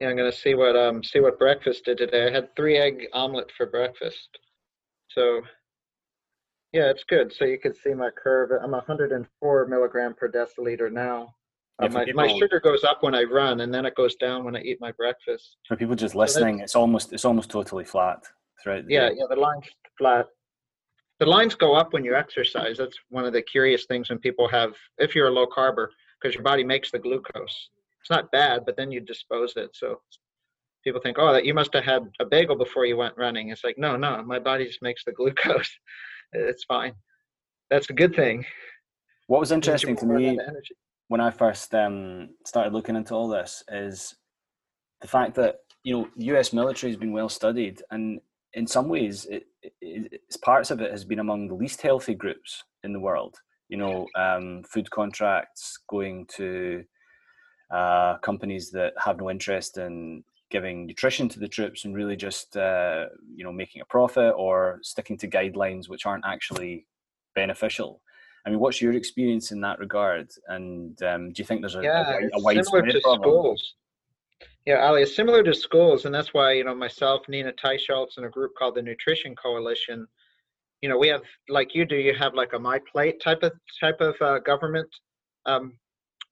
Yeah, 0.00 0.08
I'm 0.08 0.16
gonna 0.16 0.32
see 0.32 0.56
what 0.56 0.74
um 0.74 1.04
see 1.04 1.20
what 1.20 1.38
breakfast 1.38 1.84
did 1.84 1.98
today. 1.98 2.26
I 2.26 2.32
had 2.32 2.54
three 2.56 2.76
egg 2.76 3.06
omelet 3.12 3.52
for 3.56 3.66
breakfast, 3.66 4.36
so 5.08 5.42
yeah, 6.72 6.90
it's 6.90 7.04
good. 7.04 7.32
So 7.32 7.44
you 7.44 7.58
can 7.60 7.72
see 7.72 7.94
my 7.94 8.10
curve. 8.10 8.50
I'm 8.50 8.72
104 8.72 9.66
milligram 9.66 10.14
per 10.14 10.28
deciliter 10.28 10.90
now 10.90 11.35
Uh, 11.78 11.88
my, 11.88 12.04
people, 12.04 12.24
my 12.24 12.38
sugar 12.38 12.58
goes 12.58 12.84
up 12.84 13.02
when 13.02 13.14
I 13.14 13.24
run, 13.24 13.60
and 13.60 13.72
then 13.72 13.84
it 13.84 13.94
goes 13.94 14.14
down 14.16 14.44
when 14.44 14.56
I 14.56 14.60
eat 14.60 14.78
my 14.80 14.92
breakfast. 14.92 15.56
For 15.68 15.76
people 15.76 15.94
just 15.94 16.14
listening, 16.14 16.58
so 16.58 16.64
it's 16.64 16.76
almost 16.76 17.12
it's 17.12 17.24
almost 17.24 17.50
totally 17.50 17.84
flat 17.84 18.24
throughout. 18.62 18.86
The 18.86 18.94
yeah, 18.94 19.08
day. 19.10 19.16
yeah, 19.18 19.26
the 19.28 19.36
line's 19.36 19.66
flat. 19.98 20.26
The 21.20 21.26
lines 21.26 21.54
go 21.54 21.74
up 21.74 21.92
when 21.92 22.04
you 22.04 22.14
exercise. 22.14 22.78
That's 22.78 22.96
one 23.10 23.24
of 23.24 23.32
the 23.32 23.42
curious 23.42 23.86
things 23.86 24.10
when 24.10 24.18
people 24.18 24.48
have, 24.48 24.74
if 24.98 25.14
you're 25.14 25.28
a 25.28 25.30
low 25.30 25.46
carber, 25.46 25.88
because 26.20 26.34
your 26.34 26.42
body 26.42 26.64
makes 26.64 26.90
the 26.90 26.98
glucose. 26.98 27.70
It's 28.00 28.10
not 28.10 28.30
bad, 28.32 28.62
but 28.66 28.76
then 28.76 28.92
you 28.92 29.00
dispose 29.00 29.54
it. 29.56 29.70
So 29.74 30.00
people 30.84 31.00
think, 31.00 31.16
oh, 31.18 31.32
that 31.32 31.44
you 31.44 31.54
must 31.54 31.72
have 31.74 31.84
had 31.84 32.02
a 32.20 32.24
bagel 32.24 32.56
before 32.56 32.86
you 32.86 32.96
went 32.96 33.16
running. 33.16 33.48
It's 33.48 33.64
like, 33.64 33.78
no, 33.78 33.96
no, 33.96 34.22
my 34.24 34.38
body 34.38 34.66
just 34.66 34.82
makes 34.82 35.04
the 35.04 35.12
glucose. 35.12 35.70
it's 36.32 36.64
fine. 36.64 36.92
That's 37.70 37.90
a 37.90 37.94
good 37.94 38.14
thing. 38.14 38.44
What 39.26 39.40
was 39.40 39.52
interesting 39.52 39.96
to 39.96 40.06
me 40.06 40.38
when 41.08 41.20
I 41.20 41.30
first 41.30 41.74
um, 41.74 42.30
started 42.44 42.72
looking 42.72 42.96
into 42.96 43.14
all 43.14 43.28
this 43.28 43.62
is 43.68 44.14
the 45.00 45.08
fact 45.08 45.34
that 45.36 45.60
you 45.82 45.92
know 45.92 46.08
U.S. 46.16 46.52
military 46.52 46.90
has 46.92 46.98
been 46.98 47.12
well 47.12 47.28
studied, 47.28 47.82
and 47.90 48.20
in 48.54 48.66
some 48.66 48.88
ways, 48.88 49.26
it, 49.26 49.46
it, 49.80 50.20
parts 50.42 50.70
of 50.70 50.80
it 50.80 50.90
has 50.90 51.04
been 51.04 51.18
among 51.18 51.48
the 51.48 51.54
least 51.54 51.82
healthy 51.82 52.14
groups 52.14 52.64
in 52.82 52.92
the 52.92 53.00
world. 53.00 53.36
You 53.68 53.76
know, 53.76 54.06
um, 54.16 54.62
food 54.64 54.90
contracts 54.90 55.78
going 55.88 56.26
to 56.36 56.84
uh, 57.72 58.18
companies 58.18 58.70
that 58.70 58.92
have 58.98 59.18
no 59.18 59.30
interest 59.30 59.78
in 59.78 60.24
giving 60.50 60.86
nutrition 60.86 61.28
to 61.28 61.40
the 61.40 61.48
troops 61.48 61.84
and 61.84 61.94
really 61.94 62.16
just 62.16 62.56
uh, 62.56 63.06
you 63.34 63.44
know 63.44 63.52
making 63.52 63.82
a 63.82 63.86
profit 63.86 64.32
or 64.36 64.78
sticking 64.82 65.18
to 65.18 65.28
guidelines 65.28 65.88
which 65.88 66.06
aren't 66.06 66.24
actually 66.26 66.86
beneficial. 67.34 68.00
I 68.46 68.50
mean, 68.50 68.60
what's 68.60 68.80
your 68.80 68.92
experience 68.92 69.50
in 69.50 69.60
that 69.62 69.78
regard? 69.80 70.30
And 70.46 71.00
um, 71.02 71.32
do 71.32 71.40
you 71.40 71.44
think 71.44 71.62
there's 71.62 71.74
a, 71.74 71.82
yeah, 71.82 72.18
a, 72.18 72.38
a 72.38 72.42
widespread 72.42 72.84
problem? 73.02 73.22
Schools. 73.22 73.74
Yeah, 74.64 74.86
Ally, 74.86 75.02
it's 75.02 75.16
similar 75.16 75.42
to 75.42 75.54
schools, 75.54 76.04
and 76.04 76.14
that's 76.14 76.32
why 76.32 76.52
you 76.52 76.64
know 76.64 76.74
myself, 76.74 77.22
Nina 77.28 77.52
Teicholz, 77.52 78.16
and 78.16 78.26
a 78.26 78.28
group 78.28 78.52
called 78.58 78.76
the 78.76 78.82
Nutrition 78.82 79.34
Coalition. 79.34 80.06
You 80.80 80.88
know, 80.88 80.98
we 80.98 81.08
have 81.08 81.22
like 81.48 81.74
you 81.74 81.84
do. 81.84 81.96
You 81.96 82.14
have 82.14 82.34
like 82.34 82.52
a 82.52 82.58
My 82.58 82.80
Plate 82.90 83.20
type 83.20 83.42
of 83.42 83.52
type 83.80 84.00
of 84.00 84.14
uh, 84.20 84.38
government 84.40 84.88
um, 85.46 85.72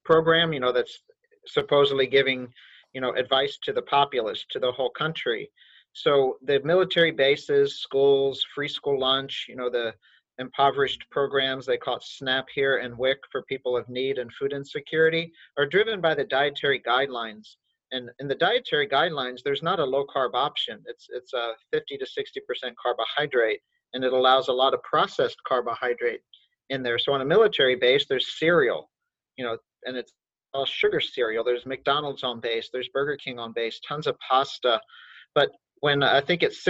program. 0.03 0.53
You 0.53 0.59
know, 0.59 0.71
that's 0.71 1.01
supposedly 1.47 2.07
giving 2.07 2.47
you 2.95 3.01
know 3.01 3.13
advice 3.13 3.59
to 3.63 3.73
the 3.73 3.81
populace 3.83 4.45
to 4.49 4.59
the 4.59 4.71
whole 4.71 4.89
country 4.89 5.51
so 5.93 6.37
the 6.45 6.59
military 6.63 7.11
bases 7.11 7.79
schools 7.79 8.43
free 8.55 8.67
school 8.67 8.99
lunch 8.99 9.45
you 9.47 9.55
know 9.55 9.69
the 9.69 9.93
impoverished 10.39 11.05
programs 11.11 11.65
they 11.65 11.77
call 11.77 11.95
it 11.97 12.03
snap 12.03 12.45
here 12.53 12.77
and 12.77 12.97
wic 12.97 13.17
for 13.31 13.43
people 13.43 13.77
of 13.77 13.87
need 13.87 14.17
and 14.17 14.31
food 14.33 14.53
insecurity 14.53 15.31
are 15.57 15.65
driven 15.65 16.01
by 16.01 16.13
the 16.13 16.25
dietary 16.25 16.81
guidelines 16.85 17.55
and 17.91 18.09
in 18.19 18.27
the 18.27 18.35
dietary 18.35 18.87
guidelines 18.87 19.39
there's 19.43 19.63
not 19.63 19.79
a 19.79 19.85
low 19.85 20.05
carb 20.13 20.31
option 20.33 20.81
it's 20.85 21.07
it's 21.09 21.33
a 21.33 21.53
50 21.71 21.97
to 21.97 22.05
60 22.05 22.41
percent 22.47 22.75
carbohydrate 22.81 23.59
and 23.93 24.03
it 24.03 24.13
allows 24.13 24.49
a 24.49 24.53
lot 24.53 24.73
of 24.73 24.83
processed 24.83 25.37
carbohydrate 25.47 26.21
in 26.69 26.83
there 26.83 26.99
so 26.99 27.13
on 27.13 27.21
a 27.21 27.25
military 27.25 27.75
base 27.75 28.05
there's 28.09 28.37
cereal 28.37 28.89
you 29.37 29.45
know 29.45 29.57
and 29.85 29.95
it's 29.95 30.11
all 30.55 30.65
sugar 30.65 31.01
cereal. 31.01 31.43
There's 31.43 31.65
McDonald's 31.65 32.23
on 32.23 32.39
base. 32.39 32.69
There's 32.71 32.87
Burger 32.89 33.17
King 33.17 33.37
on 33.37 33.51
base. 33.53 33.79
Tons 33.87 34.07
of 34.07 34.17
pasta. 34.27 34.79
But 35.35 35.51
when 35.81 36.01
I 36.01 36.21
think 36.21 36.41
it's 36.41 36.63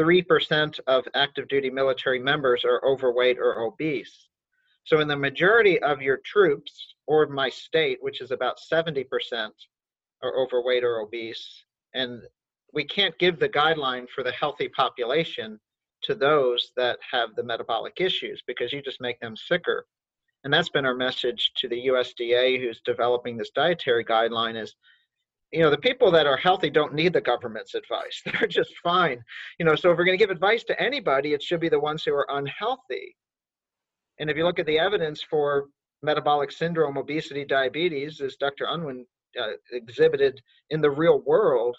63% 0.00 0.80
of 0.86 1.06
active 1.14 1.48
duty 1.48 1.70
military 1.70 2.18
members 2.18 2.64
are 2.64 2.84
overweight 2.84 3.38
or 3.38 3.60
obese. 3.60 4.28
So 4.84 5.00
in 5.00 5.08
the 5.08 5.16
majority 5.16 5.80
of 5.82 6.00
your 6.00 6.20
troops 6.24 6.94
or 7.06 7.26
my 7.26 7.48
state, 7.48 7.98
which 8.00 8.20
is 8.20 8.30
about 8.30 8.58
70%, 8.72 9.04
are 10.22 10.38
overweight 10.38 10.84
or 10.84 11.00
obese. 11.00 11.64
And 11.94 12.22
we 12.72 12.84
can't 12.84 13.18
give 13.18 13.38
the 13.38 13.48
guideline 13.48 14.08
for 14.14 14.22
the 14.22 14.32
healthy 14.32 14.68
population 14.68 15.58
to 16.02 16.14
those 16.14 16.72
that 16.76 16.98
have 17.10 17.34
the 17.36 17.42
metabolic 17.42 18.00
issues 18.00 18.42
because 18.46 18.72
you 18.72 18.80
just 18.82 19.00
make 19.00 19.20
them 19.20 19.36
sicker 19.36 19.86
and 20.44 20.52
that's 20.52 20.70
been 20.70 20.86
our 20.86 20.94
message 20.94 21.52
to 21.56 21.68
the 21.68 21.86
USDA 21.88 22.60
who's 22.60 22.80
developing 22.84 23.36
this 23.36 23.50
dietary 23.50 24.04
guideline 24.04 24.60
is 24.60 24.74
you 25.52 25.60
know 25.60 25.70
the 25.70 25.78
people 25.78 26.10
that 26.10 26.26
are 26.26 26.36
healthy 26.36 26.70
don't 26.70 26.94
need 26.94 27.12
the 27.12 27.20
government's 27.20 27.74
advice. 27.74 28.22
They're 28.24 28.48
just 28.48 28.72
fine. 28.82 29.22
You 29.58 29.66
know 29.66 29.74
so 29.74 29.90
if 29.90 29.98
we're 29.98 30.04
going 30.04 30.18
to 30.18 30.24
give 30.24 30.30
advice 30.30 30.64
to 30.64 30.80
anybody 30.80 31.32
it 31.32 31.42
should 31.42 31.60
be 31.60 31.68
the 31.68 31.80
ones 31.80 32.04
who 32.04 32.14
are 32.14 32.26
unhealthy. 32.30 33.16
And 34.18 34.30
if 34.30 34.36
you 34.36 34.44
look 34.44 34.58
at 34.58 34.66
the 34.66 34.78
evidence 34.78 35.22
for 35.22 35.66
metabolic 36.02 36.50
syndrome 36.50 36.96
obesity 36.96 37.44
diabetes 37.44 38.22
as 38.22 38.36
dr 38.36 38.64
unwin 38.70 39.04
uh, 39.38 39.50
exhibited 39.70 40.40
in 40.70 40.80
the 40.80 40.90
real 40.90 41.20
world 41.26 41.76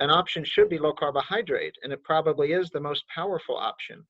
an 0.00 0.10
option 0.10 0.44
should 0.44 0.68
be 0.68 0.78
low 0.78 0.94
carbohydrate 0.94 1.76
and 1.82 1.92
it 1.92 2.02
probably 2.02 2.52
is 2.52 2.70
the 2.70 2.80
most 2.80 3.04
powerful 3.14 3.56
option. 3.56 4.04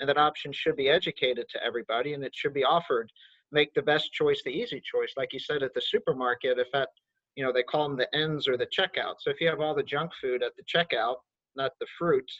And 0.00 0.08
that 0.08 0.18
option 0.18 0.52
should 0.52 0.76
be 0.76 0.88
educated 0.88 1.46
to 1.50 1.64
everybody 1.64 2.14
and 2.14 2.24
it 2.24 2.34
should 2.34 2.52
be 2.52 2.64
offered. 2.64 3.10
Make 3.52 3.72
the 3.74 3.82
best 3.82 4.12
choice 4.12 4.42
the 4.44 4.50
easy 4.50 4.80
choice 4.80 5.12
like 5.16 5.32
you 5.32 5.38
said 5.38 5.62
at 5.62 5.72
the 5.74 5.80
supermarket 5.80 6.58
if 6.58 6.66
that 6.72 6.88
you 7.36 7.44
know 7.44 7.52
they 7.52 7.62
call 7.62 7.88
them 7.88 7.96
the 7.96 8.14
ends 8.16 8.48
or 8.48 8.56
the 8.56 8.66
checkout 8.66 9.14
so 9.18 9.30
if 9.30 9.40
you 9.40 9.48
have 9.48 9.60
all 9.60 9.74
the 9.74 9.82
junk 9.82 10.10
food 10.20 10.42
at 10.42 10.52
the 10.56 10.62
checkout 10.62 11.16
not 11.56 11.72
the 11.80 11.86
fruit 11.98 12.30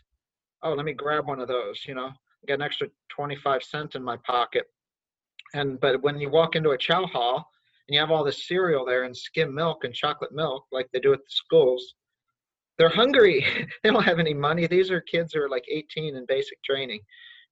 oh 0.62 0.72
let 0.72 0.84
me 0.84 0.92
grab 0.92 1.26
one 1.26 1.40
of 1.40 1.48
those 1.48 1.80
you 1.86 1.94
know 1.94 2.10
get 2.46 2.54
an 2.54 2.62
extra 2.62 2.88
25 3.10 3.62
cents 3.62 3.94
in 3.94 4.02
my 4.02 4.16
pocket 4.26 4.64
and 5.54 5.80
but 5.80 6.02
when 6.02 6.18
you 6.18 6.30
walk 6.30 6.56
into 6.56 6.70
a 6.70 6.78
chow 6.78 7.06
hall 7.06 7.36
and 7.36 7.94
you 7.94 8.00
have 8.00 8.10
all 8.10 8.24
this 8.24 8.46
cereal 8.46 8.84
there 8.84 9.04
and 9.04 9.16
skim 9.16 9.54
milk 9.54 9.84
and 9.84 9.94
chocolate 9.94 10.32
milk 10.32 10.64
like 10.72 10.88
they 10.92 11.00
do 11.00 11.12
at 11.12 11.18
the 11.18 11.24
schools 11.28 11.94
they're 12.78 12.88
hungry 12.88 13.44
they 13.82 13.90
don't 13.90 14.04
have 14.04 14.18
any 14.18 14.34
money 14.34 14.66
these 14.66 14.90
are 14.90 15.00
kids 15.00 15.34
who 15.34 15.42
are 15.42 15.50
like 15.50 15.64
18 15.68 16.16
in 16.16 16.24
basic 16.26 16.62
training 16.62 17.00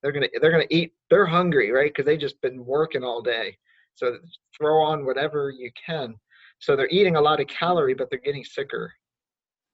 they're 0.02 0.12
gonna 0.12 0.28
they're 0.40 0.50
gonna 0.50 0.64
eat. 0.70 0.92
They're 1.10 1.26
hungry, 1.26 1.70
right? 1.70 1.90
Because 1.90 2.06
they 2.06 2.16
just 2.16 2.40
been 2.40 2.64
working 2.64 3.02
all 3.02 3.22
day. 3.22 3.56
So 3.94 4.16
throw 4.56 4.82
on 4.82 5.04
whatever 5.04 5.50
you 5.50 5.70
can. 5.84 6.14
So 6.58 6.76
they're 6.76 6.88
eating 6.88 7.16
a 7.16 7.20
lot 7.20 7.40
of 7.40 7.46
calorie, 7.46 7.94
but 7.94 8.10
they're 8.10 8.18
getting 8.18 8.44
sicker, 8.44 8.92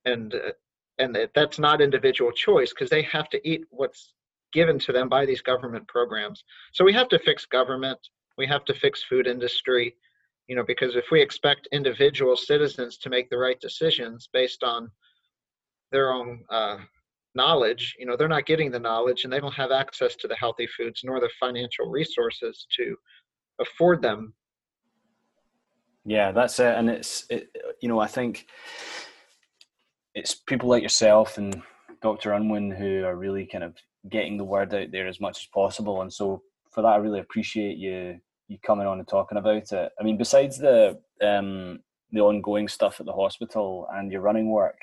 and 0.05 0.35
uh, 0.35 0.53
and 0.99 1.17
that's 1.35 1.59
not 1.59 1.81
individual 1.81 2.31
choice 2.31 2.71
because 2.71 2.91
they 2.91 3.03
have 3.03 3.29
to 3.31 3.49
eat 3.49 3.65
what's 3.71 4.15
given 4.53 4.79
to 4.79 4.93
them 4.93 5.09
by 5.09 5.27
these 5.27 5.43
government 5.43 5.89
programs. 5.89 6.45
So 6.73 6.85
we 6.85 6.93
have 6.93 7.09
to 7.09 7.19
fix 7.19 7.47
government. 7.47 7.99
We 8.39 8.47
have 8.47 8.65
to 8.67 8.75
fix 8.75 9.03
food 9.03 9.27
industry. 9.27 9.97
You 10.47 10.57
know, 10.57 10.65
because 10.65 10.95
if 10.95 11.07
we 11.11 11.23
expect 11.23 11.69
individual 11.73 12.37
citizens 12.37 12.99
to 12.99 13.09
make 13.09 13.31
the 13.31 13.39
right 13.39 13.59
decisions 13.61 14.29
based 14.33 14.63
on 14.63 14.91
their 15.91 16.13
own 16.13 16.45
uh, 16.51 16.77
knowledge 17.35 17.97
you 17.99 18.07
know 18.07 18.17
they're 18.17 18.29
not 18.29 18.47
getting 18.47 18.71
the 18.71 18.79
knowledge 18.79 19.25
and 19.25 19.33
they 19.33 19.41
don't 19.41 19.55
have 19.55 19.73
access 19.73 20.15
to 20.17 20.29
the 20.29 20.37
healthy 20.37 20.69
foods 20.77 21.01
nor 21.05 21.21
the 21.21 21.31
financial 21.41 21.87
resources 21.87 22.67
to 22.75 22.97
afford 23.61 24.01
them 24.01 24.33
yeah 26.05 26.33
that's 26.33 26.59
it 26.59 26.75
and 26.75 26.91
it's 26.91 27.27
it, 27.31 27.49
you 27.81 27.89
know 27.89 27.99
i 27.99 28.07
think 28.07 28.47
it's 30.15 30.35
people 30.35 30.69
like 30.69 30.83
yourself 30.83 31.39
and 31.39 31.63
dr 32.03 32.33
unwin 32.33 32.71
who 32.71 33.05
are 33.05 33.17
really 33.17 33.47
kind 33.47 33.65
of 33.65 33.75
getting 34.09 34.37
the 34.37 34.45
word 34.45 34.75
out 34.75 34.91
there 34.93 35.07
as 35.07 35.21
much 35.21 35.41
as 35.41 35.47
possible 35.47 36.03
and 36.03 36.13
so 36.13 36.43
for 36.71 36.83
that 36.83 36.89
i 36.89 36.97
really 36.97 37.21
appreciate 37.21 37.79
you 37.79 38.19
you 38.49 38.59
coming 38.65 38.87
on 38.87 38.99
and 38.99 39.09
talking 39.09 39.39
about 39.39 39.73
it 39.73 39.93
i 39.99 40.03
mean 40.03 40.19
besides 40.19 40.59
the 40.59 40.99
um 41.23 41.79
the 42.13 42.21
ongoing 42.21 42.69
stuff 42.69 43.01
at 43.01 43.07
the 43.07 43.13
hospital 43.13 43.89
and 43.95 44.13
your 44.13 44.21
running 44.21 44.51
work 44.51 44.79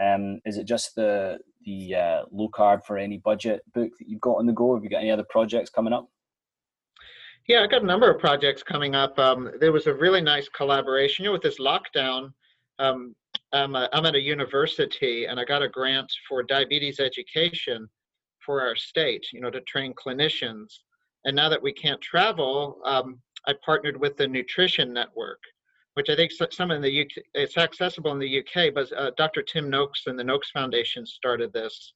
um, 0.00 0.40
is 0.44 0.56
it 0.56 0.64
just 0.64 0.94
the 0.94 1.38
the 1.64 1.94
uh, 1.94 2.22
low 2.32 2.48
carb 2.48 2.84
for 2.84 2.98
any 2.98 3.18
budget 3.18 3.62
book 3.72 3.90
that 3.98 4.08
you've 4.08 4.20
got 4.20 4.38
on 4.38 4.46
the 4.46 4.52
go? 4.52 4.74
Have 4.74 4.82
you 4.82 4.90
got 4.90 5.00
any 5.00 5.10
other 5.10 5.26
projects 5.28 5.70
coming 5.70 5.92
up? 5.92 6.08
Yeah, 7.48 7.62
I 7.62 7.66
got 7.66 7.82
a 7.82 7.86
number 7.86 8.08
of 8.08 8.20
projects 8.20 8.62
coming 8.62 8.94
up. 8.94 9.18
Um, 9.18 9.50
there 9.58 9.72
was 9.72 9.88
a 9.88 9.94
really 9.94 10.20
nice 10.20 10.48
collaboration. 10.48 11.24
You 11.24 11.30
know, 11.30 11.32
with 11.32 11.42
this 11.42 11.58
lockdown, 11.58 12.32
um, 12.78 13.16
I'm, 13.52 13.74
a, 13.74 13.88
I'm 13.92 14.06
at 14.06 14.14
a 14.14 14.20
university 14.20 15.24
and 15.26 15.40
I 15.40 15.44
got 15.44 15.62
a 15.62 15.68
grant 15.68 16.10
for 16.28 16.44
diabetes 16.44 17.00
education 17.00 17.88
for 18.44 18.60
our 18.60 18.76
state. 18.76 19.26
You 19.32 19.40
know, 19.40 19.50
to 19.50 19.60
train 19.62 19.92
clinicians. 19.94 20.68
And 21.24 21.34
now 21.34 21.48
that 21.48 21.62
we 21.62 21.72
can't 21.72 22.00
travel, 22.00 22.80
um, 22.84 23.20
I 23.48 23.54
partnered 23.64 23.98
with 23.98 24.16
the 24.16 24.28
Nutrition 24.28 24.92
Network, 24.92 25.40
which 25.94 26.10
I 26.10 26.16
think 26.16 26.30
some 26.50 26.70
in 26.70 26.80
the 26.80 27.02
UK, 27.02 27.24
it's 27.34 27.56
accessible 27.56 28.12
in 28.12 28.20
the 28.20 28.38
UK, 28.38 28.72
but 28.72 28.92
uh, 28.96 29.10
Dr. 29.16 29.42
Tim 29.42 29.68
Noakes 29.68 30.04
and 30.06 30.18
the 30.18 30.24
Noakes 30.24 30.50
Foundation 30.50 31.04
started 31.06 31.52
this. 31.52 31.94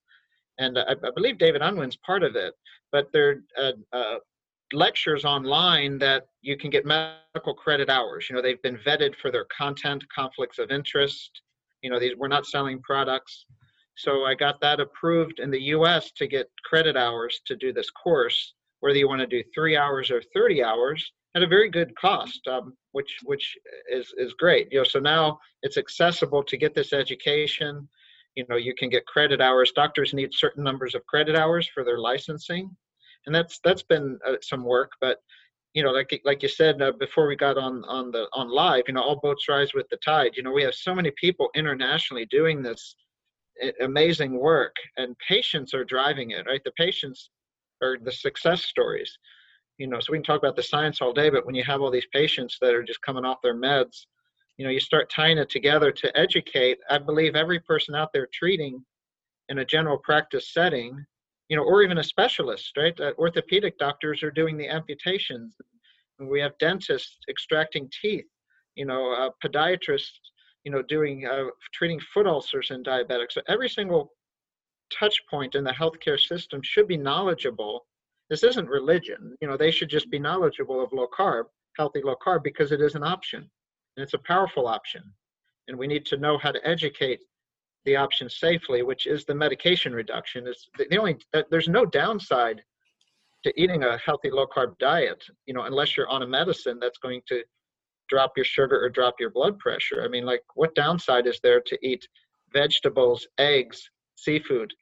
And 0.59 0.79
I, 0.79 0.93
I 1.05 1.11
believe 1.15 1.39
David 1.39 1.63
Unwin's 1.63 1.97
part 1.97 2.25
of 2.25 2.35
it, 2.35 2.55
but 2.91 3.09
they're 3.13 3.43
uh, 3.61 3.73
uh, 3.93 4.17
lectures 4.73 5.25
online 5.25 5.99
that 5.99 6.27
you 6.43 6.57
can 6.57 6.71
get 6.71 6.85
medical 6.85 7.55
credit 7.55 7.89
hours. 7.89 8.27
You 8.29 8.37
know, 8.37 8.43
they've 8.43 8.63
been 8.63 8.79
vetted 8.79 9.15
for 9.17 9.31
their 9.31 9.47
content, 9.57 10.05
conflicts 10.15 10.59
of 10.59 10.71
interest. 10.71 11.43
You 11.83 11.91
know, 11.91 12.01
these 12.01 12.17
we're 12.17 12.29
not 12.29 12.47
selling 12.47 12.81
products. 12.83 13.47
So 13.97 14.25
I 14.25 14.35
got 14.35 14.61
that 14.61 14.81
approved 14.81 15.39
in 15.39 15.51
the 15.51 15.61
US 15.75 16.13
to 16.13 16.27
get 16.27 16.51
credit 16.65 16.97
hours 16.97 17.41
to 17.47 17.57
do 17.57 17.73
this 17.73 17.91
course. 17.91 18.55
whether 18.81 18.99
you 18.99 19.09
want 19.09 19.21
to 19.21 19.27
do 19.27 19.43
three 19.55 19.77
hours 19.77 20.11
or 20.11 20.23
30 20.35 20.63
hours 20.63 21.13
at 21.35 21.43
a 21.43 21.47
very 21.47 21.71
good 21.71 21.95
cost, 21.97 22.41
um, 22.47 22.75
which 22.93 23.19
which 23.25 23.57
is 23.91 24.13
is 24.17 24.33
great. 24.35 24.69
You 24.71 24.79
know, 24.79 24.85
so 24.85 24.99
now 24.99 25.39
it's 25.63 25.77
accessible 25.77 26.43
to 26.45 26.57
get 26.57 26.75
this 26.75 26.93
education. 26.93 27.89
You 28.37 28.45
know, 28.49 28.57
you 28.57 28.75
can 28.75 28.91
get 28.91 29.07
credit 29.07 29.41
hours. 29.41 29.73
Doctors 29.73 30.13
need 30.13 30.33
certain 30.33 30.65
numbers 30.65 30.95
of 30.95 31.05
credit 31.07 31.37
hours 31.37 31.69
for 31.73 31.85
their 31.85 31.99
licensing, 31.99 32.75
and 33.27 33.35
that's 33.35 33.61
that's 33.65 33.83
been 33.83 34.19
uh, 34.27 34.37
some 34.43 34.65
work. 34.65 34.93
But 35.01 35.19
you 35.75 35.83
know, 35.83 35.91
like 35.91 36.21
like 36.25 36.43
you 36.43 36.49
said 36.49 36.81
uh, 36.81 36.93
before 36.99 37.27
we 37.27 37.37
got 37.37 37.59
on 37.59 37.85
on 37.85 38.11
the 38.11 38.27
on 38.33 38.49
live, 38.49 38.85
you 38.89 38.95
know, 38.95 39.03
all 39.03 39.21
boats 39.21 39.49
rise 39.49 39.75
with 39.75 39.89
the 39.91 39.99
tide. 39.99 40.33
You 40.37 40.43
know, 40.43 40.53
we 40.53 40.63
have 40.63 40.75
so 40.75 40.95
many 40.95 41.13
people 41.21 41.51
internationally 41.55 42.27
doing 42.27 42.63
this 42.63 42.97
amazing 43.81 44.39
work, 44.39 44.75
and 44.97 45.17
patients 45.27 45.75
are 45.75 45.85
driving 45.85 46.31
it. 46.31 46.47
Right, 46.47 46.63
the 46.65 46.73
patients 46.73 47.31
are 47.83 47.99
the 48.03 48.13
success 48.13 48.65
stories 48.65 49.19
you 49.79 49.87
know 49.87 50.01
so 50.01 50.13
we 50.13 50.19
can 50.19 50.25
talk 50.25 50.39
about 50.39 50.57
the 50.57 50.63
science 50.63 51.01
all 51.01 51.13
day 51.13 51.31
but 51.31 51.45
when 51.47 51.55
you 51.55 51.65
have 51.65 51.81
all 51.81 51.91
these 51.91 52.07
patients 52.13 52.59
that 52.61 52.75
are 52.75 52.83
just 52.83 53.03
coming 53.03 53.25
off 53.25 53.43
their 53.43 53.55
meds 53.55 54.07
you 54.57 54.65
know 54.65 54.71
you 54.71 54.81
start 54.81 55.11
tying 55.11 55.39
it 55.39 55.51
together 55.51 55.93
to 55.93 56.17
educate 56.17 56.79
i 56.91 56.99
believe 56.99 57.35
every 57.35 57.61
person 57.61 57.95
out 57.95 58.11
there 58.13 58.29
treating 58.33 58.83
in 59.49 59.59
a 59.59 59.65
general 59.65 59.99
practice 59.99 60.53
setting 60.53 61.05
you 61.49 61.57
know 61.57 61.63
or 61.63 61.83
even 61.83 61.99
a 61.99 62.03
specialist 62.03 62.73
right 62.77 62.99
uh, 63.01 63.13
orthopedic 63.19 63.79
doctors 63.79 64.23
are 64.23 64.31
doing 64.31 64.57
the 64.57 64.69
amputations 64.69 65.55
we 66.19 66.41
have 66.41 66.57
dentists 66.59 67.19
extracting 67.29 67.91
teeth 68.03 68.27
you 68.75 68.87
know 68.87 69.13
uh, 69.13 69.31
podiatrists 69.45 70.19
you 70.65 70.73
know 70.73 70.83
doing 70.83 71.27
uh, 71.27 71.45
treating 71.73 72.01
foot 72.13 72.27
ulcers 72.27 72.71
in 72.71 72.83
diabetics 72.83 73.33
so 73.33 73.43
every 73.49 73.69
single 73.69 74.13
touch 74.93 75.21
point 75.29 75.55
in 75.55 75.65
the 75.65 75.73
healthcare 75.73 76.19
system 76.19 76.61
should 76.63 76.87
be 76.87 76.97
knowledgeable 76.97 77.87
this 78.29 78.43
isn't 78.43 78.69
religion. 78.69 79.37
You 79.41 79.49
know, 79.49 79.57
they 79.57 79.71
should 79.71 79.89
just 79.89 80.11
be 80.11 80.19
knowledgeable 80.19 80.83
of 80.83 80.93
low 80.93 81.07
carb, 81.07 81.45
healthy 81.77 82.03
low 82.03 82.17
carb, 82.17 82.43
because 82.43 82.73
it 82.73 82.81
is 82.81 82.95
an 82.95 83.05
option 83.05 83.49
and 83.97 84.03
it's 84.03 84.15
a 84.15 84.19
powerful 84.19 84.67
option. 84.67 85.03
And 85.69 85.79
we 85.79 85.87
need 85.87 86.05
to 86.07 86.17
know 86.17 86.39
how 86.39 86.53
to 86.53 86.67
educate 86.67 87.21
the 87.87 87.97
option 87.97 88.29
safely, 88.29 88.83
which 88.83 89.07
is 89.07 89.25
the 89.25 89.35
medication 89.35 89.95
reduction. 89.95 90.47
Is 90.47 90.69
the 90.77 90.99
only 90.99 91.17
uh, 91.33 91.43
there's 91.51 91.69
no 91.69 91.87
downside 91.87 92.63
to 93.45 93.61
eating 93.61 93.85
a 93.85 93.97
healthy 93.99 94.31
low 94.31 94.47
carb 94.47 94.77
diet, 94.79 95.25
you 95.47 95.55
know, 95.55 95.63
unless 95.63 95.97
you're 95.97 96.09
on 96.09 96.23
a 96.23 96.27
medicine 96.27 96.79
that's 96.81 96.99
going 96.99 97.23
to 97.29 97.43
drop 98.09 98.33
your 98.37 98.45
sugar 98.45 98.83
or 98.85 98.91
drop 98.91 99.15
your 99.19 99.31
blood 99.31 99.59
pressure. 99.59 100.03
I 100.05 100.09
mean, 100.09 100.25
like, 100.25 100.43
what 100.55 100.75
downside 100.75 101.27
is 101.27 101.41
there 101.43 101.61
to 101.61 101.79
eat 101.83 102.07
vegetables, 102.53 103.27
eggs, 103.39 103.91
seafood, 104.17 104.73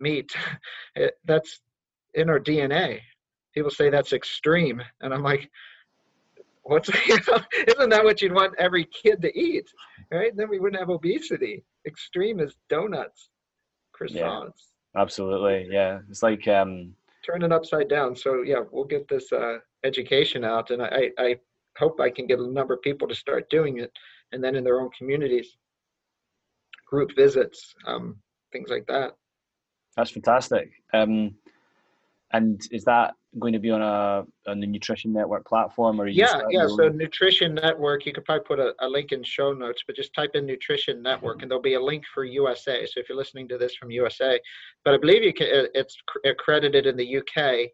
meat? 0.00 0.32
It, 0.94 1.14
that's 1.24 1.60
in 2.14 2.28
our 2.28 2.38
DNA. 2.38 3.00
People 3.54 3.70
say 3.70 3.88
that's 3.88 4.12
extreme, 4.12 4.82
and 5.00 5.14
I'm 5.14 5.22
like, 5.22 5.50
what's 6.62 6.88
isn't 7.08 7.90
that 7.90 8.04
what 8.04 8.20
you'd 8.20 8.34
want 8.34 8.54
every 8.58 8.84
kid 8.84 9.22
to 9.22 9.38
eat, 9.38 9.66
right? 10.12 10.36
Then 10.36 10.48
we 10.48 10.60
wouldn't 10.60 10.80
have 10.80 10.90
obesity. 10.90 11.64
Extreme 11.86 12.40
is 12.40 12.56
donuts, 12.68 13.30
croissants. 13.98 14.12
Yeah, 14.94 15.00
absolutely, 15.00 15.68
yeah. 15.70 16.00
It's 16.08 16.22
like 16.22 16.46
um, 16.48 16.94
turn 17.24 17.42
it 17.42 17.52
upside 17.52 17.88
down. 17.88 18.14
So 18.14 18.42
yeah, 18.42 18.60
we'll 18.70 18.84
get 18.84 19.08
this 19.08 19.32
uh, 19.32 19.58
education 19.84 20.44
out, 20.44 20.70
and 20.70 20.82
I, 20.82 21.10
I 21.18 21.36
hope 21.78 22.00
I 22.00 22.10
can 22.10 22.26
get 22.26 22.38
a 22.38 22.46
number 22.46 22.74
of 22.74 22.82
people 22.82 23.08
to 23.08 23.14
start 23.14 23.48
doing 23.50 23.78
it, 23.78 23.92
and 24.32 24.42
then 24.42 24.56
in 24.56 24.64
their 24.64 24.80
own 24.80 24.90
communities, 24.96 25.56
group 26.86 27.14
visits, 27.16 27.74
um, 27.86 28.16
things 28.52 28.68
like 28.68 28.86
that. 28.86 29.12
That's 29.96 30.10
fantastic. 30.10 30.70
Um, 30.92 31.34
and 32.32 32.60
is 32.70 32.84
that 32.84 33.14
going 33.38 33.52
to 33.52 33.58
be 33.58 33.70
on 33.70 33.80
a 33.80 34.24
on 34.50 34.60
the 34.60 34.66
Nutrition 34.66 35.12
Network 35.12 35.46
platform, 35.46 36.00
or 36.00 36.06
yeah, 36.06 36.40
yeah? 36.50 36.66
So 36.66 36.88
Nutrition 36.88 37.54
Network, 37.54 38.04
you 38.04 38.12
could 38.12 38.24
probably 38.24 38.44
put 38.44 38.58
a, 38.58 38.74
a, 38.80 38.88
link 38.88 39.12
in 39.12 39.22
show 39.22 39.52
notes, 39.52 39.82
but 39.86 39.96
just 39.96 40.12
type 40.14 40.32
in 40.34 40.44
Nutrition 40.44 41.02
Network, 41.02 41.36
mm-hmm. 41.36 41.42
and 41.42 41.50
there'll 41.50 41.62
be 41.62 41.74
a 41.74 41.82
link 41.82 42.04
for 42.12 42.24
USA. 42.24 42.84
So 42.86 43.00
if 43.00 43.08
you're 43.08 43.16
listening 43.16 43.48
to 43.48 43.58
this 43.58 43.74
from 43.76 43.90
USA, 43.90 44.38
but 44.84 44.94
I 44.94 44.98
believe 44.98 45.22
you 45.22 45.32
can, 45.32 45.66
it's 45.74 45.96
accredited 46.26 46.86
in 46.86 46.96
the 46.96 47.16
UK, 47.18 47.70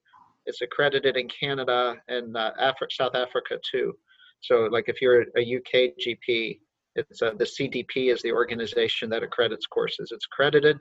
it's 0.46 0.60
accredited 0.62 1.16
in 1.16 1.28
Canada 1.28 1.96
and 2.08 2.36
uh, 2.36 2.52
Africa, 2.60 2.94
South 2.94 3.14
Africa 3.14 3.58
too. 3.70 3.94
So 4.40 4.68
like 4.70 4.84
if 4.88 5.02
you're 5.02 5.22
a 5.36 5.56
UK 5.56 5.92
GP, 6.00 6.60
it's 6.94 7.20
uh, 7.20 7.32
the 7.36 7.44
CDP 7.44 8.12
is 8.12 8.22
the 8.22 8.32
organization 8.32 9.10
that 9.10 9.22
accredits 9.22 9.66
courses. 9.66 10.10
It's 10.12 10.26
accredited. 10.26 10.78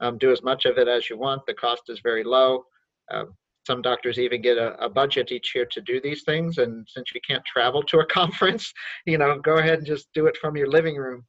Um, 0.00 0.18
do 0.18 0.32
as 0.32 0.42
much 0.42 0.64
of 0.64 0.78
it 0.78 0.88
as 0.88 1.08
you 1.08 1.18
want. 1.18 1.42
The 1.46 1.54
cost 1.54 1.82
is 1.88 2.00
very 2.02 2.24
low 2.24 2.64
uh, 3.12 3.24
some 3.66 3.82
doctors 3.82 4.18
even 4.18 4.42
get 4.42 4.58
a, 4.58 4.74
a, 4.84 4.88
budget 4.88 5.32
each 5.32 5.54
year 5.54 5.66
to 5.70 5.80
do 5.80 6.00
these 6.00 6.22
things. 6.24 6.58
And 6.58 6.86
since 6.90 7.14
you 7.14 7.20
can't 7.26 7.44
travel 7.44 7.82
to 7.84 8.00
a 8.00 8.06
conference, 8.20 8.72
you 9.06 9.18
know, 9.18 9.38
go 9.38 9.56
ahead 9.56 9.78
and 9.78 9.86
just 9.86 10.08
do 10.14 10.26
it 10.26 10.36
from 10.36 10.56
your 10.56 10.68
living 10.68 10.96
room. 10.96 11.24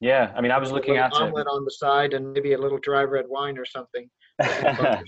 Yeah, 0.00 0.32
I 0.36 0.40
mean, 0.40 0.50
I 0.50 0.58
was 0.58 0.70
looking 0.70 0.98
at 0.98 1.14
omelet 1.14 1.46
it. 1.46 1.50
on 1.50 1.64
the 1.64 1.70
side 1.70 2.12
and 2.12 2.32
maybe 2.32 2.52
a 2.52 2.58
little 2.58 2.78
dry 2.78 3.02
red 3.02 3.24
wine 3.28 3.56
or 3.56 3.64
something. 3.64 4.10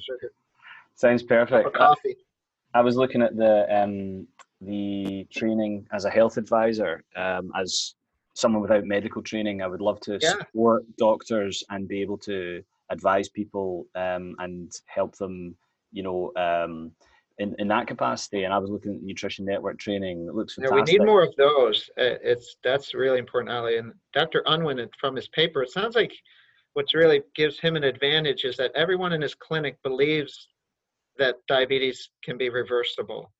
Sounds 0.94 1.22
perfect. 1.22 1.74
coffee. 1.74 2.16
I, 2.72 2.78
I, 2.78 2.82
was 2.82 2.96
looking 2.96 3.20
at 3.20 3.36
the 3.36 3.66
um, 3.70 4.26
the 4.62 5.26
training 5.30 5.86
as 5.92 6.06
a 6.06 6.10
health 6.10 6.38
advisor. 6.38 7.04
Um, 7.14 7.50
as 7.60 7.94
someone 8.34 8.62
without 8.62 8.84
medical 8.84 9.22
training, 9.22 9.60
I 9.60 9.66
would 9.66 9.82
love 9.82 10.00
to 10.00 10.18
yeah. 10.22 10.30
support 10.30 10.84
doctors 10.96 11.62
and 11.68 11.86
be 11.86 12.00
able 12.00 12.18
to 12.18 12.62
advise 12.90 13.28
people 13.28 13.86
um, 13.94 14.34
and 14.38 14.72
help 14.86 15.16
them 15.16 15.56
you 15.96 16.02
know, 16.02 16.30
um, 16.36 16.92
in, 17.38 17.54
in 17.58 17.68
that 17.68 17.86
capacity. 17.86 18.44
And 18.44 18.52
I 18.52 18.58
was 18.58 18.70
looking 18.70 18.94
at 18.94 19.02
nutrition 19.02 19.46
network 19.46 19.78
training. 19.78 20.26
It 20.28 20.34
looks 20.34 20.54
fantastic. 20.54 20.76
Yeah, 20.76 20.84
we 20.84 20.98
need 20.98 21.06
more 21.06 21.22
of 21.22 21.34
those. 21.36 21.90
It's 21.96 22.56
that's 22.62 22.94
really 22.94 23.18
important, 23.18 23.52
Ally. 23.52 23.78
And 23.78 23.92
Dr. 24.12 24.42
Unwin, 24.46 24.88
from 25.00 25.16
his 25.16 25.28
paper, 25.28 25.62
it 25.62 25.70
sounds 25.70 25.96
like 25.96 26.12
what's 26.74 26.94
really 26.94 27.22
gives 27.34 27.58
him 27.58 27.76
an 27.76 27.84
advantage 27.84 28.44
is 28.44 28.56
that 28.58 28.72
everyone 28.74 29.14
in 29.14 29.22
his 29.22 29.34
clinic 29.34 29.78
believes 29.82 30.48
that 31.18 31.36
diabetes 31.48 32.10
can 32.22 32.36
be 32.36 32.50
reversible. 32.50 33.32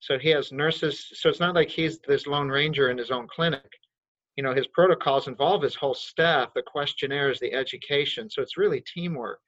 So 0.00 0.18
he 0.18 0.30
has 0.30 0.50
nurses. 0.50 1.06
So 1.14 1.28
it's 1.28 1.40
not 1.40 1.54
like 1.54 1.68
he's 1.68 2.00
this 2.00 2.26
lone 2.26 2.48
ranger 2.48 2.90
in 2.90 2.98
his 2.98 3.12
own 3.12 3.28
clinic. 3.28 3.70
You 4.36 4.42
know, 4.42 4.54
his 4.54 4.66
protocols 4.68 5.28
involve 5.28 5.62
his 5.62 5.76
whole 5.76 5.94
staff, 5.94 6.54
the 6.54 6.62
questionnaires, 6.62 7.38
the 7.38 7.52
education. 7.52 8.28
So 8.30 8.42
it's 8.42 8.56
really 8.56 8.82
teamwork. 8.92 9.38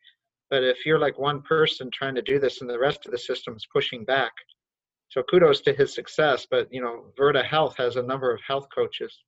But 0.53 0.65
if 0.65 0.85
you're 0.85 0.99
like 0.99 1.19
one 1.19 1.41
person 1.41 1.91
trying 1.91 2.15
to 2.15 2.21
do 2.21 2.39
this 2.39 2.61
and 2.61 2.69
the 2.69 2.79
rest 2.79 3.07
of 3.07 3.11
the 3.11 3.17
system 3.17 3.57
is 3.57 3.67
pushing 3.73 4.05
back, 4.05 4.33
so 5.09 5.23
kudos 5.23 5.63
to 5.63 5.73
his 5.73 5.95
success. 5.95 6.47
But 6.49 6.69
you 6.71 6.83
know, 6.83 7.07
Virta 7.19 7.43
Health 7.43 7.75
has 7.79 7.97
a 7.97 8.03
number 8.03 8.31
of 8.31 8.39
health 8.47 8.67
coaches, 8.73 9.19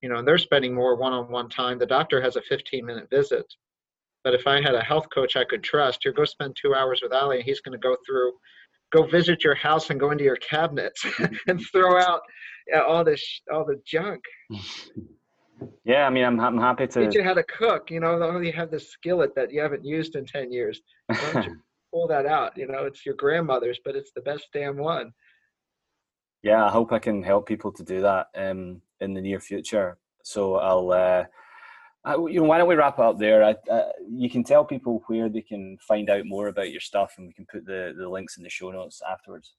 you 0.00 0.08
know, 0.08 0.16
and 0.16 0.26
they're 0.26 0.38
spending 0.38 0.74
more 0.74 0.96
one-on-one 0.96 1.50
time. 1.50 1.78
The 1.78 1.84
doctor 1.84 2.22
has 2.22 2.36
a 2.36 2.40
15-minute 2.50 3.10
visit. 3.10 3.44
But 4.24 4.32
if 4.32 4.46
I 4.46 4.62
had 4.62 4.74
a 4.74 4.80
health 4.80 5.08
coach 5.12 5.36
I 5.36 5.44
could 5.44 5.62
trust, 5.62 6.06
you 6.06 6.12
go 6.14 6.24
spend 6.24 6.56
two 6.56 6.74
hours 6.74 7.00
with 7.02 7.12
Ally, 7.12 7.36
and 7.36 7.44
he's 7.44 7.60
going 7.60 7.78
to 7.78 7.88
go 7.88 7.94
through, 8.06 8.32
go 8.94 9.02
visit 9.06 9.44
your 9.44 9.56
house 9.56 9.90
and 9.90 10.00
go 10.00 10.10
into 10.10 10.24
your 10.24 10.36
cabinets 10.36 11.04
and 11.48 11.60
throw 11.70 12.00
out 12.00 12.22
uh, 12.74 12.80
all 12.80 13.04
this, 13.04 13.42
all 13.52 13.66
the 13.66 13.78
junk. 13.84 14.22
Yeah, 15.84 16.06
I 16.06 16.10
mean, 16.10 16.24
I'm 16.24 16.40
I'm 16.40 16.58
happy 16.58 16.86
to 16.86 17.06
teach 17.06 17.14
you 17.14 17.22
how 17.22 17.34
to 17.34 17.42
cook. 17.44 17.90
You 17.90 18.00
know, 18.00 18.40
you 18.40 18.52
have 18.52 18.70
the 18.70 18.80
skillet 18.80 19.34
that 19.34 19.52
you 19.52 19.60
haven't 19.60 19.84
used 19.84 20.16
in 20.16 20.24
ten 20.24 20.52
years. 20.52 20.80
Why 21.06 21.32
don't 21.32 21.44
you 21.44 21.56
pull 21.92 22.06
that 22.08 22.26
out? 22.26 22.56
You 22.56 22.66
know, 22.66 22.84
it's 22.84 23.04
your 23.04 23.14
grandmother's, 23.14 23.80
but 23.84 23.96
it's 23.96 24.12
the 24.14 24.22
best 24.22 24.48
damn 24.52 24.76
one. 24.76 25.12
Yeah, 26.42 26.64
I 26.64 26.70
hope 26.70 26.92
I 26.92 26.98
can 26.98 27.22
help 27.22 27.46
people 27.46 27.72
to 27.72 27.84
do 27.84 28.00
that 28.00 28.26
um, 28.34 28.82
in 29.00 29.14
the 29.14 29.20
near 29.20 29.38
future. 29.38 29.98
So 30.24 30.56
I'll, 30.56 30.90
uh, 30.92 31.24
I, 32.04 32.14
you 32.14 32.40
know, 32.40 32.44
why 32.44 32.58
don't 32.58 32.68
we 32.68 32.74
wrap 32.74 32.98
up 32.98 33.18
there? 33.18 33.44
I, 33.44 33.54
uh, 33.70 33.90
you 34.10 34.28
can 34.28 34.42
tell 34.42 34.64
people 34.64 35.02
where 35.06 35.28
they 35.28 35.42
can 35.42 35.78
find 35.86 36.10
out 36.10 36.26
more 36.26 36.48
about 36.48 36.72
your 36.72 36.80
stuff, 36.80 37.14
and 37.16 37.28
we 37.28 37.32
can 37.32 37.46
put 37.50 37.64
the 37.64 37.94
the 37.96 38.08
links 38.08 38.36
in 38.36 38.42
the 38.42 38.50
show 38.50 38.70
notes 38.70 39.00
afterwards. 39.08 39.54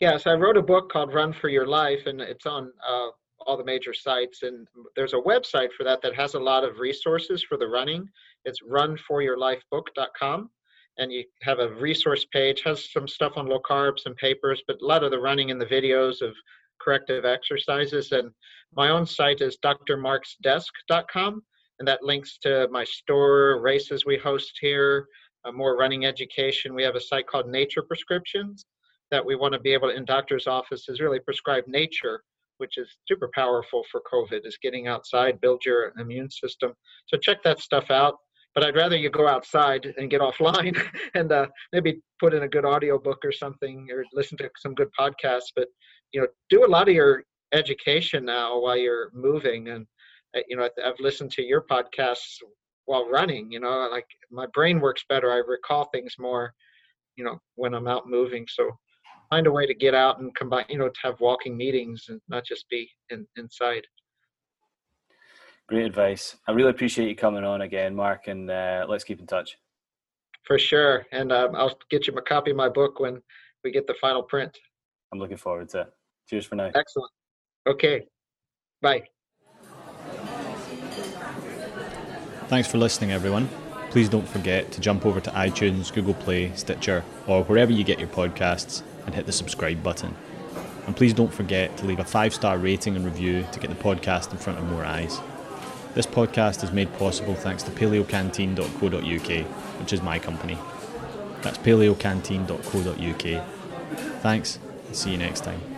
Yeah, 0.00 0.16
so 0.16 0.30
I 0.30 0.34
wrote 0.34 0.56
a 0.56 0.62
book 0.62 0.92
called 0.92 1.12
Run 1.12 1.32
for 1.32 1.48
Your 1.48 1.66
Life, 1.66 2.06
and 2.06 2.20
it's 2.20 2.46
on 2.46 2.72
uh, 2.88 3.08
all 3.46 3.56
the 3.56 3.64
major 3.64 3.94
sites. 3.94 4.42
And 4.42 4.66
there's 4.96 5.14
a 5.14 5.16
website 5.16 5.72
for 5.76 5.84
that 5.84 6.02
that 6.02 6.14
has 6.14 6.34
a 6.34 6.40
lot 6.40 6.64
of 6.64 6.78
resources 6.78 7.42
for 7.42 7.56
the 7.56 7.66
running. 7.66 8.08
It's 8.44 8.62
runforyourlifebook.com. 8.62 10.50
And 10.98 11.12
you 11.12 11.24
have 11.42 11.60
a 11.60 11.72
resource 11.74 12.26
page, 12.32 12.62
has 12.64 12.90
some 12.92 13.06
stuff 13.06 13.34
on 13.36 13.46
low 13.46 13.60
carbs 13.60 14.06
and 14.06 14.16
papers, 14.16 14.62
but 14.66 14.82
a 14.82 14.86
lot 14.86 15.04
of 15.04 15.12
the 15.12 15.20
running 15.20 15.52
and 15.52 15.60
the 15.60 15.66
videos 15.66 16.20
of 16.22 16.34
corrective 16.80 17.24
exercises. 17.24 18.10
And 18.12 18.30
my 18.74 18.88
own 18.90 19.06
site 19.06 19.40
is 19.40 19.58
drmarksdesk.com. 19.64 21.42
And 21.78 21.86
that 21.86 22.02
links 22.02 22.38
to 22.38 22.66
my 22.72 22.82
store, 22.82 23.60
races 23.60 24.04
we 24.04 24.18
host 24.18 24.58
here, 24.60 25.06
uh, 25.44 25.52
more 25.52 25.76
running 25.76 26.04
education. 26.04 26.74
We 26.74 26.82
have 26.82 26.96
a 26.96 27.00
site 27.00 27.28
called 27.28 27.48
Nature 27.48 27.82
Prescriptions 27.82 28.66
that 29.12 29.24
we 29.24 29.36
want 29.36 29.54
to 29.54 29.60
be 29.60 29.72
able 29.72 29.88
to, 29.88 29.96
in 29.96 30.04
doctors' 30.04 30.48
offices, 30.48 31.00
really 31.00 31.20
prescribe 31.20 31.64
nature 31.68 32.22
which 32.58 32.78
is 32.78 32.88
super 33.06 33.30
powerful 33.34 33.84
for 33.90 34.02
COVID, 34.12 34.46
is 34.46 34.58
getting 34.62 34.86
outside, 34.86 35.40
build 35.40 35.64
your 35.64 35.92
immune 35.98 36.30
system. 36.30 36.72
So 37.06 37.16
check 37.16 37.42
that 37.44 37.60
stuff 37.60 37.90
out. 37.90 38.16
but 38.54 38.64
I'd 38.64 38.76
rather 38.76 38.96
you 38.96 39.10
go 39.10 39.28
outside 39.28 39.94
and 39.98 40.10
get 40.10 40.20
offline 40.20 40.76
and 41.14 41.30
uh, 41.32 41.46
maybe 41.72 42.00
put 42.18 42.34
in 42.34 42.42
a 42.42 42.48
good 42.48 42.64
audiobook 42.64 43.24
or 43.24 43.32
something 43.32 43.86
or 43.92 44.04
listen 44.12 44.36
to 44.38 44.50
some 44.58 44.74
good 44.74 44.88
podcasts. 44.98 45.52
But 45.54 45.68
you 46.12 46.20
know, 46.20 46.26
do 46.50 46.64
a 46.64 46.72
lot 46.76 46.88
of 46.88 46.94
your 46.94 47.22
education 47.52 48.24
now 48.24 48.58
while 48.58 48.76
you're 48.76 49.10
moving. 49.14 49.68
And 49.68 49.86
uh, 50.36 50.40
you 50.48 50.56
know, 50.56 50.68
I've 50.84 51.00
listened 51.00 51.30
to 51.32 51.42
your 51.42 51.64
podcasts 51.70 52.36
while 52.86 53.08
running. 53.08 53.52
You 53.52 53.60
know, 53.60 53.88
like 53.90 54.06
my 54.30 54.46
brain 54.52 54.80
works 54.80 55.04
better. 55.08 55.30
I 55.30 55.36
recall 55.36 55.88
things 55.92 56.14
more. 56.18 56.52
You 57.16 57.24
know, 57.24 57.38
when 57.56 57.74
I'm 57.74 57.88
out 57.88 58.08
moving. 58.08 58.46
So 58.48 58.70
find 59.30 59.46
a 59.46 59.52
way 59.52 59.66
to 59.66 59.74
get 59.74 59.94
out 59.94 60.20
and 60.20 60.34
combine. 60.34 60.64
You 60.68 60.78
know, 60.78 60.88
to 60.88 61.00
have 61.02 61.20
walking 61.20 61.56
meetings 61.56 62.06
and 62.08 62.20
not 62.28 62.44
just 62.44 62.68
be 62.68 62.90
in, 63.10 63.26
inside. 63.36 63.86
Great 65.68 65.84
advice. 65.84 66.36
I 66.46 66.52
really 66.52 66.70
appreciate 66.70 67.08
you 67.08 67.16
coming 67.16 67.44
on 67.44 67.60
again, 67.60 67.94
Mark, 67.94 68.26
and 68.26 68.50
uh, 68.50 68.86
let's 68.88 69.04
keep 69.04 69.20
in 69.20 69.26
touch. 69.26 69.56
For 70.44 70.58
sure. 70.58 71.04
And 71.12 71.30
um, 71.30 71.54
I'll 71.54 71.78
get 71.90 72.06
you 72.06 72.14
a 72.14 72.22
copy 72.22 72.52
of 72.52 72.56
my 72.56 72.70
book 72.70 73.00
when 73.00 73.20
we 73.62 73.70
get 73.70 73.86
the 73.86 73.94
final 74.00 74.22
print. 74.22 74.56
I'm 75.12 75.18
looking 75.18 75.36
forward 75.36 75.68
to 75.70 75.82
it. 75.82 75.92
Cheers 76.28 76.46
for 76.46 76.54
now. 76.54 76.70
Excellent. 76.74 77.10
Okay. 77.66 78.06
Bye. 78.80 79.02
Thanks 82.46 82.70
for 82.70 82.78
listening, 82.78 83.12
everyone. 83.12 83.46
Please 83.90 84.08
don't 84.08 84.26
forget 84.26 84.72
to 84.72 84.80
jump 84.80 85.04
over 85.04 85.20
to 85.20 85.30
iTunes, 85.30 85.92
Google 85.92 86.14
Play, 86.14 86.52
Stitcher, 86.54 87.04
or 87.26 87.44
wherever 87.44 87.72
you 87.72 87.84
get 87.84 87.98
your 87.98 88.08
podcasts 88.08 88.82
and 89.08 89.14
hit 89.14 89.24
the 89.24 89.32
subscribe 89.32 89.82
button. 89.82 90.14
And 90.86 90.94
please 90.94 91.14
don't 91.14 91.32
forget 91.32 91.78
to 91.78 91.86
leave 91.86 91.98
a 91.98 92.04
five 92.04 92.34
star 92.34 92.58
rating 92.58 92.94
and 92.94 93.06
review 93.06 93.46
to 93.52 93.58
get 93.58 93.70
the 93.70 93.76
podcast 93.76 94.32
in 94.32 94.36
front 94.36 94.58
of 94.58 94.66
more 94.66 94.84
eyes. 94.84 95.18
This 95.94 96.04
podcast 96.06 96.62
is 96.62 96.72
made 96.72 96.92
possible 96.98 97.34
thanks 97.34 97.62
to 97.62 97.70
paleocanteen.co.uk, 97.70 99.46
which 99.80 99.92
is 99.94 100.02
my 100.02 100.18
company. 100.18 100.58
That's 101.40 101.56
paleocanteen.co.uk. 101.56 103.44
Thanks, 104.20 104.58
and 104.86 104.94
see 104.94 105.12
you 105.12 105.18
next 105.18 105.42
time. 105.42 105.77